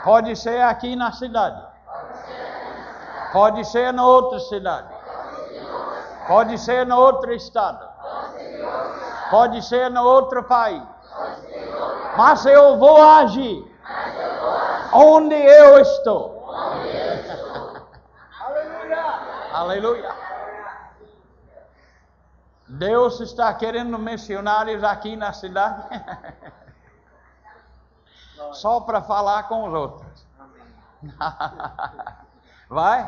Pode 0.03 0.35
ser 0.35 0.61
aqui 0.63 0.97
na 0.97 1.13
cidade. 1.13 1.63
Pode 3.33 3.65
ser 3.65 3.93
na 3.93 4.05
outra 4.05 4.41
cidade. 4.41 4.89
Pode 6.27 6.59
ser 6.59 6.85
no 6.85 6.97
outro 6.97 7.33
estado. 7.33 7.89
Pode 9.31 9.63
ser 9.65 9.89
no 9.93 10.03
outro 10.03 10.43
país. 10.43 10.83
Mas 12.17 12.45
eu 12.47 12.79
vou 12.79 13.01
agir 13.01 13.65
onde 14.93 15.37
eu 15.37 15.79
estou. 15.79 16.40
Aleluia. 19.61 20.11
Deus 22.67 23.21
está 23.21 23.53
querendo 23.53 23.99
missionários 23.99 24.83
aqui 24.83 25.15
na 25.17 25.35
cidade. 25.35 25.87
Só 28.53 28.81
para 28.81 29.03
falar 29.03 29.43
com 29.49 29.69
os 29.69 29.75
outros. 29.75 30.27
Vai? 32.71 33.07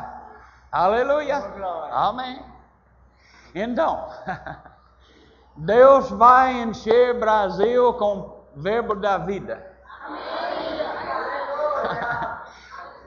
Aleluia. 0.70 1.38
Amém. 1.90 2.44
Então, 3.54 4.10
Deus 5.56 6.10
vai 6.10 6.52
encher 6.60 7.18
Brasil 7.18 7.94
com 7.94 8.44
verbo 8.56 8.94
da 8.94 9.16
vida. 9.16 9.71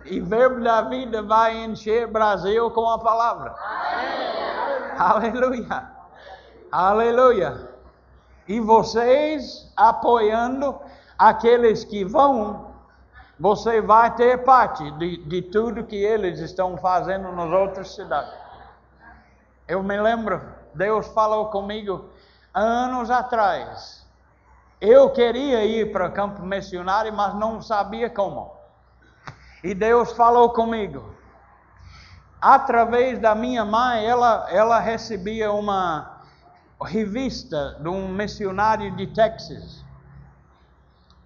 E 0.05 0.19
verbo 0.19 0.63
da 0.63 0.81
vida 0.83 1.23
vai 1.23 1.63
encher 1.63 2.07
Brasil 2.07 2.69
com 2.71 2.89
a 2.89 2.99
palavra. 2.99 3.55
Aleluia. 4.97 5.91
Aleluia. 6.71 7.69
E 8.47 8.59
vocês 8.59 9.71
apoiando 9.75 10.79
aqueles 11.17 11.83
que 11.83 12.05
vão, 12.05 12.71
você 13.39 13.81
vai 13.81 14.13
ter 14.15 14.43
parte 14.43 14.89
de, 14.91 15.17
de 15.25 15.41
tudo 15.41 15.83
que 15.83 15.95
eles 15.95 16.39
estão 16.39 16.77
fazendo 16.77 17.31
nas 17.31 17.51
outras 17.51 17.95
cidades. 17.95 18.33
Eu 19.67 19.81
me 19.81 19.99
lembro, 19.99 20.41
Deus 20.75 21.07
falou 21.07 21.47
comigo 21.47 22.09
anos 22.53 23.09
atrás. 23.09 24.05
Eu 24.79 25.09
queria 25.09 25.65
ir 25.65 25.91
para 25.91 26.11
campo 26.11 26.43
missionário, 26.43 27.11
mas 27.11 27.33
não 27.33 27.61
sabia 27.61 28.09
como. 28.09 28.55
E 29.63 29.73
Deus 29.73 30.11
falou 30.13 30.49
comigo. 30.49 31.13
Através 32.41 33.19
da 33.19 33.33
minha 33.33 33.65
mãe, 33.65 34.05
ela, 34.05 34.47
ela 34.49 34.79
recebia 34.79 35.51
uma 35.51 36.21
revista 36.83 37.77
de 37.79 37.89
um 37.89 38.07
missionário 38.07 38.95
de 38.95 39.07
Texas 39.07 39.83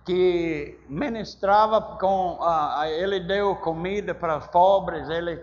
que 0.05 0.79
ministrava 0.87 1.81
com 1.99 2.39
ele 2.87 3.19
deu 3.19 3.55
comida 3.57 4.15
para 4.15 4.37
os 4.37 4.47
pobres 4.47 5.09
ele 5.09 5.39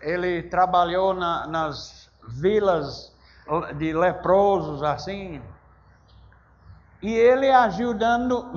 ele 0.00 0.42
trabalhou 0.44 1.12
na, 1.12 1.46
nas 1.46 2.10
vilas 2.28 3.12
de 3.76 3.92
leprosos 3.92 4.82
assim 4.82 5.42
e 7.00 7.12
ele 7.12 7.50
ajudando 7.50 8.50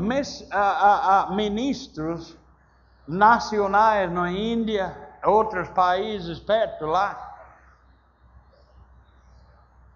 a, 0.52 1.22
a 1.22 1.36
ministros 1.36 2.38
nacionais 3.12 4.09
na 4.09 4.32
Índia, 4.32 4.95
outros 5.24 5.68
países 5.70 6.39
perto 6.39 6.86
lá. 6.86 7.30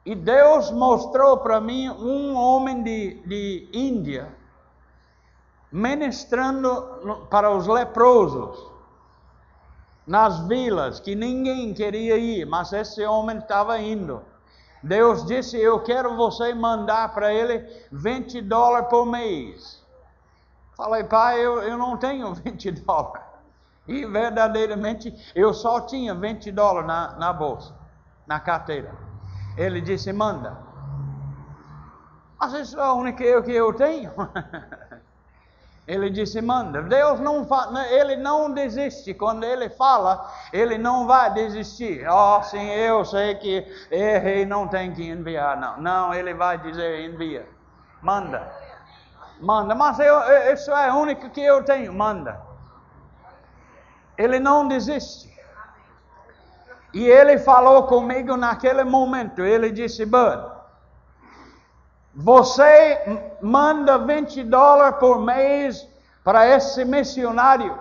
E 0.05 0.13
Deus 0.13 0.69
mostrou 0.69 1.37
para 1.37 1.61
mim 1.61 1.89
um 1.89 2.35
homem 2.35 2.83
de, 2.83 3.21
de 3.25 3.69
Índia 3.73 4.35
ministrando 5.71 7.25
para 7.29 7.51
os 7.51 7.67
leprosos 7.67 8.71
nas 10.05 10.47
vilas 10.47 10.99
que 10.99 11.15
ninguém 11.15 11.73
queria 11.73 12.17
ir, 12.17 12.45
mas 12.45 12.71
esse 12.71 13.03
homem 13.03 13.37
estava 13.37 13.79
indo. 13.79 14.21
Deus 14.83 15.25
disse: 15.25 15.57
Eu 15.57 15.81
quero 15.81 16.15
você 16.15 16.53
mandar 16.53 17.13
para 17.13 17.33
ele 17.33 17.65
20 17.91 18.41
dólares 18.41 18.87
por 18.89 19.05
mês. 19.05 19.74
Falei, 20.75 21.03
pai, 21.03 21.39
eu, 21.39 21.61
eu 21.63 21.77
não 21.77 21.97
tenho 21.97 22.33
20 22.35 22.71
dólares. 22.71 23.23
E 23.87 24.05
verdadeiramente 24.05 25.13
eu 25.35 25.53
só 25.53 25.81
tinha 25.81 26.13
20 26.15 26.51
dólares 26.51 26.87
na, 26.87 27.15
na 27.17 27.33
bolsa, 27.33 27.73
na 28.25 28.39
carteira. 28.39 28.91
Ele 29.57 29.79
disse, 29.79 30.11
manda. 30.11 30.57
Mas 32.39 32.53
isso 32.53 32.79
é 32.79 32.83
a 32.83 32.93
única 32.93 33.41
que 33.41 33.51
eu 33.51 33.73
tenho. 33.73 34.11
Ele 35.87 36.09
disse, 36.09 36.41
manda. 36.41 36.81
Deus 36.81 37.19
não 37.19 37.47
ele 37.91 38.15
não 38.15 38.51
desiste. 38.51 39.13
Quando 39.13 39.43
ele 39.43 39.69
fala, 39.69 40.31
ele 40.51 40.79
não 40.79 41.05
vai 41.05 41.31
desistir. 41.31 42.03
Oh, 42.09 42.41
sim, 42.41 42.67
eu 42.71 43.05
sei 43.05 43.35
que 43.35 43.63
errei, 43.91 44.45
não 44.45 44.67
tem 44.67 44.91
que 44.91 45.07
enviar. 45.07 45.55
Não, 45.59 45.79
não 45.79 46.13
ele 46.13 46.33
vai 46.33 46.57
dizer, 46.57 47.01
envia. 47.01 47.47
Manda. 48.01 48.51
Manda. 49.39 49.75
Mas 49.75 49.99
eu, 49.99 50.19
isso 50.53 50.71
é 50.71 50.91
o 50.91 50.97
único 50.97 51.29
que 51.29 51.41
eu 51.41 51.63
tenho. 51.63 51.93
Manda. 51.93 52.39
Ele 54.17 54.39
não 54.39 54.67
desiste. 54.67 55.33
E 56.93 57.05
ele 57.05 57.37
falou 57.37 57.83
comigo 57.83 58.37
naquele 58.37 58.83
momento. 58.83 59.41
Ele 59.41 59.71
disse, 59.71 60.05
Bud, 60.05 60.49
você 62.13 63.35
manda 63.41 63.97
20 63.97 64.43
dólares 64.43 64.97
por 64.99 65.19
mês 65.19 65.85
para 66.23 66.47
esse 66.47 66.85
missionário. 66.85 67.77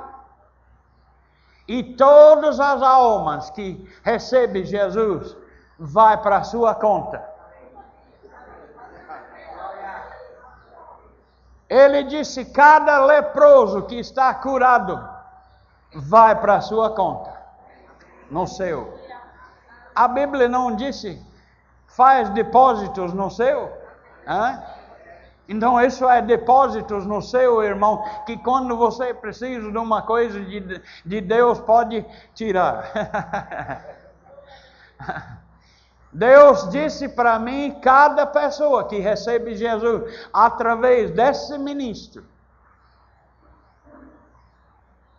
E 1.69 1.95
todas 1.95 2.59
as 2.59 2.83
almas 2.83 3.51
que 3.51 3.89
recebem 4.03 4.65
Jesus 4.65 5.37
vai 5.79 6.21
para 6.21 6.43
sua 6.43 6.75
conta. 6.75 7.34
Ele 11.69 12.05
disse: 12.05 12.45
cada 12.45 13.05
leproso 13.05 13.83
que 13.83 13.99
está 13.99 14.33
curado 14.35 15.09
vai 15.95 16.39
para 16.41 16.57
a 16.57 16.61
sua 16.61 16.91
conta, 16.95 17.33
no 18.31 18.47
seu. 18.47 18.99
A 19.95 20.09
Bíblia 20.09 20.49
não 20.49 20.75
disse 20.75 21.25
faz 21.87 22.29
depósitos 22.31 23.13
no 23.13 23.31
seu? 23.31 23.73
Hã? 24.27 24.63
Então, 25.49 25.81
isso 25.81 26.09
é 26.09 26.23
depósitos 26.23 27.07
no 27.07 27.21
seu 27.21 27.63
irmão, 27.63 28.03
que 28.25 28.37
quando 28.39 28.77
você 28.77 29.13
precisa 29.13 29.71
de 29.71 29.79
uma 29.79 30.03
coisa 30.03 30.41
de, 30.41 30.83
de 31.05 31.21
Deus, 31.21 31.61
pode 31.61 32.05
tirar. 32.35 32.91
Deus 36.15 36.71
disse 36.71 37.09
para 37.09 37.39
mim: 37.41 37.81
cada 37.83 38.25
pessoa 38.25 38.87
que 38.87 39.01
recebe 39.01 39.57
Jesus 39.57 40.29
através 40.33 41.11
desse 41.11 41.59
ministro 41.59 42.25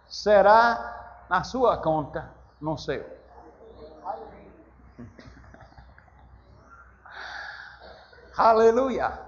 será 0.08 1.26
na 1.30 1.44
sua 1.44 1.78
conta, 1.78 2.32
no 2.62 2.78
seu. 2.78 3.06
Aleluia! 8.38 9.20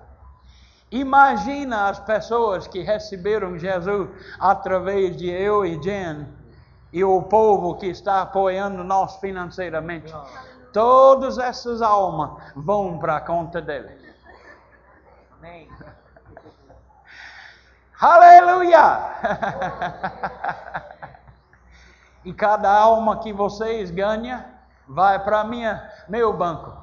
Imagina 0.89 1.89
as 1.89 1.99
pessoas 1.99 2.65
que 2.65 2.82
receberam 2.82 3.59
Jesus 3.59 4.09
através 4.39 5.18
de 5.18 5.30
eu 5.30 5.65
e 5.65 5.78
Jen 5.84 6.26
e 6.93 7.03
o 7.03 7.24
povo 7.24 7.76
que 7.76 7.88
está 7.88 8.22
apoiando 8.22 8.86
nós 8.86 9.18
financeiramente. 9.18 10.13
Todas 10.74 11.38
essas 11.38 11.82
almas 11.82 12.51
vão 12.55 12.99
para 12.99 13.18
a 13.18 13.22
conta 13.22 13.61
dele. 13.61 14.15
Amém. 15.38 15.70
Aleluia! 17.99 19.09
e 22.24 22.34
cada 22.34 22.72
alma 22.72 23.20
que 23.20 23.34
vocês 23.34 23.89
ganham 23.89 24.43
vai 24.88 25.24
para 25.24 25.43
minha 25.43 25.91
meu 26.07 26.32
banco. 26.32 26.76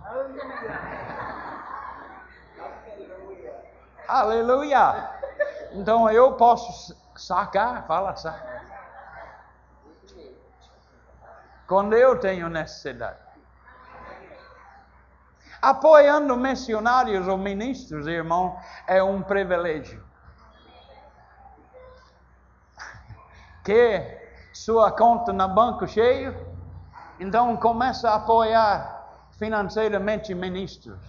Aleluia! 4.08 5.10
Então 5.72 6.10
eu 6.10 6.34
posso 6.34 6.96
sacar, 7.16 7.86
fala 7.86 8.16
sacar. 8.16 8.64
Quando 11.66 11.94
eu 11.94 12.18
tenho 12.18 12.48
necessidade. 12.48 13.23
Apoiando 15.64 16.36
missionários 16.36 17.26
ou 17.26 17.38
ministros, 17.38 18.06
irmão, 18.06 18.54
é 18.86 19.02
um 19.02 19.22
privilégio. 19.22 20.04
Que 23.64 24.20
sua 24.52 24.92
conta 24.92 25.32
no 25.32 25.48
banco 25.48 25.88
cheio, 25.88 26.36
então 27.18 27.56
começa 27.56 28.10
a 28.10 28.16
apoiar 28.16 29.06
financeiramente 29.38 30.34
ministros, 30.34 31.00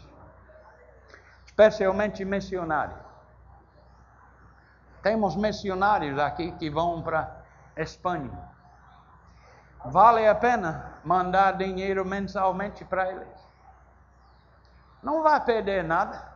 especialmente 1.45 2.23
missionários. 2.23 3.03
Temos 5.03 5.35
missionários 5.35 6.17
aqui 6.17 6.53
que 6.53 6.69
vão 6.69 7.01
para 7.01 7.43
Espanha. 7.75 8.31
Vale 9.83 10.25
a 10.25 10.33
pena 10.33 10.93
mandar 11.03 11.57
dinheiro 11.57 12.05
mensalmente 12.05 12.85
para 12.85 13.11
eles. 13.11 13.54
Não 15.05 15.21
vai 15.21 15.39
perder 15.39 15.83
nada. 15.83 16.33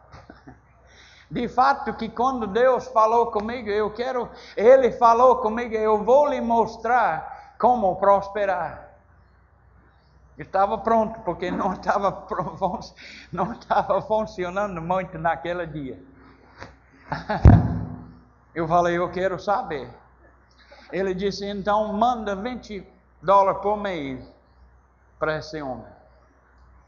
De 1.29 1.47
fato 1.47 1.91
que 1.95 2.07
quando 2.07 2.45
Deus 2.45 2.85
falou 2.87 3.31
comigo, 3.31 3.67
eu 3.67 3.91
quero, 3.91 4.29
Ele 4.55 4.91
falou 4.91 5.37
comigo, 5.37 5.73
eu 5.73 6.03
vou 6.03 6.27
lhe 6.27 6.39
mostrar 6.39 7.55
como 7.57 7.95
prosperar. 7.95 8.87
Estava 10.37 10.77
pronto, 10.77 11.19
porque 11.21 11.49
não 11.49 11.73
estava, 11.73 12.27
não 13.33 13.53
estava 13.53 14.01
funcionando 14.03 14.79
muito 14.81 15.17
naquele 15.17 15.65
dia. 15.65 15.99
Eu 18.53 18.67
falei, 18.67 18.97
eu 18.97 19.09
quero 19.11 19.39
saber. 19.39 19.89
Ele 20.91 21.13
disse, 21.13 21.45
então 21.45 21.93
manda 21.93 22.35
20 22.35 22.85
dólares 23.21 23.61
por 23.61 23.77
mês 23.77 24.23
para 25.19 25.37
esse 25.37 25.61
homem 25.61 25.98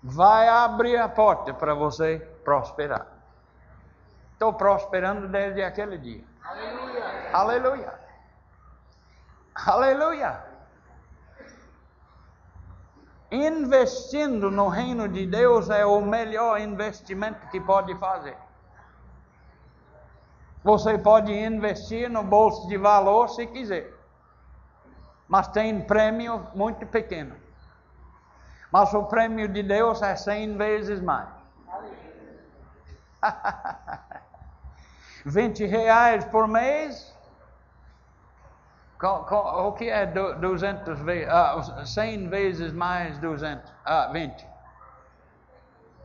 vai 0.03 0.47
abrir 0.47 0.97
a 0.97 1.07
porta 1.07 1.53
para 1.53 1.73
você 1.73 2.19
prosperar. 2.43 3.07
Estou 4.33 4.53
prosperando 4.53 5.27
desde 5.27 5.61
aquele 5.63 5.97
dia. 5.97 6.23
Aleluia. 6.43 7.29
Aleluia. 7.33 7.99
Aleluia. 9.53 10.45
Investindo 13.31 14.51
no 14.51 14.67
reino 14.67 15.07
de 15.07 15.25
Deus 15.25 15.69
é 15.69 15.85
o 15.85 16.01
melhor 16.01 16.59
investimento 16.59 17.47
que 17.47 17.61
pode 17.61 17.95
fazer. 17.95 18.35
Você 20.63 20.97
pode 20.97 21.31
investir 21.31 22.09
no 22.09 22.23
bolso 22.23 22.67
de 22.67 22.77
valor 22.77 23.29
se 23.29 23.47
quiser, 23.47 23.91
mas 25.27 25.47
tem 25.47 25.81
prêmio 25.81 26.45
muito 26.53 26.85
pequeno. 26.85 27.35
Mas 28.71 28.93
o 28.93 29.03
prêmio 29.03 29.47
de 29.47 29.63
Deus 29.63 30.01
é 30.01 30.15
cem 30.15 30.57
vezes 30.57 31.01
mais. 31.01 31.27
20 35.25 35.65
reais 35.65 36.25
por 36.25 36.47
mês. 36.47 37.11
O 39.03 39.71
que 39.73 39.89
é 39.89 40.05
200 40.05 40.99
vezes? 40.99 41.27
Ah, 41.29 41.85
100 41.85 42.29
vezes 42.29 42.71
mais 42.71 43.17
200? 43.17 43.73
Ah, 43.83 44.09
20. 44.11 44.47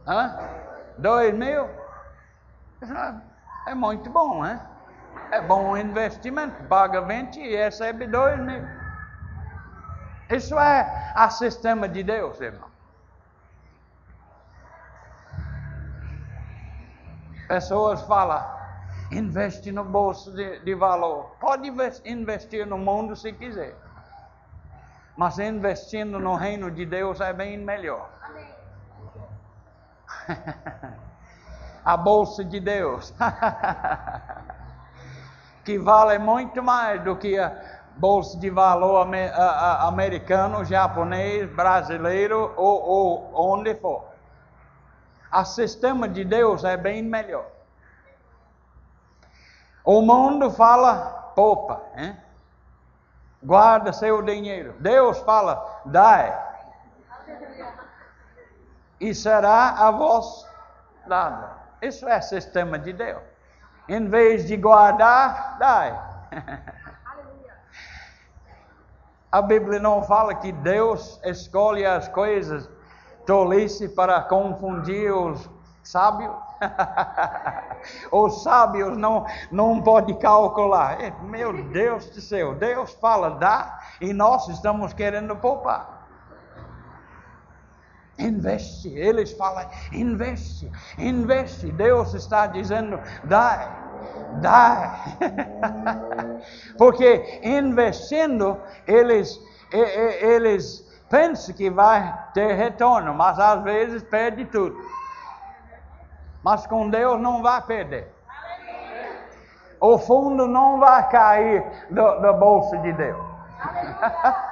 Hã? 0.06 0.38
2 0.98 1.34
mil? 1.34 1.68
É 3.66 3.74
muito 3.74 4.08
bom, 4.10 4.42
né? 4.42 4.60
É 5.30 5.40
bom 5.42 5.76
investimento. 5.76 6.62
Paga 6.64 7.02
20 7.02 7.38
e 7.38 7.56
recebe 7.56 8.06
2 8.06 8.40
mil. 8.40 8.75
Isso 10.30 10.58
é 10.58 11.12
a 11.14 11.30
sistema 11.30 11.88
de 11.88 12.02
Deus, 12.02 12.40
irmão. 12.40 12.68
Pessoas 17.46 18.02
falam, 18.02 18.44
investe 19.12 19.70
no 19.70 19.84
bolso 19.84 20.32
de, 20.32 20.58
de 20.60 20.74
valor. 20.74 21.36
Pode 21.38 21.70
investir 22.04 22.66
no 22.66 22.76
mundo 22.76 23.14
se 23.14 23.32
quiser. 23.32 23.76
Mas 25.16 25.38
investindo 25.38 26.18
no 26.18 26.34
reino 26.34 26.70
de 26.70 26.84
Deus 26.84 27.20
é 27.20 27.32
bem 27.32 27.56
melhor. 27.56 28.10
a 31.84 31.96
bolsa 31.96 32.44
de 32.44 32.58
Deus. 32.58 33.14
que 35.64 35.78
vale 35.78 36.18
muito 36.18 36.62
mais 36.62 37.02
do 37.02 37.16
que 37.16 37.38
a 37.38 37.50
bolsa 37.96 38.38
de 38.38 38.50
valor 38.50 39.06
americano, 39.80 40.64
japonês, 40.64 41.50
brasileiro 41.50 42.52
ou, 42.56 42.82
ou 42.82 43.52
onde 43.52 43.74
for. 43.74 44.04
O 45.32 45.44
sistema 45.44 46.08
de 46.08 46.24
Deus 46.24 46.64
é 46.64 46.76
bem 46.76 47.02
melhor. 47.02 47.46
O 49.84 50.02
mundo 50.02 50.50
fala 50.50 51.32
poupa, 51.34 51.82
hein? 51.96 52.16
guarda 53.42 53.92
seu 53.92 54.22
dinheiro. 54.22 54.74
Deus 54.80 55.18
fala, 55.20 55.82
dai. 55.86 56.46
E 58.98 59.14
será 59.14 59.70
a 59.70 59.90
vós 59.90 60.46
dado. 61.06 61.48
Isso 61.80 62.08
é 62.08 62.20
sistema 62.20 62.78
de 62.78 62.92
Deus. 62.92 63.22
Em 63.88 64.08
vez 64.08 64.46
de 64.46 64.56
guardar, 64.56 65.58
dai. 65.58 66.00
A 69.36 69.42
Bíblia 69.42 69.78
não 69.78 70.02
fala 70.02 70.34
que 70.34 70.50
Deus 70.50 71.20
escolhe 71.22 71.84
as 71.84 72.08
coisas 72.08 72.66
tolice 73.26 73.86
para 73.86 74.22
confundir 74.22 75.12
os 75.12 75.46
sábios. 75.82 76.34
os 78.10 78.42
sábios 78.42 78.96
não, 78.96 79.26
não 79.52 79.82
podem 79.82 80.18
calcular. 80.18 80.98
É, 81.02 81.12
meu 81.20 81.52
Deus 81.64 82.06
do 82.06 82.20
céu, 82.22 82.54
Deus 82.54 82.94
fala, 82.94 83.32
dá, 83.32 83.78
e 84.00 84.14
nós 84.14 84.48
estamos 84.48 84.94
querendo 84.94 85.36
poupar. 85.36 86.08
Investe, 88.18 88.88
eles 88.88 89.32
falam, 89.32 89.68
investe, 89.92 90.72
investe. 90.96 91.70
Deus 91.72 92.14
está 92.14 92.46
dizendo, 92.46 92.98
dá 93.22 93.85
dá. 94.40 94.96
Porque 96.78 97.40
investindo, 97.42 98.60
eles, 98.86 99.40
eles 99.72 100.84
pensam 101.08 101.54
que 101.54 101.70
vai 101.70 102.12
ter 102.34 102.54
retorno, 102.54 103.14
mas 103.14 103.38
às 103.38 103.62
vezes 103.62 104.02
perde 104.02 104.44
tudo. 104.46 104.76
Mas 106.42 106.66
com 106.66 106.88
Deus 106.90 107.20
não 107.20 107.42
vai 107.42 107.62
perder. 107.62 108.14
O 109.80 109.98
fundo 109.98 110.46
não 110.46 110.78
vai 110.78 111.08
cair 111.08 111.64
do, 111.90 112.20
do 112.20 112.32
bolso 112.34 112.76
de 112.78 112.92
Deus. 112.92 113.20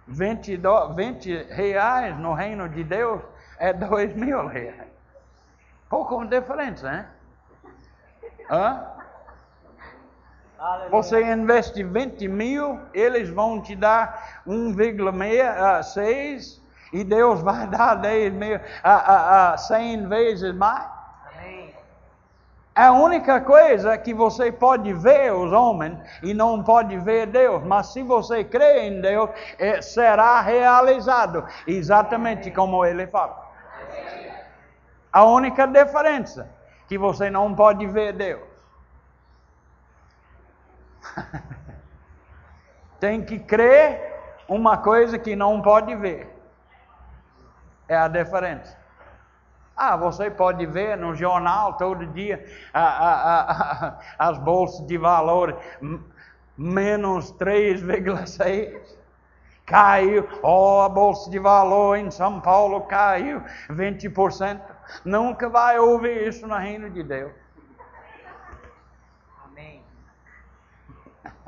20, 0.07 0.57
do, 0.57 0.93
20 0.93 1.43
reais 1.51 2.17
no 2.17 2.33
reino 2.33 2.67
de 2.67 2.83
Deus 2.83 3.21
é 3.59 3.71
2 3.71 4.15
mil 4.15 4.47
reais. 4.47 4.89
Pouco 5.87 6.25
diferença, 6.25 6.89
né? 6.89 7.07
Hã? 8.49 8.87
Você 10.91 11.23
investe 11.23 11.83
20 11.83 12.27
mil, 12.27 12.79
eles 12.93 13.29
vão 13.29 13.61
te 13.61 13.75
dar 13.75 14.43
1,6 14.45 16.59
e 16.91 17.03
Deus 17.03 17.41
vai 17.41 17.67
dar 17.69 17.95
10 17.95 18.33
mil, 18.33 18.59
a, 18.83 18.91
a, 18.91 19.53
a 19.53 19.57
100 19.57 20.09
vezes 20.09 20.53
mais. 20.55 20.98
A 22.79 22.93
única 22.93 23.41
coisa 23.41 23.97
que 23.97 24.13
você 24.13 24.53
pode 24.53 24.93
ver 24.93 25.33
os 25.33 25.51
homens 25.51 25.99
e 26.23 26.33
não 26.33 26.63
pode 26.63 26.97
ver 26.97 27.27
Deus, 27.27 27.61
mas 27.61 27.87
se 27.87 28.01
você 28.01 28.41
crê 28.41 28.87
em 28.87 29.01
Deus, 29.01 29.29
é, 29.57 29.81
será 29.81 30.39
realizado 30.39 31.45
exatamente 31.67 32.49
como 32.49 32.85
Ele 32.85 33.05
fala. 33.05 33.37
A 35.11 35.25
única 35.25 35.67
diferença 35.67 36.49
que 36.87 36.97
você 36.97 37.29
não 37.29 37.53
pode 37.53 37.85
ver 37.85 38.13
Deus. 38.13 38.47
Tem 42.97 43.25
que 43.25 43.39
crer 43.39 44.45
uma 44.47 44.77
coisa 44.77 45.19
que 45.19 45.35
não 45.35 45.61
pode 45.61 45.93
ver. 45.97 46.33
É 47.89 47.97
a 47.97 48.07
diferença. 48.07 48.77
Ah, 49.81 49.95
você 49.95 50.29
pode 50.29 50.65
ver 50.65 50.97
no 50.97 51.15
jornal 51.15 51.77
todo 51.77 52.05
dia 52.07 52.45
a, 52.73 52.81
a, 52.81 53.87
a, 53.87 53.99
as 54.19 54.37
bolsas 54.37 54.85
de 54.85 54.97
valor 54.97 55.57
menos 56.57 57.31
3,6. 57.35 58.97
Caiu, 59.65 60.27
oh, 60.43 60.81
a 60.81 60.89
bolsa 60.89 61.29
de 61.29 61.39
valor 61.39 61.95
em 61.95 62.11
São 62.11 62.41
Paulo 62.41 62.81
caiu 62.81 63.41
20%. 63.69 64.59
Nunca 65.05 65.47
vai 65.47 65.79
ouvir 65.79 66.27
isso 66.27 66.45
no 66.45 66.57
reino 66.57 66.89
de 66.89 67.01
Deus. 67.01 67.31
Amém. 69.45 69.81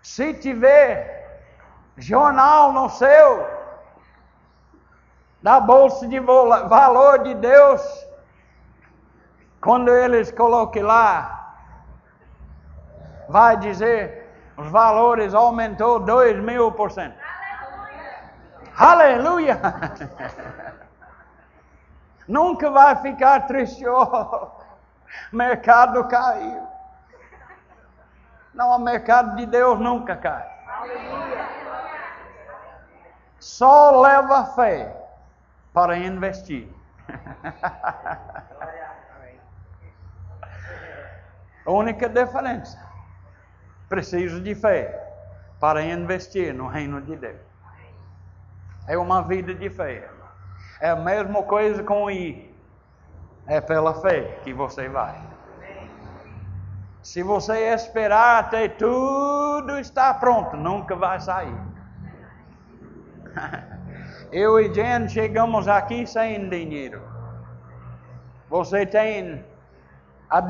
Se 0.00 0.32
tiver 0.32 1.42
jornal 1.98 2.72
no 2.72 2.88
seu, 2.88 3.61
da 5.42 5.58
bolsa 5.58 6.06
de 6.06 6.20
valor 6.20 7.24
de 7.24 7.34
Deus, 7.34 8.06
quando 9.60 9.90
eles 9.90 10.30
coloquem 10.30 10.82
lá, 10.82 11.56
vai 13.28 13.56
dizer, 13.56 14.30
os 14.56 14.68
valores 14.68 15.34
aumentou 15.34 15.98
dois 15.98 16.38
mil 16.38 16.70
por 16.72 16.92
cento. 16.92 17.16
Aleluia! 18.76 19.60
Nunca 22.28 22.70
vai 22.70 22.94
ficar 22.96 23.46
triste, 23.46 23.86
oh, 23.86 24.48
mercado 25.32 26.06
caiu. 26.06 26.68
Não, 28.54 28.76
o 28.76 28.78
mercado 28.78 29.34
de 29.36 29.46
Deus 29.46 29.80
nunca 29.80 30.14
cai. 30.14 30.46
Só 33.40 34.02
leva 34.02 34.44
fé 34.54 35.01
para 35.72 35.96
investir. 35.96 36.68
A 41.64 41.70
única 41.70 42.08
diferença. 42.08 42.78
Preciso 43.88 44.40
de 44.40 44.54
fé 44.54 44.98
para 45.60 45.82
investir 45.82 46.52
no 46.54 46.66
reino 46.66 47.00
de 47.00 47.16
Deus. 47.16 47.40
É 48.86 48.98
uma 48.98 49.22
vida 49.22 49.54
de 49.54 49.70
fé. 49.70 50.08
É 50.80 50.90
a 50.90 50.96
mesma 50.96 51.42
coisa 51.44 51.82
com 51.82 52.10
ir. 52.10 52.52
É 53.46 53.60
pela 53.60 53.94
fé 53.94 54.40
que 54.42 54.52
você 54.52 54.88
vai. 54.88 55.20
Se 57.02 57.22
você 57.22 57.72
esperar 57.74 58.40
até 58.40 58.68
tudo 58.68 59.78
estar 59.78 60.14
pronto, 60.20 60.56
nunca 60.56 60.94
vai 60.96 61.20
sair. 61.20 61.56
Eu 64.32 64.58
e 64.58 64.72
Jen 64.72 65.08
chegamos 65.08 65.68
aqui 65.68 66.06
sem 66.06 66.48
dinheiro. 66.48 67.02
Você 68.48 68.86
tem 68.86 69.44
a 70.30 70.40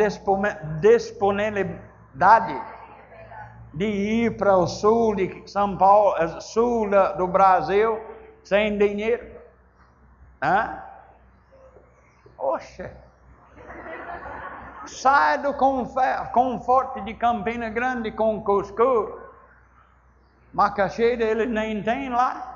disponibilidade 0.81 2.63
de 3.75 3.85
ir 3.85 4.37
para 4.37 4.57
o 4.57 4.69
sul 4.69 5.17
de 5.17 5.43
São 5.51 5.77
Paulo, 5.77 6.15
eh, 6.17 6.41
sul 6.41 6.91
do 7.19 7.27
Brasil, 7.27 8.01
sem 8.45 8.79
dinheiro? 8.79 9.27
Hã? 10.41 10.81
Oxe! 12.39 12.89
Sai 14.87 15.39
do 15.39 15.55
conforto 15.55 17.01
de 17.01 17.15
Campina 17.15 17.69
Grande 17.69 18.13
com 18.13 18.45
cuscuz. 18.45 19.13
Macaxeira 20.53 21.25
ele 21.25 21.47
nem 21.47 21.83
tem 21.83 22.09
lá. 22.09 22.52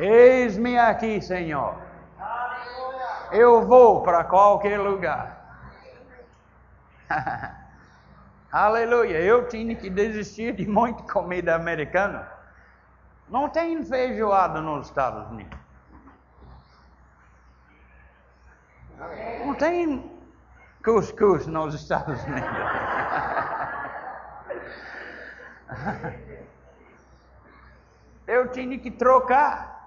Eis-me 0.00 0.76
aqui, 0.78 1.20
Senhor. 1.20 1.76
Eu 3.30 3.66
vou 3.66 4.02
para 4.02 4.24
qualquer 4.24 4.80
lugar. 4.80 5.38
Aleluia. 8.50 9.20
Eu 9.20 9.46
tinha 9.46 9.76
que 9.76 9.90
desistir 9.90 10.54
de 10.54 10.66
muita 10.66 11.02
comida 11.02 11.54
americana. 11.54 12.26
Não 13.28 13.50
tem 13.50 13.84
feijoada 13.84 14.62
nos 14.62 14.86
Estados 14.86 15.30
Unidos. 15.30 15.58
Não 19.44 19.54
tem 19.54 20.10
cuscuz 20.82 21.46
nos 21.46 21.74
Estados 21.74 22.24
Unidos. 22.24 22.48
Eu 28.26 28.50
tinha 28.50 28.78
que 28.78 28.90
trocar 28.90 29.79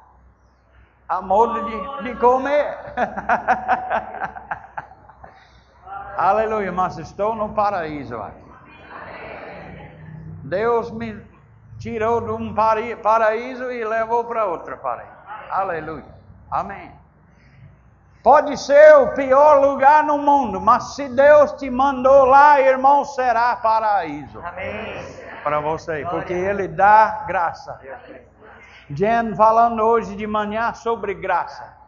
a 1.07 1.21
modo 1.21 1.63
de, 1.65 2.03
de 2.03 2.15
comer. 2.15 2.77
Aleluia, 6.17 6.71
mas 6.71 6.97
estou 6.97 7.35
no 7.35 7.49
paraíso 7.49 8.15
aqui. 8.17 8.43
Deus 10.43 10.91
me 10.91 11.19
tirou 11.79 12.21
de 12.21 12.31
um 12.31 12.53
paraíso 12.53 13.71
e 13.71 13.83
levou 13.83 14.23
para 14.23 14.45
outro 14.45 14.77
paraíso. 14.77 15.11
Aleluia. 15.49 16.05
Amém. 16.51 16.91
Pode 18.23 18.57
ser 18.57 18.95
o 18.95 19.09
pior 19.09 19.59
lugar 19.59 20.03
no 20.03 20.17
mundo, 20.17 20.61
mas 20.61 20.95
se 20.95 21.09
Deus 21.09 21.51
te 21.53 21.69
mandou 21.69 22.23
lá, 22.25 22.61
irmão, 22.61 23.03
será 23.03 23.55
paraíso. 23.57 24.39
Amém. 24.39 25.05
Para 25.43 25.59
você, 25.59 26.07
porque 26.09 26.31
Ele 26.31 26.69
dá 26.69 27.25
graça. 27.27 27.77
Jen 28.89 29.35
falando 29.35 29.81
hoje 29.81 30.15
de 30.15 30.27
manhã 30.27 30.73
sobre 30.73 31.13
graça. 31.13 31.83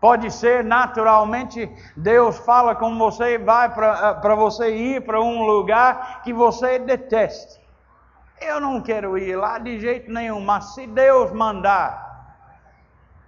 Pode 0.00 0.30
ser 0.30 0.64
naturalmente, 0.64 1.70
Deus 1.94 2.38
fala 2.38 2.74
com 2.74 2.96
você, 2.96 3.36
vai 3.36 3.68
para 3.68 4.20
eh, 4.24 4.36
você 4.36 4.74
ir 4.74 5.04
para 5.04 5.20
um 5.20 5.42
lugar 5.44 6.22
que 6.22 6.32
você 6.32 6.78
deteste. 6.78 7.60
Eu 8.40 8.58
não 8.58 8.80
quero 8.80 9.18
ir 9.18 9.36
lá 9.36 9.58
de 9.58 9.78
jeito 9.78 10.10
nenhum, 10.10 10.40
mas 10.40 10.74
se 10.74 10.86
Deus 10.86 11.30
mandar, 11.32 12.08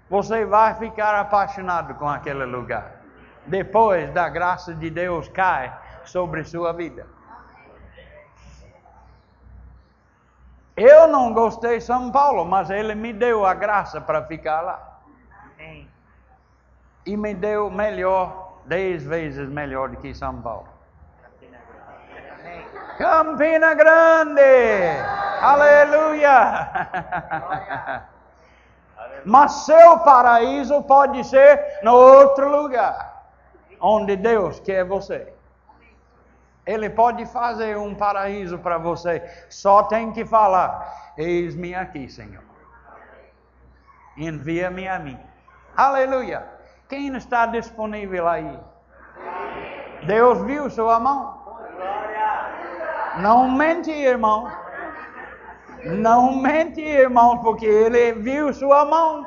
você 0.08 0.46
vai 0.46 0.74
ficar 0.74 1.14
apaixonado 1.16 1.94
com 1.96 2.08
aquele 2.08 2.46
lugar. 2.46 3.02
Depois 3.46 4.10
da 4.10 4.30
graça 4.30 4.74
de 4.74 4.88
Deus 4.88 5.28
cai 5.28 5.76
sobre 6.04 6.42
sua 6.44 6.72
vida. 6.72 7.06
Eu 10.84 11.06
não 11.06 11.32
gostei 11.32 11.78
de 11.78 11.84
São 11.84 12.10
Paulo, 12.10 12.44
mas 12.44 12.68
ele 12.68 12.92
me 12.96 13.12
deu 13.12 13.46
a 13.46 13.54
graça 13.54 14.00
para 14.00 14.24
ficar 14.24 14.62
lá. 14.62 14.98
Amém. 15.54 15.88
E 17.06 17.16
me 17.16 17.32
deu 17.34 17.70
melhor, 17.70 18.54
dez 18.64 19.04
vezes 19.04 19.48
melhor 19.48 19.90
do 19.90 19.98
que 19.98 20.12
São 20.12 20.42
Paulo. 20.42 20.66
Campina 22.98 23.74
Grande! 23.74 24.40
Aleluia! 25.40 26.68
Mas 29.24 29.52
seu 29.64 30.00
paraíso 30.00 30.82
pode 30.82 31.22
ser 31.22 31.78
no 31.84 31.92
outro 31.94 32.48
lugar, 32.48 33.22
onde 33.80 34.16
Deus 34.16 34.58
quer 34.58 34.84
você. 34.84 35.32
Ele 36.64 36.88
pode 36.88 37.26
fazer 37.26 37.76
um 37.76 37.94
paraíso 37.94 38.58
para 38.58 38.78
você. 38.78 39.22
Só 39.48 39.82
tem 39.84 40.12
que 40.12 40.24
falar: 40.24 41.12
Eis-me 41.16 41.74
aqui, 41.74 42.08
Senhor. 42.08 42.42
envia-me 44.16 44.88
a 44.88 44.98
mim. 44.98 45.18
Aleluia. 45.76 46.46
Quem 46.88 47.14
está 47.16 47.46
disponível 47.46 48.28
aí? 48.28 48.58
Deus 50.06 50.40
viu 50.42 50.70
sua 50.70 51.00
mão? 51.00 51.42
Não 53.18 53.50
mente, 53.50 53.90
irmão. 53.90 54.50
Não 55.84 56.36
mente, 56.36 56.80
irmão, 56.80 57.38
porque 57.38 57.66
ele 57.66 58.12
viu 58.12 58.54
sua 58.54 58.84
mão. 58.84 59.26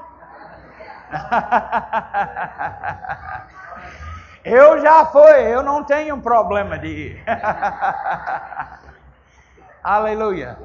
eu 4.45 4.79
já 4.79 5.05
fui, 5.07 5.53
eu 5.53 5.63
não 5.63 5.83
tenho 5.83 6.21
problema 6.21 6.77
de 6.77 6.87
ir. 6.87 7.23
Aleluia. 9.83 10.57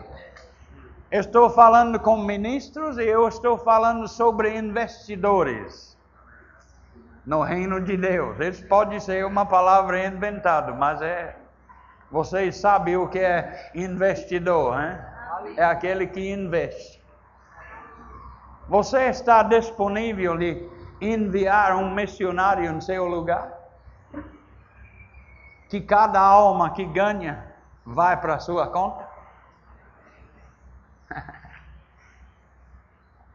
Estou 1.11 1.51
falando 1.51 1.99
com 1.99 2.19
ministros 2.19 2.99
e 2.99 3.05
eu 3.05 3.27
estou 3.27 3.59
falando 3.59 4.07
sobre 4.07 4.57
investidores 4.57 5.91
no 7.27 7.43
reino 7.43 7.81
de 7.81 7.97
Deus. 7.97 8.39
Isso 8.39 8.67
pode 8.67 9.01
ser 9.01 9.25
uma 9.25 9.47
palavra 9.47 10.07
inventada, 10.07 10.73
mas 10.73 11.01
é. 11.03 11.37
Vocês 12.11 12.57
sabem 12.57 12.97
o 12.97 13.09
que 13.09 13.21
é 13.21 13.71
investidor, 13.75 14.81
hein? 14.81 14.99
É 15.57 15.65
aquele 15.65 16.07
que 16.07 16.33
investe. 16.33 17.01
Você 18.69 19.07
está 19.07 19.43
disponível 19.43 20.37
de 20.37 20.69
enviar 21.01 21.77
um 21.77 21.95
missionário 21.95 22.71
em 22.71 22.81
seu 22.81 23.07
lugar? 23.07 23.60
Que 25.71 25.81
cada 25.81 26.21
alma 26.21 26.71
que 26.71 26.85
ganha 26.85 27.47
vai 27.87 28.21
para 28.21 28.35
a 28.35 28.39
sua 28.41 28.67
conta? 28.67 29.09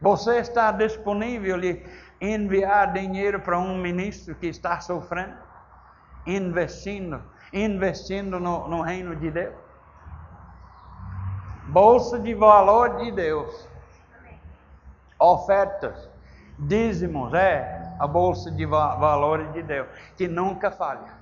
Você 0.00 0.36
está 0.36 0.70
disponível 0.70 1.58
de 1.58 1.82
enviar 2.20 2.92
dinheiro 2.92 3.40
para 3.40 3.58
um 3.58 3.78
ministro 3.78 4.34
que 4.34 4.46
está 4.48 4.78
sofrendo? 4.80 5.38
Investindo, 6.26 7.22
investindo 7.54 8.38
no, 8.38 8.68
no 8.68 8.82
reino 8.82 9.16
de 9.16 9.30
Deus? 9.30 9.54
Bolsa 11.68 12.18
de 12.18 12.34
valor 12.34 12.98
de 12.98 13.12
Deus. 13.12 13.66
Ofertas, 15.18 16.10
dízimos, 16.58 17.32
é 17.32 17.96
a 17.98 18.06
bolsa 18.06 18.50
de 18.50 18.66
valores 18.66 19.50
de 19.54 19.62
Deus, 19.62 19.88
que 20.16 20.28
nunca 20.28 20.70
falha. 20.70 21.15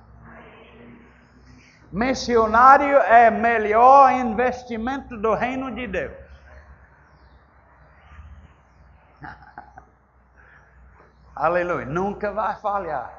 Missionário 1.95 2.97
é 2.97 3.31
melhor 3.31 4.11
investimento 4.11 5.15
do 5.15 5.33
reino 5.33 5.73
de 5.73 5.87
Deus. 5.87 6.11
Aleluia. 11.33 11.85
Nunca 11.85 12.33
vai 12.33 12.53
falhar. 12.57 13.17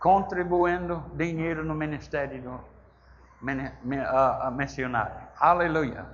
Contribuindo 0.00 1.04
dinheiro 1.14 1.64
no 1.64 1.72
ministério 1.72 2.42
do 2.42 2.60
missionário. 4.56 5.28
Aleluia. 5.38 6.04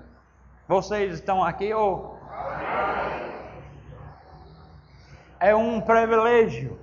Vocês 0.69 1.14
estão 1.14 1.43
aqui 1.43 1.73
ou? 1.73 2.21
É 5.41 5.57
um 5.57 5.81
privilégio 5.81 6.79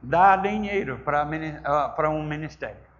dar 0.00 0.40
dinheiro 0.40 1.00
para 1.00 2.08
um 2.08 2.22
ministério. 2.22 2.91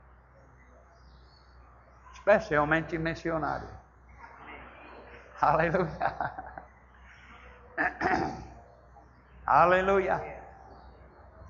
Especialmente 2.22 2.96
missionário. 2.98 3.68
Aleluia. 5.40 6.14
Aleluia. 9.44 10.42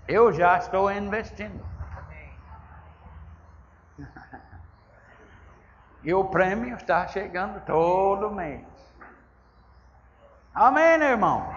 Eu 0.08 0.32
já 0.32 0.56
estou 0.56 0.90
investindo. 0.90 1.62
E 6.02 6.14
o 6.14 6.24
prêmio 6.24 6.74
está 6.74 7.06
chegando 7.06 7.60
todo 7.66 8.30
mês. 8.30 8.66
Amém, 10.54 11.02
irmão? 11.02 11.54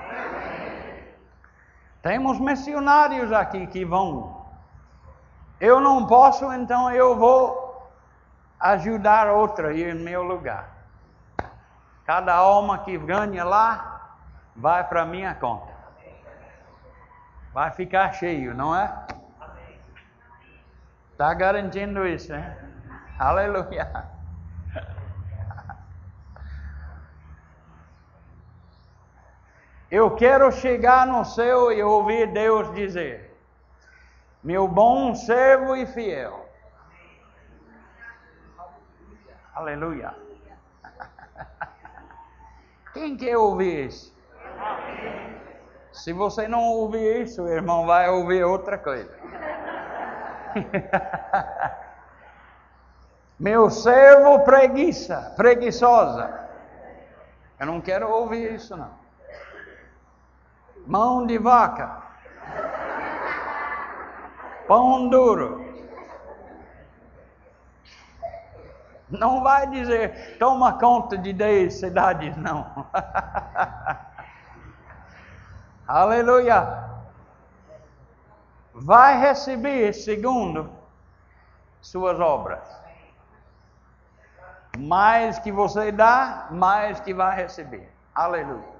Temos 2.01 2.37
missionários 2.37 3.31
aqui 3.31 3.65
que 3.67 3.85
vão. 3.85 4.45
Eu 5.57 5.79
não 5.79 6.05
posso, 6.05 6.51
então 6.51 6.91
eu 6.91 7.15
vou 7.15 7.64
ajudar 8.73 9.27
outra 9.27 9.73
ir 9.73 9.95
em 9.95 9.99
meu 9.99 10.23
lugar. 10.23 10.69
Cada 12.05 12.33
alma 12.33 12.79
que 12.79 12.97
ganha 12.97 13.43
lá 13.43 14.17
vai 14.55 14.83
para 14.83 15.05
minha 15.05 15.35
conta. 15.35 15.73
Vai 17.53 17.71
ficar 17.71 18.11
cheio, 18.13 18.53
não 18.55 18.75
é? 18.75 18.91
Está 21.11 21.33
garantindo 21.33 22.07
isso, 22.07 22.31
né? 22.31 22.57
Aleluia. 23.17 24.05
Eu 29.89 30.15
quero 30.15 30.51
chegar 30.51 31.05
no 31.07 31.23
céu 31.23 31.71
e 31.71 31.81
ouvir 31.81 32.33
Deus 32.33 32.73
dizer: 32.73 33.39
Meu 34.43 34.67
bom 34.67 35.15
servo 35.15 35.75
e 35.75 35.85
fiel. 35.85 36.44
Aleluia. 39.55 40.13
Quem 42.93 43.15
quer 43.15 43.37
ouvir 43.37 43.87
isso? 43.87 44.13
Se 45.93 46.11
você 46.11 46.47
não 46.47 46.61
ouvir 46.61 47.21
isso, 47.21 47.43
o 47.43 47.47
irmão 47.47 47.85
vai 47.85 48.09
ouvir 48.09 48.43
outra 48.43 48.77
coisa. 48.77 49.09
Meu 53.39 53.69
servo 53.69 54.43
preguiça, 54.43 55.33
preguiçosa. 55.37 56.49
Eu 57.57 57.65
não 57.65 57.79
quero 57.79 58.09
ouvir 58.09 58.53
isso 58.53 58.75
não. 58.75 58.91
Mão 60.85 61.25
de 61.25 61.37
vaca. 61.37 62.03
Pão 64.67 65.07
duro. 65.07 65.64
Não 69.09 69.43
vai 69.43 69.67
dizer, 69.67 70.37
toma 70.39 70.73
conta 70.73 71.17
de 71.17 71.31
10 71.31 71.73
cidades, 71.73 72.35
não. 72.37 72.87
Aleluia. 75.87 76.83
Vai 78.73 79.19
receber 79.19 79.93
segundo 79.93 80.69
suas 81.81 82.19
obras. 82.19 82.67
Mais 84.77 85.37
que 85.39 85.51
você 85.51 85.91
dá, 85.91 86.47
mais 86.49 86.99
que 86.99 87.13
vai 87.13 87.35
receber. 87.35 87.89
Aleluia. 88.13 88.75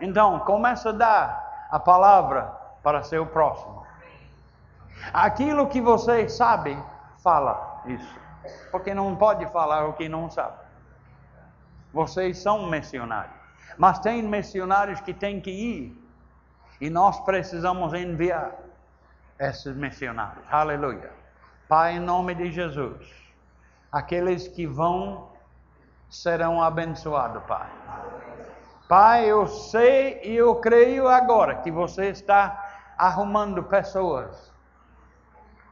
Então, 0.00 0.38
começa 0.40 0.90
a 0.90 0.92
dar 0.92 1.68
a 1.70 1.78
palavra 1.78 2.44
para 2.82 3.02
seu 3.02 3.26
próximo. 3.26 3.84
Aquilo 5.12 5.66
que 5.66 5.80
você 5.80 6.28
sabe, 6.28 6.78
fala 7.22 7.82
isso. 7.86 8.19
Porque 8.70 8.94
não 8.94 9.16
pode 9.16 9.46
falar 9.48 9.86
o 9.86 9.92
que 9.94 10.08
não 10.08 10.30
sabe. 10.30 10.58
Vocês 11.92 12.38
são 12.38 12.70
missionários. 12.70 13.34
Mas 13.76 13.98
tem 13.98 14.22
missionários 14.22 15.00
que 15.00 15.12
têm 15.12 15.40
que 15.40 15.50
ir 15.50 16.00
e 16.80 16.88
nós 16.88 17.20
precisamos 17.20 17.92
enviar 17.94 18.52
esses 19.38 19.74
missionários. 19.76 20.44
Aleluia. 20.50 21.12
Pai, 21.68 21.96
em 21.96 22.00
nome 22.00 22.34
de 22.34 22.50
Jesus, 22.50 23.06
aqueles 23.92 24.48
que 24.48 24.66
vão 24.66 25.30
serão 26.08 26.62
abençoados, 26.62 27.42
Pai. 27.44 27.70
Pai, 28.88 29.30
eu 29.30 29.46
sei 29.46 30.20
e 30.24 30.34
eu 30.34 30.56
creio 30.56 31.06
agora 31.06 31.56
que 31.56 31.70
você 31.70 32.06
está 32.06 32.92
arrumando 32.98 33.62
pessoas. 33.62 34.52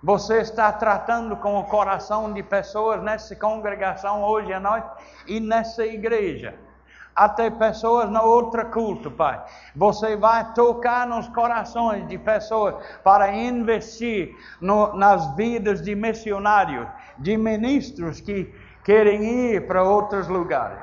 Você 0.03 0.41
está 0.41 0.71
tratando 0.73 1.37
com 1.37 1.59
o 1.59 1.65
coração 1.65 2.33
de 2.33 2.43
pessoas 2.43 3.03
nessa 3.03 3.35
congregação 3.35 4.23
hoje 4.23 4.53
à 4.53 4.61
noite 4.61 4.89
e 5.27 5.41
nessa 5.41 5.85
igreja 5.85 6.55
até 7.19 7.51
pessoas 7.51 8.09
no 8.09 8.23
outro 8.23 8.65
culto, 8.71 9.11
Pai. 9.11 9.45
Você 9.75 10.17
vai 10.17 10.53
tocar 10.53 11.05
nos 11.05 11.27
corações 11.29 12.07
de 12.07 12.17
pessoas 12.17 12.77
para 13.03 13.35
investir 13.35 14.37
no, 14.61 14.95
nas 14.95 15.35
vidas 15.35 15.83
de 15.83 15.97
missionários, 15.97 16.87
de 17.19 17.37
ministros 17.37 18.21
que 18.21 18.55
querem 18.85 19.25
ir 19.25 19.67
para 19.67 19.83
outros 19.83 20.29
lugares. 20.29 20.79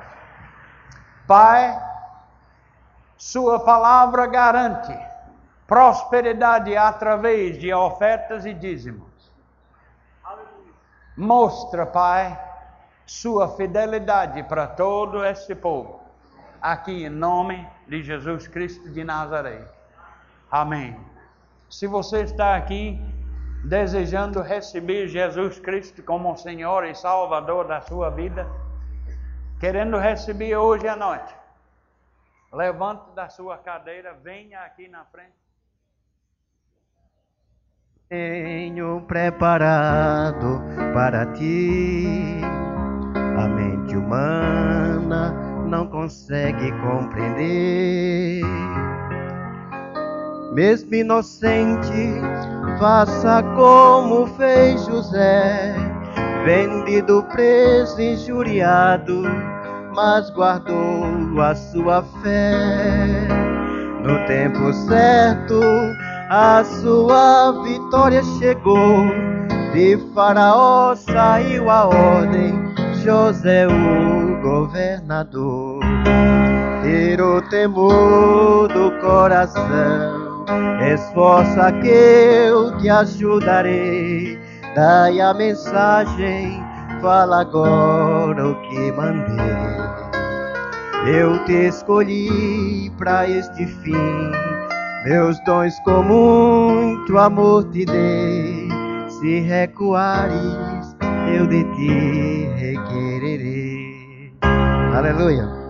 Pai, 1.25 1.81
Sua 3.17 3.61
palavra 3.61 4.27
garante 4.27 5.14
prosperidade 5.67 6.75
através 6.75 7.57
de 7.57 7.73
ofertas 7.73 8.45
e 8.45 8.53
dízimos. 8.53 9.31
Mostra, 11.17 11.85
Pai, 11.85 12.37
Sua 13.05 13.55
fidelidade 13.55 14.41
para 14.43 14.67
todo 14.67 15.23
esse 15.23 15.53
povo 15.55 16.05
aqui 16.65 17.05
em 17.05 17.09
nome 17.09 17.67
de 17.87 18.01
Jesus 18.01 18.47
Cristo 18.47 18.89
de 18.89 19.03
Nazaré. 19.03 19.67
Amém. 20.49 20.99
Se 21.69 21.85
você 21.85 22.23
está 22.23 22.55
aqui 22.55 22.99
desejando 23.63 24.41
receber 24.41 25.07
Jesus 25.07 25.59
Cristo 25.59 26.01
como 26.01 26.35
Senhor 26.35 26.83
e 26.85 26.95
Salvador 26.95 27.67
da 27.67 27.81
sua 27.81 28.09
vida, 28.09 28.47
querendo 29.59 29.97
receber 29.97 30.55
hoje 30.55 30.87
à 30.87 30.95
noite, 30.95 31.35
levante 32.51 33.11
da 33.11 33.29
sua 33.29 33.59
cadeira, 33.59 34.15
venha 34.15 34.61
aqui 34.61 34.87
na 34.87 35.05
frente. 35.05 35.44
Tenho 38.07 39.01
preparado 39.07 40.61
para 40.93 41.25
ti 41.33 42.39
a 43.35 43.47
mente 43.47 43.97
humana 43.97 45.33
não 45.67 45.87
consegue 45.87 46.71
compreender. 46.81 48.43
Mesmo 50.53 50.93
inocente, 50.93 52.21
faça 52.79 53.41
como 53.55 54.27
fez 54.37 54.85
José, 54.85 55.75
vendido, 56.45 57.23
preso, 57.31 57.99
injuriado, 57.99 59.23
mas 59.95 60.29
guardou 60.29 61.41
a 61.41 61.55
sua 61.55 62.03
fé. 62.21 63.27
No 64.03 64.23
tempo 64.27 64.71
certo, 64.71 65.59
a 66.29 66.63
sua 66.63 67.51
vitória 67.63 68.23
chegou. 68.39 69.05
De 69.73 69.97
Faraó 70.13 70.95
saiu 70.95 71.69
a 71.69 71.85
ordem, 71.87 72.53
José 73.03 73.67
o 73.67 74.41
governador. 74.41 75.81
Ter 76.81 77.21
o 77.21 77.41
temor 77.49 78.67
do 78.69 78.91
coração, 79.01 80.45
esforça 80.93 81.71
que 81.73 81.89
eu 81.89 82.77
te 82.77 82.89
ajudarei. 82.89 84.39
Dai 84.75 85.19
a 85.19 85.33
mensagem, 85.33 86.63
fala 87.01 87.41
agora 87.41 88.47
o 88.47 88.55
que 88.61 88.91
mandei. 88.93 89.45
Eu 91.05 91.43
te 91.45 91.67
escolhi 91.67 92.89
para 92.97 93.29
este 93.29 93.65
fim 93.65 94.54
meus 95.05 95.39
dons 95.43 95.79
com 95.81 96.01
muito 96.01 97.17
amor 97.17 97.63
te 97.65 97.85
dei. 97.85 98.67
Se 99.07 99.39
recuares, 99.39 100.97
eu 101.33 101.45
de 101.47 101.63
ti 101.75 102.49
requererei. 102.57 104.33
Aleluia. 104.93 105.64